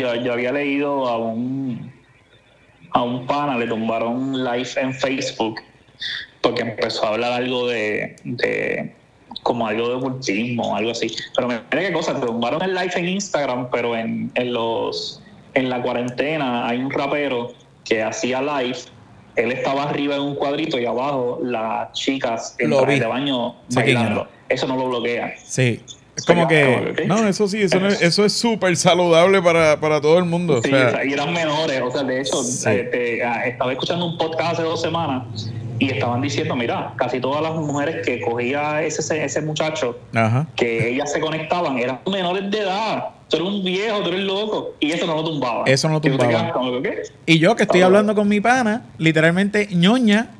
yo, 0.00 0.32
había 0.32 0.50
leído 0.50 1.08
a 1.08 1.16
un 1.16 1.92
a 2.90 3.02
un 3.02 3.26
pana, 3.26 3.56
le 3.56 3.66
tumbaron 3.66 4.44
live 4.44 4.68
en 4.76 4.94
Facebook 4.94 5.60
porque 6.40 6.62
empezó 6.62 7.04
a 7.04 7.08
hablar 7.10 7.32
algo 7.32 7.68
de, 7.68 8.16
de 8.24 8.94
como 9.42 9.66
algo 9.66 9.88
de 9.88 9.94
ocultismo, 9.96 10.74
algo 10.74 10.90
así. 10.90 11.14
Pero 11.36 11.48
me 11.48 11.60
qué 11.70 11.92
cosa, 11.92 12.18
te 12.18 12.26
tumbaron 12.26 12.62
el 12.62 12.74
live 12.74 12.92
en 12.96 13.08
Instagram, 13.08 13.68
pero 13.70 13.96
en, 13.96 14.30
en 14.34 14.52
los 14.52 15.22
en 15.54 15.68
la 15.70 15.82
cuarentena 15.82 16.68
hay 16.68 16.78
un 16.78 16.90
rapero 16.90 17.52
que 17.84 18.02
hacía 18.02 18.40
live 18.42 18.78
él 19.38 19.52
estaba 19.52 19.84
arriba 19.84 20.16
en 20.16 20.22
un 20.22 20.34
cuadrito 20.34 20.78
y 20.78 20.86
abajo 20.86 21.38
las 21.42 21.92
chicas 21.92 22.56
en 22.58 22.70
traje 22.70 23.00
de 23.00 23.06
baño 23.06 23.54
bailando. 23.70 24.28
Eso 24.48 24.66
no 24.66 24.76
lo 24.76 24.88
bloquea. 24.88 25.34
Sí. 25.44 25.80
Es 26.16 26.24
como 26.24 26.48
que, 26.48 27.04
no, 27.06 27.28
eso 27.28 27.46
sí, 27.46 27.62
eso, 27.62 27.78
eso 27.86 28.24
es 28.24 28.32
súper 28.32 28.76
saludable 28.76 29.40
para, 29.40 29.78
para, 29.78 30.00
todo 30.00 30.18
el 30.18 30.24
mundo. 30.24 30.60
Sí, 30.64 30.72
y 30.72 31.12
eran 31.12 31.32
menores, 31.32 31.80
o 31.80 31.92
sea, 31.92 32.02
de 32.02 32.20
hecho, 32.20 32.40
ah, 33.24 33.46
estaba 33.46 33.70
escuchando 33.70 34.04
un 34.04 34.18
podcast 34.18 34.54
hace 34.54 34.62
dos 34.62 34.82
semanas 34.82 35.48
y 35.78 35.92
estaban 35.92 36.20
diciendo, 36.20 36.56
mira, 36.56 36.92
casi 36.96 37.20
todas 37.20 37.40
las 37.40 37.54
mujeres 37.54 38.04
que 38.04 38.20
cogía 38.20 38.82
ese, 38.82 39.24
ese 39.24 39.40
muchacho, 39.42 39.96
que 40.56 40.88
ellas 40.88 41.12
se 41.12 41.20
conectaban, 41.20 41.78
eran 41.78 42.00
menores 42.10 42.50
de 42.50 42.58
edad 42.62 43.10
tú 43.28 43.36
eres 43.36 43.48
un 43.48 43.64
viejo, 43.64 44.00
tú 44.00 44.08
eres 44.08 44.24
loco. 44.24 44.74
Y 44.80 44.92
eso 44.92 45.06
no 45.06 45.16
lo 45.16 45.24
tumbaba. 45.24 45.64
Eso 45.66 45.88
no 45.88 45.94
lo 45.94 46.00
tumbaba. 46.00 46.52
Y 47.26 47.38
yo 47.38 47.56
que 47.56 47.64
estoy 47.64 47.82
hablando 47.82 48.14
con 48.14 48.28
mi 48.28 48.40
pana, 48.40 48.86
literalmente 48.98 49.68
ñoña, 49.72 50.30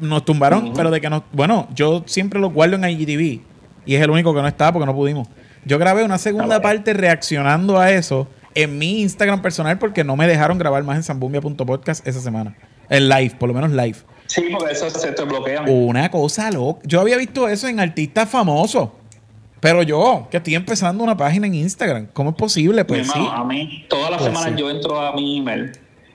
nos 0.00 0.24
tumbaron, 0.24 0.72
pero 0.74 0.90
de 0.90 1.00
que 1.00 1.10
nos. 1.10 1.22
Bueno, 1.32 1.68
yo 1.74 2.02
siempre 2.06 2.40
lo 2.40 2.50
guardo 2.50 2.76
en 2.76 2.84
IGTV. 2.84 3.40
Y 3.86 3.94
es 3.94 4.02
el 4.02 4.10
único 4.10 4.34
que 4.34 4.42
no 4.42 4.48
está 4.48 4.72
porque 4.72 4.86
no 4.86 4.94
pudimos. 4.94 5.28
Yo 5.64 5.78
grabé 5.78 6.04
una 6.04 6.18
segunda 6.18 6.60
parte 6.60 6.92
reaccionando 6.92 7.78
a 7.78 7.90
eso 7.90 8.26
en 8.54 8.78
mi 8.78 9.00
Instagram 9.00 9.42
personal 9.42 9.78
porque 9.78 10.04
no 10.04 10.16
me 10.16 10.26
dejaron 10.26 10.58
grabar 10.58 10.82
más 10.84 10.96
en 10.96 11.02
zambumbia.podcast 11.02 12.06
esa 12.06 12.20
semana. 12.20 12.56
En 12.88 13.08
live, 13.08 13.36
por 13.38 13.48
lo 13.48 13.54
menos 13.54 13.70
live. 13.70 13.96
Sí, 14.26 14.48
porque 14.52 14.72
eso 14.72 14.88
se 14.90 15.12
te 15.12 15.22
bloquea. 15.24 15.62
Una 15.62 16.10
cosa 16.10 16.50
loca. 16.50 16.80
Yo 16.84 17.00
había 17.00 17.16
visto 17.16 17.48
eso 17.48 17.68
en 17.68 17.80
artistas 17.80 18.28
famosos. 18.28 18.90
Pero 19.60 19.82
yo, 19.82 20.26
que 20.30 20.38
estoy 20.38 20.54
empezando 20.54 21.04
una 21.04 21.16
página 21.16 21.46
en 21.46 21.54
Instagram, 21.54 22.08
¿cómo 22.12 22.30
es 22.30 22.36
posible? 22.36 22.84
Pues 22.84 23.06
sí. 23.06 23.28
A 23.30 23.44
mí, 23.44 23.84
todas 23.88 24.10
las 24.10 24.22
pues 24.22 24.32
semanas 24.32 24.58
yo 24.58 24.70
entro 24.70 24.98
a 24.98 25.12
mi 25.12 25.38
email 25.38 25.72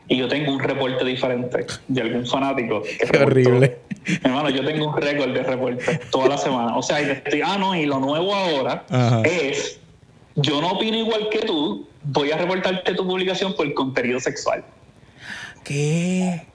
y 0.07 0.17
yo 0.17 0.27
tengo 0.27 0.51
un 0.51 0.59
reporte 0.59 1.05
diferente 1.05 1.65
de 1.87 2.01
algún 2.01 2.25
fanático. 2.25 2.81
Qué 3.11 3.17
horrible. 3.19 3.79
Hermano, 4.23 4.49
yo 4.49 4.63
tengo 4.65 4.87
un 4.87 4.97
récord 5.01 5.33
de 5.33 5.43
reporte 5.43 5.99
toda 6.11 6.29
la 6.29 6.37
semana. 6.37 6.75
O 6.75 6.83
sea, 6.83 7.01
y 7.01 7.09
estoy, 7.09 7.41
ah, 7.43 7.57
no, 7.57 7.75
y 7.75 7.85
lo 7.85 7.99
nuevo 7.99 8.33
ahora 8.33 8.85
es, 9.23 9.79
yo 10.35 10.61
no 10.61 10.71
opino 10.71 10.97
igual 10.97 11.29
que 11.29 11.39
tú, 11.39 11.87
voy 12.03 12.31
a 12.31 12.37
reportarte 12.37 12.93
tu 12.93 13.05
publicación 13.05 13.55
por 13.55 13.71
contenido 13.73 14.19
sexual. 14.19 14.63
¿Qué? 15.63 16.45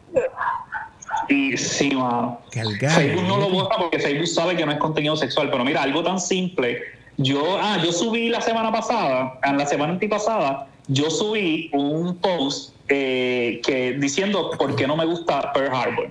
Y 1.31 1.57
sí, 1.57 1.93
mano. 1.93 2.41
Facebook 2.51 3.23
no 3.27 3.39
lo 3.39 3.49
borra 3.51 3.77
porque 3.79 4.01
Facebook 4.01 4.27
sabe 4.27 4.57
que 4.57 4.67
no 4.67 4.73
es 4.73 4.79
contenido 4.79 5.17
sexual. 5.17 5.49
Pero 5.51 5.65
mira, 5.65 5.83
algo 5.83 6.03
tan 6.03 6.21
simple. 6.21 6.83
Yo, 7.19 7.59
ah, 7.61 7.79
yo 7.83 7.93
subí 7.93 8.29
la 8.29 8.41
semana 8.41 8.73
pasada, 8.73 9.39
en 9.45 9.57
la 9.57 9.67
semana 9.67 9.93
antipasada, 9.93 10.67
yo 10.89 11.09
subí 11.09 11.71
un 11.73 12.17
post 12.17 12.75
eh, 12.89 13.61
que 13.65 13.93
diciendo 13.93 14.51
por 14.59 14.75
qué 14.75 14.87
no 14.87 14.97
me 14.97 15.05
gusta 15.05 15.53
Pearl 15.53 15.73
Harbor. 15.73 16.11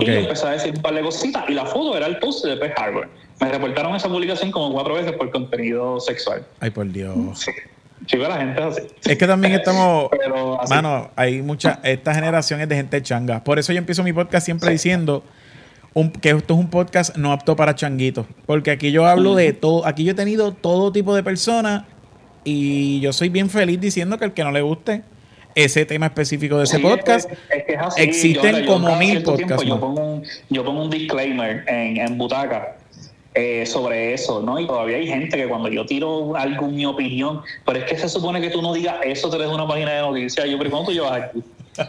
Y 0.00 0.04
yo 0.06 0.12
empecé 0.12 0.46
a 0.46 0.50
decir 0.52 0.72
un 0.74 0.82
par 0.82 0.94
de 0.94 1.02
cositas 1.02 1.44
y 1.48 1.54
la 1.54 1.66
foto 1.66 1.96
era 1.96 2.06
el 2.06 2.18
post 2.18 2.44
de 2.44 2.56
Pearl 2.56 2.74
Harbor. 2.76 3.08
Me 3.40 3.50
reportaron 3.50 3.94
esa 3.94 4.08
publicación 4.08 4.50
como 4.50 4.72
cuatro 4.72 4.94
veces 4.94 5.12
por 5.12 5.30
contenido 5.30 6.00
sexual. 6.00 6.46
Ay, 6.60 6.70
por 6.70 6.90
Dios. 6.90 7.14
Sí. 7.34 7.50
Chico, 8.06 8.22
la 8.24 8.38
gente 8.38 8.60
es 8.60 8.66
así. 8.66 8.82
Es 9.04 9.18
que 9.18 9.26
también 9.26 9.54
estamos. 9.54 10.10
mano, 10.70 11.10
hay 11.16 11.42
mucha. 11.42 11.80
Esta 11.82 12.14
generación 12.14 12.60
es 12.60 12.68
de 12.68 12.76
gente 12.76 13.02
changa. 13.02 13.44
Por 13.44 13.58
eso 13.58 13.72
yo 13.72 13.78
empiezo 13.78 14.02
mi 14.02 14.12
podcast 14.12 14.44
siempre 14.44 14.70
diciendo 14.70 15.22
que 16.20 16.30
esto 16.30 16.54
es 16.54 16.60
un 16.60 16.70
podcast 16.70 17.16
no 17.16 17.32
apto 17.32 17.56
para 17.56 17.74
changuitos. 17.74 18.26
Porque 18.46 18.70
aquí 18.70 18.92
yo 18.92 19.06
hablo 19.06 19.34
de 19.34 19.52
todo. 19.52 19.86
Aquí 19.86 20.04
yo 20.04 20.12
he 20.12 20.14
tenido 20.14 20.52
todo 20.52 20.92
tipo 20.92 21.14
de 21.14 21.22
personas. 21.22 21.84
Y 22.42 23.00
yo 23.00 23.12
soy 23.12 23.28
bien 23.28 23.50
feliz 23.50 23.78
diciendo 23.80 24.18
que 24.18 24.24
el 24.24 24.32
que 24.32 24.42
no 24.42 24.50
le 24.50 24.62
guste 24.62 25.02
ese 25.54 25.84
tema 25.84 26.06
específico 26.06 26.56
de 26.56 26.64
ese 26.64 26.78
podcast. 26.78 27.30
Existen 27.96 28.64
como 28.64 28.96
mil 28.96 29.22
podcasts. 29.22 29.66
Yo 29.66 29.78
pongo, 29.78 30.14
un, 30.14 30.22
yo 30.48 30.64
pongo 30.64 30.84
un 30.84 30.90
disclaimer 30.90 31.64
en, 31.68 31.98
en 31.98 32.16
Butaca 32.16 32.76
eh, 33.34 33.64
sobre 33.64 34.14
eso, 34.14 34.42
¿no? 34.42 34.58
Y 34.58 34.66
todavía 34.66 34.96
hay 34.96 35.06
gente 35.06 35.36
que 35.36 35.46
cuando 35.46 35.68
yo 35.68 35.86
tiro 35.86 36.34
algo, 36.36 36.68
mi 36.68 36.84
opinión, 36.84 37.42
pero 37.64 37.78
es 37.78 37.84
que 37.84 37.96
se 37.96 38.08
supone 38.08 38.40
que 38.40 38.50
tú 38.50 38.60
no 38.60 38.72
digas 38.72 38.96
eso, 39.04 39.30
te 39.30 39.38
dejo 39.38 39.54
una 39.54 39.68
página 39.68 39.92
de 39.92 40.00
noticias. 40.00 40.48
Yo, 40.48 40.58
¿cómo 40.70 40.84
tú 40.84 40.92
llevas 40.92 41.22
aquí? 41.22 41.42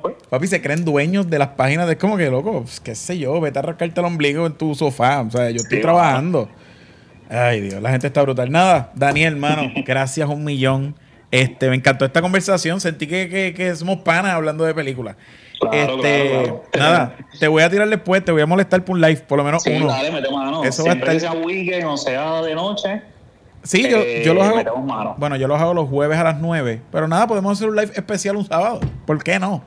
Pues? 0.00 0.14
Papi, 0.30 0.46
se 0.46 0.62
creen 0.62 0.84
dueños 0.84 1.28
de 1.28 1.38
las 1.38 1.48
páginas 1.48 1.88
de 1.88 1.98
como 1.98 2.16
que 2.16 2.30
loco, 2.30 2.62
pues, 2.62 2.80
qué 2.80 2.94
sé 2.94 3.18
yo, 3.18 3.40
vete 3.40 3.58
a 3.58 3.62
rascarte 3.62 4.00
el 4.00 4.06
ombligo 4.06 4.46
en 4.46 4.54
tu 4.54 4.74
sofá. 4.74 5.20
O 5.22 5.30
sea, 5.30 5.50
yo 5.50 5.56
estoy 5.56 5.80
trabajando. 5.80 6.48
Ay, 7.28 7.60
Dios, 7.60 7.82
la 7.82 7.90
gente 7.90 8.06
está 8.06 8.22
brutal. 8.22 8.50
Nada, 8.50 8.92
Daniel, 8.94 9.34
hermano, 9.34 9.72
gracias 9.84 10.28
un 10.28 10.44
millón. 10.44 10.94
Este, 11.34 11.68
me 11.68 11.76
encantó 11.76 12.04
esta 12.04 12.22
conversación. 12.22 12.80
Sentí 12.80 13.06
que, 13.06 13.28
que, 13.28 13.54
que 13.54 13.74
somos 13.74 13.98
panas 13.98 14.32
hablando 14.32 14.64
de 14.64 14.74
películas 14.74 15.16
este, 15.72 16.52
Nada, 16.78 17.16
te 17.38 17.48
voy 17.48 17.62
a 17.62 17.70
tirar 17.70 17.88
después, 17.88 18.24
te 18.24 18.32
voy 18.32 18.42
a 18.42 18.46
molestar 18.46 18.84
por 18.84 18.96
un 18.96 19.00
live, 19.00 19.22
por 19.26 19.38
lo 19.38 19.44
menos 19.44 19.64
uno. 19.66 19.86
Dale, 19.86 20.10
mano. 20.30 20.64
Eso 20.64 20.82
Siempre 20.82 21.06
va 21.06 21.12
a 21.12 21.16
estar... 21.16 21.32
sea 21.32 21.44
weekend 21.44 21.84
o 21.86 21.96
sea 21.96 22.42
de 22.42 22.54
noche. 22.54 23.02
Sí, 23.62 23.88
yo, 23.88 24.04
yo 24.22 24.34
los 24.34 24.44
hago. 24.44 25.14
Bueno, 25.16 25.36
yo 25.36 25.48
los 25.48 25.60
hago 25.60 25.72
los 25.72 25.88
jueves 25.88 26.18
a 26.18 26.24
las 26.24 26.38
9. 26.38 26.82
Pero 26.92 27.08
nada, 27.08 27.26
podemos 27.26 27.52
hacer 27.52 27.68
un 27.68 27.76
live 27.76 27.92
especial 27.94 28.36
un 28.36 28.44
sábado. 28.44 28.80
¿Por 29.06 29.22
qué 29.22 29.38
no? 29.38 29.64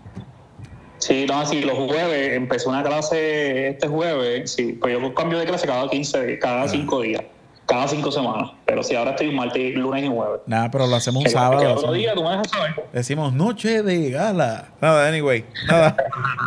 Sí, 0.99 1.25
no, 1.27 1.39
así 1.39 1.61
los 1.61 1.77
jueves, 1.77 2.33
empecé 2.33 2.69
una 2.69 2.83
clase 2.83 3.69
este 3.69 3.87
jueves, 3.87 4.51
sí, 4.51 4.73
pues 4.73 4.97
yo 4.99 5.13
cambio 5.13 5.37
de 5.37 5.45
clase 5.45 5.67
cada 5.67 5.87
15, 5.87 6.39
cada 6.39 6.67
5 6.67 6.97
ah. 6.97 7.03
días 7.03 7.23
cada 7.67 7.87
cinco 7.87 8.11
semanas. 8.11 8.51
Pero 8.65 8.81
si 8.81 8.95
ahora 8.95 9.11
estoy 9.11 9.31
martes, 9.31 9.75
lunes 9.75 10.03
y 10.03 10.07
jueves. 10.07 10.41
Nada, 10.47 10.71
pero 10.71 10.87
lo 10.87 10.95
hacemos 10.95 11.23
un 11.23 11.29
sábado. 11.29 11.75
otro 11.75 11.91
día, 11.93 12.13
tú 12.15 12.23
me 12.23 12.29
dejas 12.31 12.49
saber. 12.49 12.85
Decimos 12.91 13.33
noche 13.33 13.83
de 13.83 14.09
gala. 14.09 14.69
Nada, 14.81 15.07
anyway. 15.07 15.45
Nada. 15.67 15.95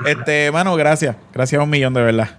este, 0.06 0.50
mano, 0.50 0.74
gracias. 0.74 1.14
Gracias 1.32 1.60
a 1.60 1.62
un 1.62 1.70
millón, 1.70 1.94
de 1.94 2.02
verdad. 2.02 2.30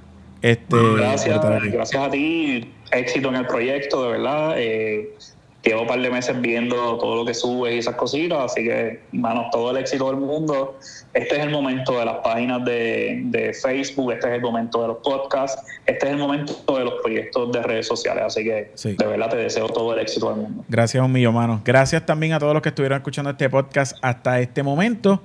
Este, 0.42 0.76
gracias, 0.98 1.40
gracias 1.72 2.04
a 2.04 2.10
ti. 2.10 2.74
Éxito 2.92 3.30
en 3.30 3.36
el 3.36 3.46
proyecto, 3.46 4.04
de 4.04 4.12
verdad. 4.12 4.54
Eh, 4.58 5.16
llevo 5.64 5.82
un 5.82 5.88
par 5.88 6.02
de 6.02 6.10
meses 6.10 6.40
viendo 6.42 6.98
todo 6.98 7.18
lo 7.18 7.26
que 7.26 7.34
subes 7.34 7.76
y 7.76 7.78
esas 7.80 7.96
cositas, 7.96 8.52
así 8.52 8.64
que, 8.64 9.02
mano, 9.12 9.48
todo 9.52 9.72
el 9.72 9.78
éxito 9.78 10.08
del 10.08 10.18
mundo. 10.18 10.80
Este 11.14 11.36
es 11.36 11.42
el 11.42 11.52
momento 11.52 12.00
de 12.00 12.06
las 12.06 12.18
páginas 12.18 12.66
de, 12.66 13.58
Facebook, 13.62 14.14
este 14.14 14.28
es 14.28 14.34
el 14.36 14.42
momento 14.42 14.82
de 14.82 14.88
los 14.88 14.98
podcasts, 14.98 15.62
este 15.86 16.08
es 16.08 16.12
el 16.14 16.18
momento 16.18 16.78
de 16.78 16.86
los 16.86 17.02
proyectos 17.02 17.52
de 17.52 17.64
redes 17.64 17.88
sociales, 17.88 18.24
así 18.26 18.44
que 18.44 18.72
de 18.76 19.06
verdad 19.06 19.30
te 19.30 19.38
deseo 19.38 19.68
todo 19.68 19.94
el 19.94 20.00
éxito 20.00 20.30
del 20.30 20.42
mundo. 20.42 20.66
Gracias 20.68 21.04
un 21.04 21.12
millón, 21.12 21.36
mano. 21.36 21.62
Gracias 21.64 22.06
también 22.06 22.34
a 22.34 22.40
todos 22.40 22.54
los 22.54 22.62
que 22.62 22.70
estuvieron 22.70 22.98
escuchando 22.98 23.30
este 23.30 23.50
podcast 23.50 23.98
hasta 24.02 24.40
este 24.40 24.64
momento. 24.64 25.22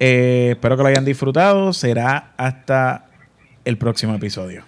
Eh, 0.00 0.50
espero 0.52 0.76
que 0.76 0.82
lo 0.82 0.88
hayan 0.88 1.04
disfrutado. 1.04 1.72
Será 1.72 2.32
hasta 2.36 3.06
el 3.64 3.78
próximo 3.78 4.14
episodio. 4.14 4.64